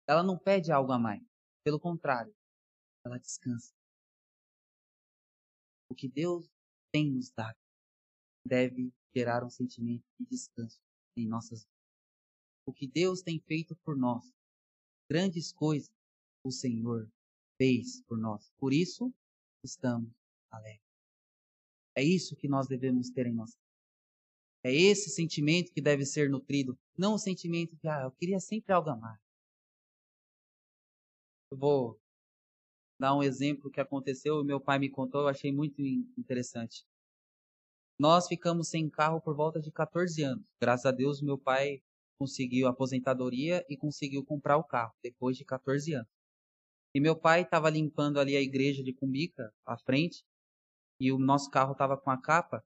ela 0.07 0.23
não 0.23 0.39
pede 0.39 0.71
algo 0.73 0.93
a 0.93 0.99
mais. 0.99 1.23
Pelo 1.65 1.79
contrário, 1.79 2.35
ela 3.05 3.19
descansa. 3.19 3.73
O 5.91 5.95
que 5.95 6.09
Deus 6.09 6.49
tem 6.93 7.11
nos 7.11 7.31
dado 7.31 7.59
deve 8.47 8.93
gerar 9.15 9.45
um 9.45 9.51
sentimento 9.51 10.05
de 10.19 10.27
descanso 10.27 10.81
em 11.17 11.27
nossas 11.27 11.61
vidas. 11.61 11.73
O 12.67 12.73
que 12.73 12.87
Deus 12.87 13.23
tem 13.23 13.41
feito 13.41 13.77
por 13.85 13.97
nós, 13.97 14.25
grandes 15.11 15.53
coisas 15.53 15.93
o 16.45 16.51
Senhor 16.51 17.11
fez 17.57 18.03
por 18.03 18.19
nós. 18.19 18.51
Por 18.59 18.73
isso, 18.73 19.13
estamos 19.65 20.11
alegres. 20.51 20.83
É 21.97 22.03
isso 22.03 22.37
que 22.37 22.49
nós 22.49 22.67
devemos 22.67 23.11
ter 23.11 23.27
em 23.27 23.35
nossa 23.35 23.57
é 24.65 24.73
esse 24.73 25.11
sentimento 25.11 25.73
que 25.73 25.81
deve 25.81 26.05
ser 26.05 26.31
nutrido, 26.31 26.79
não 26.97 27.15
o 27.15 27.19
sentimento 27.19 27.77
que, 27.77 27.89
ah, 27.89 28.03
eu 28.05 28.13
queria 28.13 28.39
sempre 28.39 28.73
algo 28.73 28.91
a 28.91 28.97
mais. 28.97 29.19
Eu 31.51 31.59
vou 31.59 32.01
dar 32.99 33.15
um 33.17 33.23
exemplo 33.23 33.71
que 33.71 33.81
aconteceu 33.81 34.41
e 34.41 34.45
meu 34.45 34.61
pai 34.61 34.79
me 34.79 34.89
contou, 34.89 35.23
eu 35.23 35.29
achei 35.29 35.53
muito 35.53 35.83
interessante. 36.17 36.85
Nós 37.99 38.27
ficamos 38.27 38.69
sem 38.69 38.89
carro 38.89 39.21
por 39.21 39.35
volta 39.35 39.61
de 39.61 39.71
14 39.71 40.23
anos. 40.23 40.45
Graças 40.61 40.87
a 40.87 40.93
Deus, 40.93 41.21
meu 41.21 41.39
pai 41.39 41.83
conseguiu 42.19 42.69
aposentadoria 42.69 43.65
e 43.69 43.77
conseguiu 43.77 44.25
comprar 44.25 44.57
o 44.57 44.65
carro 44.65 44.95
depois 45.03 45.37
de 45.37 45.45
14 45.45 45.95
anos. 45.95 46.09
E 46.95 47.01
meu 47.01 47.17
pai 47.19 47.43
estava 47.43 47.71
limpando 47.71 48.21
ali 48.21 48.37
a 48.37 48.41
igreja 48.41 48.83
de 48.83 48.93
Cumbica, 48.93 49.53
à 49.67 49.77
frente, 49.79 50.25
e 51.01 51.11
o 51.11 51.19
nosso 51.19 51.51
carro 51.51 51.73
estava 51.73 51.97
com 51.97 52.11
a 52.11 52.21
capa, 52.21 52.63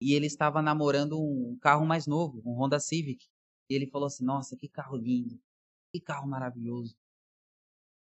e 0.00 0.14
ele 0.14 0.26
estava 0.26 0.62
namorando 0.62 1.20
um 1.20 1.58
carro 1.58 1.86
mais 1.86 2.06
novo, 2.06 2.40
um 2.44 2.54
Honda 2.54 2.78
Civic. 2.78 3.26
E 3.68 3.74
ele 3.74 3.86
falou 3.86 4.06
assim: 4.06 4.24
Nossa, 4.24 4.56
que 4.56 4.68
carro 4.68 4.96
lindo, 4.96 5.40
que 5.92 6.00
carro 6.00 6.28
maravilhoso. 6.28 6.96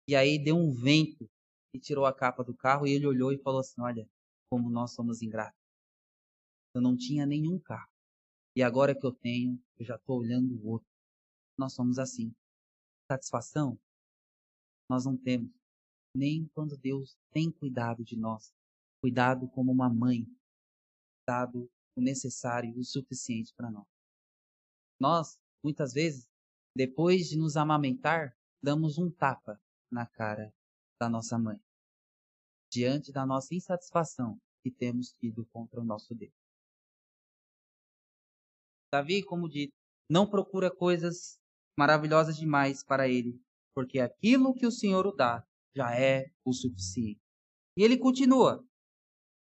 E 0.08 0.16
aí 0.16 0.42
deu 0.42 0.56
um 0.56 0.72
vento 0.72 1.28
e 1.74 1.78
tirou 1.78 2.06
a 2.06 2.12
capa 2.12 2.42
do 2.42 2.54
carro, 2.54 2.86
e 2.86 2.92
ele 2.92 3.06
olhou 3.06 3.32
e 3.32 3.38
falou 3.38 3.60
assim: 3.60 3.80
Olha, 3.80 4.08
como 4.50 4.70
nós 4.70 4.92
somos 4.92 5.22
ingratos. 5.22 5.60
Eu 6.74 6.80
não 6.80 6.96
tinha 6.96 7.26
nenhum 7.26 7.58
carro. 7.58 7.90
E 8.54 8.62
agora 8.62 8.94
que 8.94 9.04
eu 9.06 9.12
tenho, 9.12 9.58
eu 9.78 9.84
já 9.84 9.96
estou 9.96 10.20
olhando 10.20 10.54
o 10.54 10.68
outro. 10.68 10.88
Nós 11.58 11.72
somos 11.74 11.98
assim. 11.98 12.34
Satisfação? 13.10 13.78
Nós 14.88 15.04
não 15.04 15.16
temos. 15.16 15.50
Nem 16.14 16.46
quando 16.54 16.76
Deus 16.76 17.16
tem 17.30 17.50
cuidado 17.50 18.04
de 18.04 18.16
nós. 18.16 18.52
Cuidado 19.00 19.48
como 19.48 19.72
uma 19.72 19.88
mãe. 19.88 20.26
Dado 21.26 21.70
o 21.96 22.00
necessário 22.00 22.70
e 22.76 22.80
o 22.80 22.84
suficiente 22.84 23.52
para 23.54 23.70
nós. 23.70 23.86
Nós, 25.00 25.38
muitas 25.62 25.92
vezes, 25.92 26.26
depois 26.76 27.28
de 27.28 27.36
nos 27.36 27.56
amamentar, 27.56 28.36
damos 28.62 28.98
um 28.98 29.10
tapa 29.10 29.60
na 29.90 30.06
cara 30.06 30.52
da 31.00 31.08
nossa 31.08 31.38
mãe. 31.38 31.60
Diante 32.72 33.12
da 33.12 33.26
nossa 33.26 33.54
insatisfação 33.54 34.40
que 34.62 34.70
temos 34.70 35.12
tido 35.12 35.44
contra 35.46 35.80
o 35.80 35.84
nosso 35.84 36.14
Deus. 36.14 36.32
Davi, 38.92 39.22
como 39.22 39.48
dito, 39.48 39.72
não 40.08 40.28
procura 40.28 40.70
coisas 40.70 41.38
maravilhosas 41.78 42.36
demais 42.36 42.84
para 42.84 43.08
ele, 43.08 43.40
porque 43.74 43.98
aquilo 43.98 44.54
que 44.54 44.66
o 44.66 44.70
Senhor 44.70 45.06
o 45.06 45.12
dá 45.12 45.46
já 45.74 45.98
é 45.98 46.30
o 46.44 46.52
suficiente. 46.52 47.20
E 47.76 47.82
ele 47.82 47.98
continua: 47.98 48.64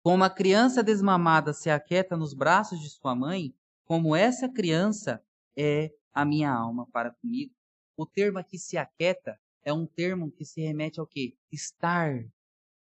Como 0.07 0.23
a 0.23 0.29
criança 0.29 0.81
desmamada 0.81 1.51
se 1.51 1.69
aquieta 1.69 2.15
nos 2.15 2.33
braços 2.33 2.79
de 2.79 2.89
sua 2.89 3.13
mãe, 3.13 3.53
como 3.83 4.15
essa 4.15 4.47
criança 4.47 5.21
é 5.53 5.93
a 6.13 6.23
minha 6.23 6.49
alma 6.49 6.89
para 6.93 7.13
comigo. 7.13 7.53
O 7.97 8.05
termo 8.05 8.39
aqui 8.39 8.57
se 8.57 8.77
aquieta 8.77 9.37
é 9.65 9.73
um 9.73 9.85
termo 9.85 10.31
que 10.31 10.45
se 10.45 10.61
remete 10.61 10.97
ao 10.97 11.05
quê? 11.05 11.35
Estar 11.51 12.25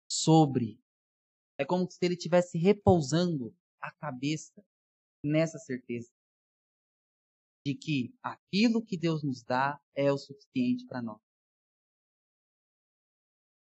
sobre. 0.06 0.78
É 1.56 1.64
como 1.64 1.90
se 1.90 1.96
ele 2.02 2.16
estivesse 2.16 2.58
repousando 2.58 3.56
a 3.80 3.90
cabeça 3.92 4.62
nessa 5.24 5.58
certeza 5.58 6.12
de 7.66 7.74
que 7.74 8.14
aquilo 8.22 8.84
que 8.84 8.98
Deus 8.98 9.22
nos 9.24 9.42
dá 9.42 9.80
é 9.94 10.12
o 10.12 10.18
suficiente 10.18 10.84
para 10.86 11.00
nós. 11.00 11.22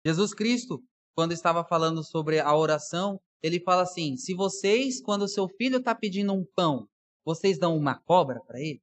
Jesus 0.05 0.33
Cristo, 0.33 0.81
quando 1.13 1.33
estava 1.33 1.65
falando 1.65 2.01
sobre 2.01 2.39
a 2.39 2.55
oração, 2.55 3.21
ele 3.43 3.59
fala 3.59 3.83
assim: 3.83 4.15
se 4.17 4.33
vocês, 4.33 5.01
quando 5.01 5.27
seu 5.27 5.47
filho 5.47 5.77
está 5.77 5.95
pedindo 5.95 6.33
um 6.33 6.45
pão, 6.55 6.87
vocês 7.25 7.57
dão 7.57 7.75
uma 7.75 7.99
cobra 7.99 8.39
para 8.43 8.59
ele? 8.59 8.81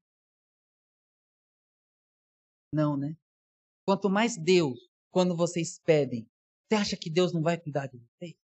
Não, 2.73 2.97
né? 2.97 3.17
Quanto 3.87 4.11
mais 4.11 4.37
Deus, 4.37 4.79
quando 5.11 5.37
vocês 5.37 5.79
pedem, 5.79 6.29
você 6.69 6.75
acha 6.77 6.97
que 6.97 7.09
Deus 7.09 7.33
não 7.33 7.43
vai 7.43 7.59
cuidar 7.59 7.87
de 7.87 7.97
vocês? 7.97 8.37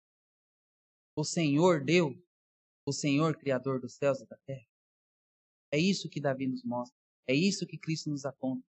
O 1.16 1.24
Senhor 1.24 1.84
Deus, 1.84 2.16
o 2.86 2.92
Senhor 2.92 3.36
Criador 3.36 3.80
dos 3.80 3.94
céus 3.94 4.20
e 4.20 4.26
da 4.26 4.36
terra, 4.46 4.66
é 5.72 5.78
isso 5.78 6.08
que 6.08 6.20
Davi 6.20 6.46
nos 6.46 6.62
mostra. 6.62 6.96
É 7.26 7.34
isso 7.34 7.66
que 7.66 7.78
Cristo 7.78 8.10
nos 8.10 8.24
aponta. 8.24 8.64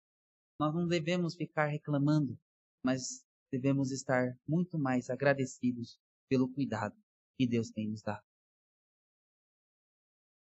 Nós 0.60 0.74
não 0.74 0.86
devemos 0.86 1.34
ficar 1.34 1.66
reclamando, 1.66 2.38
mas 2.84 3.24
devemos 3.50 3.90
estar 3.90 4.36
muito 4.46 4.78
mais 4.78 5.08
agradecidos 5.08 5.98
pelo 6.28 6.52
cuidado 6.52 6.96
que 7.40 7.46
Deus 7.46 7.70
tem 7.70 7.88
nos 7.88 8.02
dado. 8.02 8.22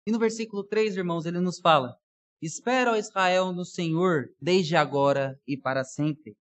E 0.07 0.11
no 0.13 0.17
versículo 0.17 0.63
3, 0.63 0.95
irmãos, 0.95 1.25
ele 1.25 1.41
nos 1.41 1.59
fala: 1.59 1.99
Espera, 2.41 2.93
ó 2.93 2.95
Israel, 2.95 3.51
no 3.51 3.65
Senhor, 3.65 4.33
desde 4.39 4.77
agora 4.77 5.37
e 5.45 5.57
para 5.57 5.83
sempre. 5.83 6.37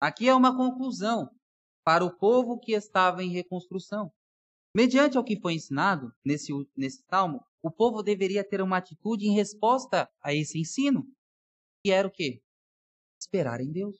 Aqui 0.00 0.26
é 0.26 0.34
uma 0.34 0.56
conclusão 0.56 1.28
para 1.84 2.02
o 2.02 2.16
povo 2.16 2.58
que 2.58 2.72
estava 2.72 3.22
em 3.22 3.30
reconstrução. 3.30 4.10
Mediante 4.74 5.18
ao 5.18 5.24
que 5.24 5.38
foi 5.38 5.52
ensinado 5.52 6.10
nesse, 6.24 6.50
nesse 6.74 7.04
salmo, 7.10 7.44
o 7.62 7.70
povo 7.70 8.02
deveria 8.02 8.42
ter 8.42 8.62
uma 8.62 8.78
atitude 8.78 9.26
em 9.26 9.34
resposta 9.34 10.10
a 10.22 10.32
esse 10.32 10.58
ensino, 10.58 11.04
que 11.84 11.92
era 11.92 12.08
o 12.08 12.10
quê? 12.10 12.40
Esperar 13.20 13.60
em 13.60 13.70
Deus. 13.70 13.98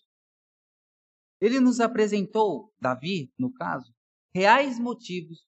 Ele 1.42 1.60
nos 1.60 1.78
apresentou, 1.78 2.72
Davi, 2.80 3.30
no 3.38 3.52
caso, 3.52 3.94
reais 4.34 4.78
motivos 4.78 5.46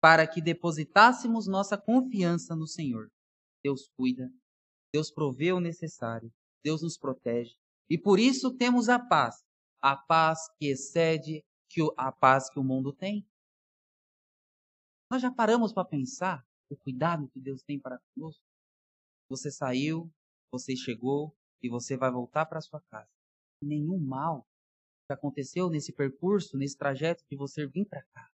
para 0.00 0.26
que 0.26 0.40
depositássemos 0.40 1.46
nossa 1.46 1.76
confiança 1.76 2.54
no 2.54 2.66
Senhor. 2.66 3.10
Deus 3.64 3.90
cuida, 3.96 4.30
Deus 4.92 5.10
provê 5.10 5.52
o 5.52 5.60
necessário, 5.60 6.32
Deus 6.64 6.82
nos 6.82 6.96
protege, 6.96 7.56
e 7.90 7.98
por 7.98 8.18
isso 8.20 8.56
temos 8.56 8.88
a 8.88 8.98
paz, 8.98 9.44
a 9.82 9.96
paz 9.96 10.48
que 10.58 10.66
excede 10.66 11.42
a 11.96 12.10
paz 12.10 12.50
que 12.50 12.58
o 12.58 12.64
mundo 12.64 12.92
tem. 12.92 13.24
Nós 15.10 15.22
já 15.22 15.30
paramos 15.30 15.72
para 15.72 15.84
pensar 15.84 16.44
o 16.70 16.76
cuidado 16.76 17.28
que 17.28 17.40
Deus 17.40 17.62
tem 17.62 17.78
para 17.78 18.00
conosco. 18.14 18.42
Você 19.30 19.50
saiu, 19.50 20.10
você 20.52 20.74
chegou 20.74 21.34
e 21.62 21.68
você 21.68 21.96
vai 21.96 22.10
voltar 22.10 22.46
para 22.46 22.60
sua 22.60 22.80
casa. 22.90 23.08
Nenhum 23.62 23.98
mal 23.98 24.42
que 24.42 24.57
aconteceu 25.12 25.70
nesse 25.70 25.92
percurso, 25.92 26.56
nesse 26.56 26.76
trajeto 26.76 27.24
de 27.30 27.36
você 27.36 27.66
vir 27.66 27.86
para 27.86 28.02
cá. 28.12 28.28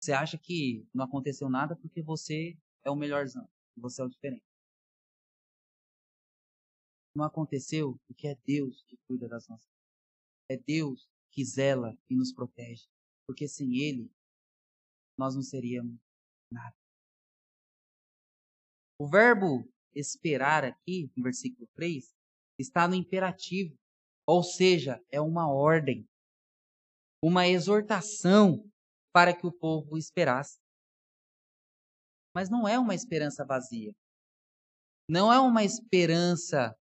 Você 0.00 0.12
acha 0.12 0.38
que 0.38 0.86
não 0.94 1.04
aconteceu 1.04 1.48
nada 1.48 1.76
porque 1.76 2.02
você 2.02 2.56
é 2.84 2.90
o 2.90 2.96
melhorzão, 2.96 3.48
você 3.76 4.02
é 4.02 4.04
o 4.04 4.08
diferente. 4.08 4.44
Não 7.14 7.24
aconteceu 7.24 7.98
porque 8.06 8.28
é 8.28 8.36
Deus 8.46 8.84
que 8.84 8.96
cuida 9.08 9.28
das 9.28 9.48
nossas 9.48 9.66
vidas. 9.66 9.78
É 10.50 10.56
Deus 10.56 11.08
que 11.32 11.44
zela 11.44 11.96
e 12.08 12.14
nos 12.14 12.32
protege. 12.32 12.86
Porque 13.26 13.48
sem 13.48 13.76
Ele, 13.78 14.10
nós 15.18 15.34
não 15.34 15.42
seríamos 15.42 15.98
nada. 16.50 16.76
O 19.00 19.08
verbo 19.08 19.68
esperar 19.94 20.64
aqui, 20.64 21.10
no 21.16 21.24
versículo 21.24 21.68
3, 21.74 22.14
está 22.58 22.88
no 22.88 22.94
imperativo, 22.94 23.76
ou 24.28 24.42
seja, 24.42 25.02
é 25.10 25.18
uma 25.18 25.50
ordem, 25.50 26.06
uma 27.24 27.48
exortação 27.48 28.62
para 29.10 29.34
que 29.34 29.46
o 29.46 29.52
povo 29.52 29.96
esperasse. 29.96 30.58
Mas 32.36 32.50
não 32.50 32.68
é 32.68 32.78
uma 32.78 32.94
esperança 32.94 33.42
vazia. 33.42 33.90
Não 35.08 35.32
é 35.32 35.40
uma 35.40 35.64
esperança 35.64 36.76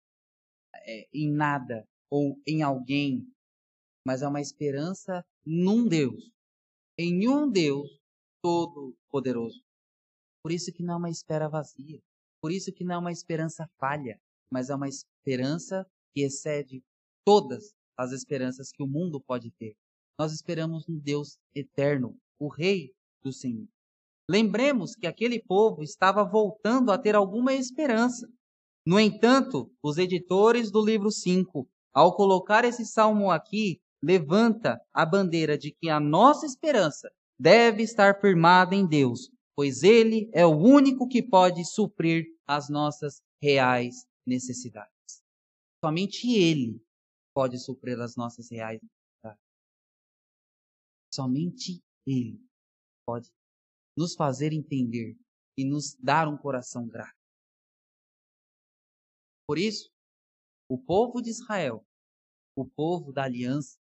é, 0.74 1.06
em 1.14 1.30
nada 1.30 1.86
ou 2.10 2.42
em 2.48 2.64
alguém, 2.64 3.30
mas 4.08 4.22
é 4.22 4.28
uma 4.28 4.40
esperança 4.40 5.22
num 5.46 5.86
Deus, 5.86 6.32
em 6.98 7.28
um 7.28 7.52
Deus 7.52 7.90
todo-poderoso. 8.42 9.62
Por 10.42 10.54
isso 10.54 10.72
que 10.72 10.82
não 10.82 10.94
é 10.94 10.98
uma 10.98 11.10
espera 11.10 11.50
vazia. 11.50 12.00
Por 12.42 12.54
isso 12.54 12.72
que 12.72 12.86
não 12.86 12.96
é 12.96 12.98
uma 12.98 13.12
esperança 13.12 13.70
falha, 13.78 14.18
mas 14.50 14.70
é 14.70 14.76
uma 14.76 14.88
esperança 14.88 15.86
que 16.14 16.22
excede 16.22 16.82
todas 17.26 17.74
as 17.98 18.12
esperanças 18.12 18.72
que 18.72 18.84
o 18.84 18.88
mundo 18.88 19.22
pode 19.22 19.52
ter. 19.52 19.76
Nós 20.18 20.32
esperamos 20.32 20.88
um 20.88 20.98
Deus 20.98 21.38
eterno, 21.56 22.16
o 22.40 22.48
Rei 22.48 22.92
do 23.24 23.32
Senhor. 23.32 23.68
Lembremos 24.30 24.96
que 24.96 25.08
aquele 25.08 25.42
povo 25.42 25.84
estava 25.84 26.24
voltando 26.24 26.92
a 26.92 26.98
ter 26.98 27.16
alguma 27.16 27.54
esperança. 27.54 28.28
No 28.86 29.00
entanto, 29.00 29.72
os 29.82 29.98
editores 29.98 30.72
do 30.72 30.84
livro 30.84 31.12
5, 31.12 31.68
ao 31.94 32.16
colocar 32.16 32.64
esse 32.64 32.86
salmo 32.86 33.32
aqui, 33.32 33.80
levanta 34.02 34.80
a 34.94 35.06
bandeira 35.06 35.58
de 35.58 35.72
que 35.72 35.90
a 35.90 36.00
nossa 36.00 36.46
esperança 36.46 37.10
deve 37.40 37.84
estar 37.84 38.20
firmada 38.20 38.76
em 38.76 38.86
Deus, 38.86 39.30
pois 39.56 39.84
Ele 39.84 40.30
é 40.34 40.46
o 40.46 40.56
único 40.56 41.08
que 41.08 41.22
pode 41.22 41.66
suprir 41.66 42.26
as 42.46 42.70
nossas 42.70 43.22
reais 43.42 44.06
necessidades. 44.26 44.92
Somente 45.84 46.32
Ele 46.34 46.82
pode 47.34 47.58
suprir 47.60 48.00
as 48.00 48.16
nossas 48.16 48.50
reais 48.50 48.80
necessidades. 48.82 49.44
Somente 51.14 51.84
Ele 52.06 52.40
pode 53.06 53.30
nos 53.98 54.16
fazer 54.16 54.54
entender 54.54 55.18
e 55.58 55.66
nos 55.66 55.96
dar 55.96 56.28
um 56.28 56.38
coração 56.38 56.88
grato. 56.88 57.14
Por 59.48 59.58
isso, 59.58 59.92
o 60.70 60.78
povo 60.78 61.22
de 61.22 61.30
Israel, 61.30 61.86
o 62.56 62.66
povo 62.66 63.12
da 63.12 63.24
aliança, 63.24 63.78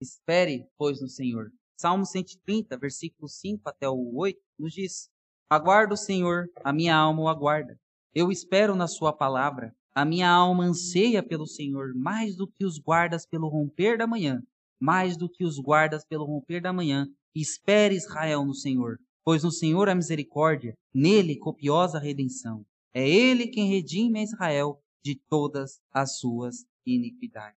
espere, 0.00 0.68
pois, 0.76 1.00
no 1.00 1.08
Senhor, 1.08 1.52
Salmo 1.78 2.04
130, 2.04 2.76
versículo 2.78 3.28
5 3.28 3.68
até 3.68 3.88
o 3.88 4.16
8, 4.16 4.40
nos 4.58 4.72
diz: 4.72 5.10
Aguardo 5.50 5.94
o 5.94 5.96
Senhor, 5.96 6.48
a 6.64 6.72
minha 6.72 6.96
alma 6.96 7.22
o 7.22 7.28
aguarda. 7.28 7.78
Eu 8.14 8.30
espero 8.30 8.74
na 8.74 8.88
Sua 8.88 9.12
palavra. 9.12 9.74
A 9.94 10.06
minha 10.06 10.30
alma 10.30 10.64
anseia 10.64 11.22
pelo 11.22 11.46
Senhor 11.46 11.94
mais 11.94 12.34
do 12.34 12.46
que 12.46 12.64
os 12.64 12.78
guardas 12.78 13.26
pelo 13.26 13.48
romper 13.48 13.98
da 13.98 14.06
manhã, 14.06 14.42
mais 14.80 15.18
do 15.18 15.28
que 15.28 15.44
os 15.44 15.58
guardas 15.58 16.02
pelo 16.04 16.24
romper 16.24 16.62
da 16.62 16.72
manhã. 16.72 17.06
Espere 17.34 17.94
Israel 17.94 18.44
no 18.44 18.54
Senhor, 18.54 18.98
pois 19.22 19.44
no 19.44 19.50
Senhor 19.50 19.90
a 19.90 19.94
misericórdia, 19.94 20.74
nele 20.94 21.38
copiosa 21.38 21.98
redenção. 21.98 22.64
É 22.94 23.06
ele 23.06 23.48
quem 23.48 23.68
redime 23.68 24.20
a 24.20 24.22
Israel 24.22 24.82
de 25.04 25.20
todas 25.28 25.80
as 25.92 26.18
suas 26.18 26.64
iniquidades. 26.86 27.60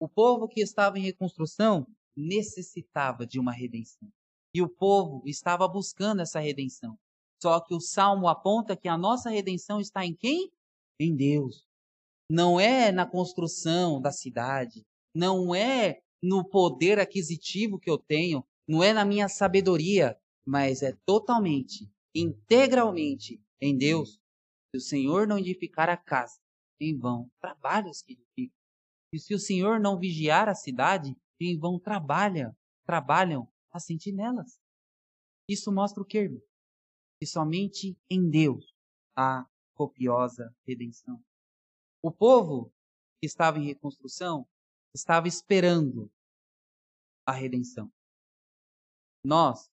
O 0.00 0.08
povo 0.08 0.48
que 0.48 0.60
estava 0.60 0.98
em 0.98 1.02
reconstrução 1.02 1.86
necessitava 2.16 3.26
de 3.26 3.38
uma 3.38 3.52
redenção. 3.52 4.08
E 4.52 4.60
o 4.60 4.68
povo 4.68 5.22
estava 5.24 5.68
buscando 5.68 6.20
essa 6.20 6.40
redenção. 6.40 6.98
Só 7.40 7.60
que 7.60 7.74
o 7.74 7.80
salmo 7.80 8.28
aponta 8.28 8.76
que 8.76 8.88
a 8.88 8.98
nossa 8.98 9.30
redenção 9.30 9.80
está 9.80 10.04
em 10.04 10.14
quem? 10.14 10.50
Em 11.00 11.16
Deus. 11.16 11.66
Não 12.30 12.60
é 12.60 12.92
na 12.92 13.06
construção 13.06 14.02
da 14.02 14.12
cidade, 14.12 14.86
não 15.14 15.54
é 15.54 16.02
no 16.22 16.44
poder 16.44 16.98
aquisitivo 16.98 17.78
que 17.78 17.88
eu 17.88 17.96
tenho, 17.96 18.46
não 18.68 18.82
é 18.82 18.92
na 18.92 19.02
minha 19.02 19.26
sabedoria, 19.26 20.14
mas 20.46 20.82
é 20.82 20.92
totalmente, 21.06 21.90
integralmente 22.14 23.42
em 23.62 23.78
Deus. 23.78 24.20
Se 24.70 24.76
o 24.76 24.80
Senhor 24.80 25.26
não 25.26 25.38
edificar 25.38 25.88
a 25.88 25.96
casa, 25.96 26.38
em 26.78 26.98
vão 26.98 27.30
trabalhos 27.40 28.02
que 28.02 28.12
edificam. 28.12 28.56
E 29.12 29.18
se 29.18 29.34
o 29.34 29.38
Senhor 29.38 29.80
não 29.80 29.98
vigiar 29.98 30.50
a 30.50 30.54
cidade, 30.54 31.16
em 31.40 31.58
vão 31.58 31.78
trabalha, 31.78 32.54
trabalham 32.84 33.50
as 33.72 33.86
sentinelas. 33.86 34.60
Isso 35.48 35.72
mostra 35.72 36.02
o 36.02 36.06
que, 36.06 36.18
irmão? 36.18 36.42
Que 37.18 37.26
somente 37.26 37.98
em 38.08 38.28
Deus 38.28 38.74
há 39.16 39.46
copiosa 39.80 40.54
redenção. 40.66 41.24
O 42.02 42.12
povo 42.12 42.70
que 43.18 43.26
estava 43.26 43.58
em 43.58 43.64
reconstrução 43.64 44.46
estava 44.94 45.26
esperando 45.26 46.12
a 47.24 47.32
redenção. 47.32 47.90
Nós 49.24 49.72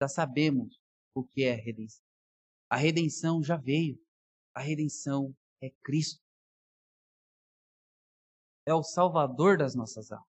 já 0.00 0.08
sabemos 0.08 0.82
o 1.14 1.22
que 1.22 1.44
é 1.44 1.54
redenção. 1.54 2.04
A 2.68 2.76
redenção 2.76 3.40
já 3.44 3.56
veio. 3.56 3.96
A 4.52 4.60
redenção 4.60 5.32
é 5.60 5.70
Cristo. 5.70 6.20
É 8.66 8.74
o 8.74 8.82
Salvador 8.82 9.56
das 9.56 9.76
nossas 9.76 10.10
almas. 10.10 10.28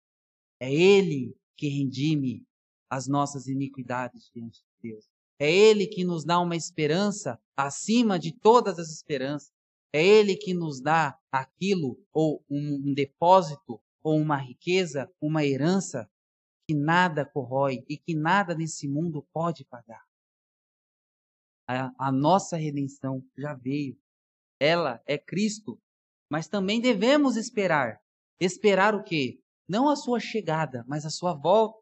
É 0.60 0.74
Ele 0.74 1.38
que 1.56 1.68
redime 1.68 2.44
as 2.90 3.08
nossas 3.08 3.46
iniquidades 3.46 4.32
diante 4.34 4.64
de 4.64 4.90
Deus. 4.90 5.08
É 5.40 5.50
Ele 5.52 5.88
que 5.88 6.04
nos 6.04 6.26
dá 6.26 6.40
uma 6.40 6.56
esperança 6.56 7.40
acima 7.56 8.20
de 8.20 8.32
todas 8.32 8.78
as 8.78 8.90
esperanças. 8.90 9.52
É 9.94 10.06
Ele 10.06 10.36
que 10.36 10.54
nos 10.54 10.82
dá 10.82 11.18
aquilo, 11.32 11.98
ou 12.14 12.44
um, 12.50 12.94
depósito, 12.94 13.82
ou 14.04 14.18
uma 14.18 14.38
riqueza, 14.38 15.12
uma 15.22 15.46
herança 15.46 16.10
que 16.68 16.76
nada 16.76 17.26
corrói 17.26 17.84
e 17.88 17.98
que 17.98 18.14
nada 18.14 18.54
nesse 18.54 18.88
mundo 18.88 19.26
pode 19.34 19.66
pagar. 19.66 20.04
A, 21.68 21.92
a 21.98 22.12
nossa 22.12 22.58
redenção 22.58 23.24
já 23.38 23.54
veio. 23.54 23.98
Ela 24.60 25.02
é 25.06 25.18
Cristo. 25.18 25.80
Mas 26.30 26.48
também 26.48 26.80
devemos 26.80 27.38
esperar. 27.38 28.00
Esperar 28.40 28.94
o 28.94 29.04
quê? 29.04 29.42
não 29.70 29.88
a 29.88 29.96
sua 29.96 30.20
chegada, 30.20 30.84
mas 30.88 31.06
a 31.06 31.12
sua 31.12 31.34
volta. 31.34 31.78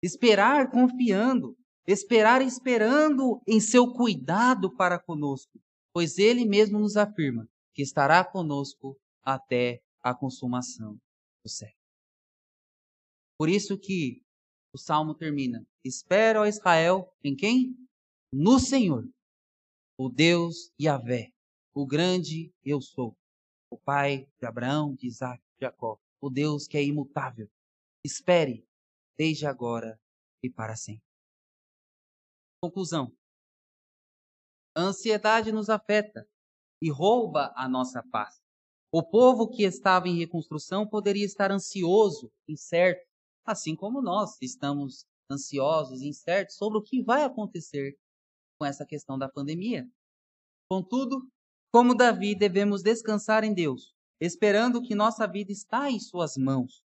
Esperar 0.00 0.70
confiando, 0.70 1.57
esperar 1.88 2.42
esperando 2.42 3.42
em 3.46 3.60
seu 3.60 3.92
cuidado 3.92 4.70
para 4.76 4.98
conosco, 4.98 5.58
pois 5.92 6.18
ele 6.18 6.44
mesmo 6.44 6.78
nos 6.78 6.96
afirma 6.96 7.48
que 7.74 7.82
estará 7.82 8.24
conosco 8.24 8.96
até 9.22 9.82
a 10.02 10.14
consumação 10.14 11.00
do 11.42 11.50
século. 11.50 11.78
Por 13.38 13.48
isso 13.48 13.78
que 13.78 14.22
o 14.72 14.78
salmo 14.78 15.14
termina: 15.14 15.66
Espera, 15.82 16.42
ó 16.42 16.46
Israel, 16.46 17.10
em 17.24 17.34
quem? 17.34 17.74
No 18.30 18.60
Senhor, 18.60 19.08
o 19.96 20.10
Deus 20.10 20.70
Yahvé, 20.80 21.32
o 21.74 21.86
grande 21.86 22.52
eu 22.62 22.80
sou, 22.82 23.16
o 23.70 23.78
Pai 23.78 24.28
de 24.38 24.46
Abraão, 24.46 24.94
de 24.94 25.06
Isaac 25.06 25.42
de 25.58 25.64
Jacó 25.64 25.98
o 26.20 26.30
Deus 26.30 26.66
que 26.66 26.76
é 26.76 26.84
imutável. 26.84 27.48
Espere 28.04 28.66
desde 29.16 29.46
agora 29.46 30.00
e 30.42 30.50
para 30.50 30.76
sempre. 30.76 31.07
Conclusão. 32.60 33.12
A 34.76 34.82
ansiedade 34.82 35.52
nos 35.52 35.68
afeta 35.68 36.28
e 36.82 36.90
rouba 36.90 37.52
a 37.56 37.68
nossa 37.68 38.02
paz. 38.10 38.40
O 38.92 39.02
povo 39.02 39.48
que 39.48 39.62
estava 39.62 40.08
em 40.08 40.18
reconstrução 40.18 40.86
poderia 40.86 41.24
estar 41.24 41.52
ansioso, 41.52 42.32
incerto, 42.48 43.06
assim 43.44 43.76
como 43.76 44.02
nós 44.02 44.36
estamos 44.42 45.04
ansiosos, 45.30 46.02
incertos 46.02 46.56
sobre 46.56 46.78
o 46.78 46.82
que 46.82 47.02
vai 47.02 47.22
acontecer 47.22 47.96
com 48.58 48.66
essa 48.66 48.84
questão 48.84 49.18
da 49.18 49.28
pandemia. 49.28 49.88
Contudo, 50.68 51.28
como 51.72 51.94
Davi, 51.94 52.34
devemos 52.34 52.82
descansar 52.82 53.44
em 53.44 53.54
Deus, 53.54 53.94
esperando 54.20 54.82
que 54.82 54.94
nossa 54.94 55.26
vida 55.26 55.52
está 55.52 55.90
em 55.90 56.00
suas 56.00 56.36
mãos. 56.36 56.82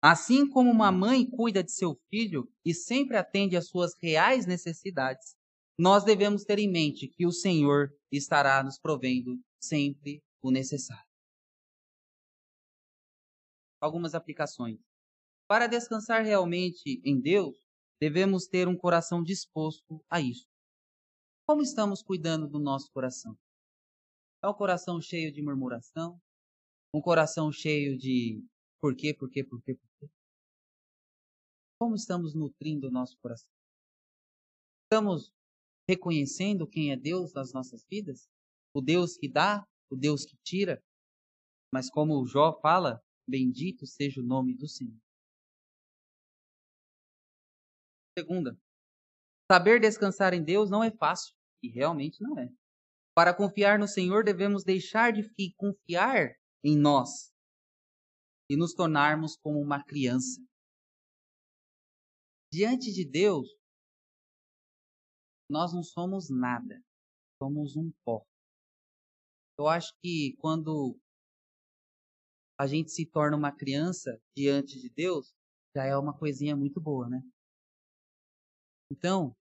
Assim 0.00 0.48
como 0.48 0.70
uma 0.70 0.92
mãe 0.92 1.28
cuida 1.28 1.62
de 1.62 1.72
seu 1.72 1.94
filho 2.08 2.48
e 2.64 2.72
sempre 2.72 3.16
atende 3.16 3.56
às 3.56 3.68
suas 3.68 3.92
reais 4.00 4.46
necessidades, 4.46 5.36
nós 5.78 6.04
devemos 6.04 6.44
ter 6.44 6.58
em 6.58 6.70
mente 6.70 7.08
que 7.08 7.26
o 7.26 7.32
Senhor 7.32 7.92
estará 8.10 8.62
nos 8.62 8.78
provendo 8.78 9.36
sempre 9.60 10.22
o 10.42 10.50
necessário. 10.50 11.08
Algumas 13.80 14.14
aplicações. 14.14 14.78
Para 15.48 15.66
descansar 15.66 16.24
realmente 16.24 17.00
em 17.04 17.20
Deus, 17.20 17.56
devemos 18.00 18.46
ter 18.46 18.68
um 18.68 18.76
coração 18.76 19.22
disposto 19.22 20.04
a 20.08 20.20
isso. 20.20 20.46
Como 21.46 21.62
estamos 21.62 22.02
cuidando 22.02 22.48
do 22.48 22.58
nosso 22.58 22.90
coração? 22.92 23.36
É 24.42 24.48
um 24.48 24.54
coração 24.54 25.00
cheio 25.00 25.32
de 25.32 25.42
murmuração? 25.42 26.20
um 26.92 27.00
coração 27.00 27.52
cheio 27.52 27.96
de 27.98 28.42
por 28.80 28.94
quê, 28.94 29.12
por 29.12 29.30
quê, 29.30 29.44
por 29.44 29.60
quê, 29.62 29.74
por 29.74 29.88
quê? 29.98 30.10
Como 31.80 31.94
estamos 31.94 32.34
nutrindo 32.34 32.88
o 32.88 32.90
nosso 32.90 33.16
coração? 33.18 33.48
Estamos 34.84 35.32
reconhecendo 35.88 36.66
quem 36.66 36.92
é 36.92 36.96
Deus 36.96 37.32
nas 37.32 37.52
nossas 37.52 37.84
vidas? 37.86 38.28
O 38.74 38.80
Deus 38.80 39.16
que 39.16 39.28
dá, 39.28 39.66
o 39.90 39.96
Deus 39.96 40.24
que 40.24 40.36
tira? 40.44 40.82
Mas 41.72 41.90
como 41.90 42.20
o 42.20 42.26
Jó 42.26 42.58
fala, 42.60 43.02
bendito 43.28 43.86
seja 43.86 44.20
o 44.20 44.24
nome 44.24 44.54
do 44.56 44.68
Senhor. 44.68 44.98
Segunda, 48.18 48.58
saber 49.50 49.80
descansar 49.80 50.34
em 50.34 50.42
Deus 50.42 50.70
não 50.70 50.82
é 50.82 50.90
fácil, 50.90 51.34
e 51.62 51.68
realmente 51.68 52.22
não 52.22 52.38
é. 52.38 52.48
Para 53.14 53.34
confiar 53.34 53.78
no 53.78 53.86
Senhor, 53.86 54.24
devemos 54.24 54.64
deixar 54.64 55.12
de 55.12 55.22
confiar 55.56 56.34
em 56.64 56.76
nós 56.76 57.32
e 58.50 58.56
nos 58.56 58.72
tornarmos 58.74 59.36
como 59.36 59.60
uma 59.60 59.84
criança. 59.84 60.40
Diante 62.52 62.92
de 62.92 63.04
Deus, 63.04 63.48
nós 65.50 65.72
não 65.72 65.82
somos 65.82 66.30
nada, 66.30 66.82
somos 67.42 67.76
um 67.76 67.92
pó. 68.04 68.24
Eu 69.58 69.66
acho 69.66 69.92
que 70.02 70.34
quando 70.38 70.98
a 72.58 72.66
gente 72.66 72.90
se 72.90 73.04
torna 73.06 73.36
uma 73.36 73.54
criança 73.54 74.20
diante 74.36 74.80
de 74.80 74.88
Deus, 74.90 75.34
já 75.76 75.84
é 75.84 75.96
uma 75.96 76.16
coisinha 76.16 76.56
muito 76.56 76.80
boa, 76.80 77.08
né? 77.08 77.20
Então, 78.90 79.36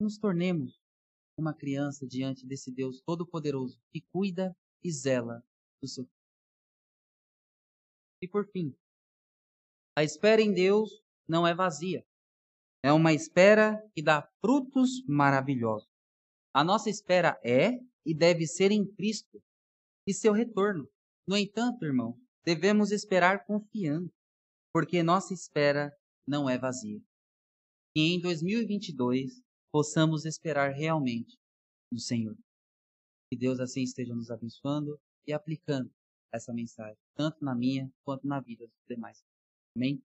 nos 0.00 0.18
tornemos 0.18 0.80
uma 1.38 1.54
criança 1.54 2.06
diante 2.06 2.46
desse 2.46 2.72
Deus 2.72 3.02
Todo-Poderoso 3.02 3.78
que 3.92 4.00
cuida 4.12 4.56
e 4.82 4.90
zela 4.90 5.44
do 5.82 5.88
seu 5.88 6.08
e 8.26 8.28
por 8.28 8.50
fim, 8.50 8.74
a 9.96 10.02
espera 10.02 10.42
em 10.42 10.52
Deus 10.52 10.90
não 11.28 11.46
é 11.46 11.54
vazia. 11.54 12.04
É 12.84 12.92
uma 12.92 13.12
espera 13.12 13.80
que 13.94 14.02
dá 14.02 14.28
frutos 14.40 15.04
maravilhosos. 15.06 15.88
A 16.52 16.64
nossa 16.64 16.90
espera 16.90 17.40
é 17.44 17.78
e 18.04 18.14
deve 18.14 18.46
ser 18.46 18.72
em 18.72 18.84
Cristo 18.94 19.40
e 20.06 20.12
seu 20.12 20.32
retorno. 20.32 20.88
No 21.26 21.36
entanto, 21.36 21.84
irmão, 21.84 22.18
devemos 22.44 22.90
esperar 22.90 23.44
confiando, 23.46 24.12
porque 24.72 25.02
nossa 25.02 25.32
espera 25.32 25.92
não 26.28 26.50
é 26.50 26.58
vazia. 26.58 27.00
E 27.96 28.12
em 28.12 28.20
2022 28.20 29.40
possamos 29.72 30.24
esperar 30.24 30.72
realmente 30.72 31.36
no 31.92 31.98
Senhor. 31.98 32.36
Que 33.30 33.38
Deus 33.38 33.60
assim 33.60 33.82
esteja 33.82 34.14
nos 34.14 34.30
abençoando 34.30 34.98
e 35.26 35.32
aplicando 35.32 35.90
essa 36.32 36.52
mensagem, 36.52 36.98
tanto 37.14 37.44
na 37.44 37.54
minha 37.54 37.90
quanto 38.04 38.26
na 38.26 38.40
vida 38.40 38.66
dos 38.66 38.86
demais. 38.88 39.24
Amém? 39.74 40.02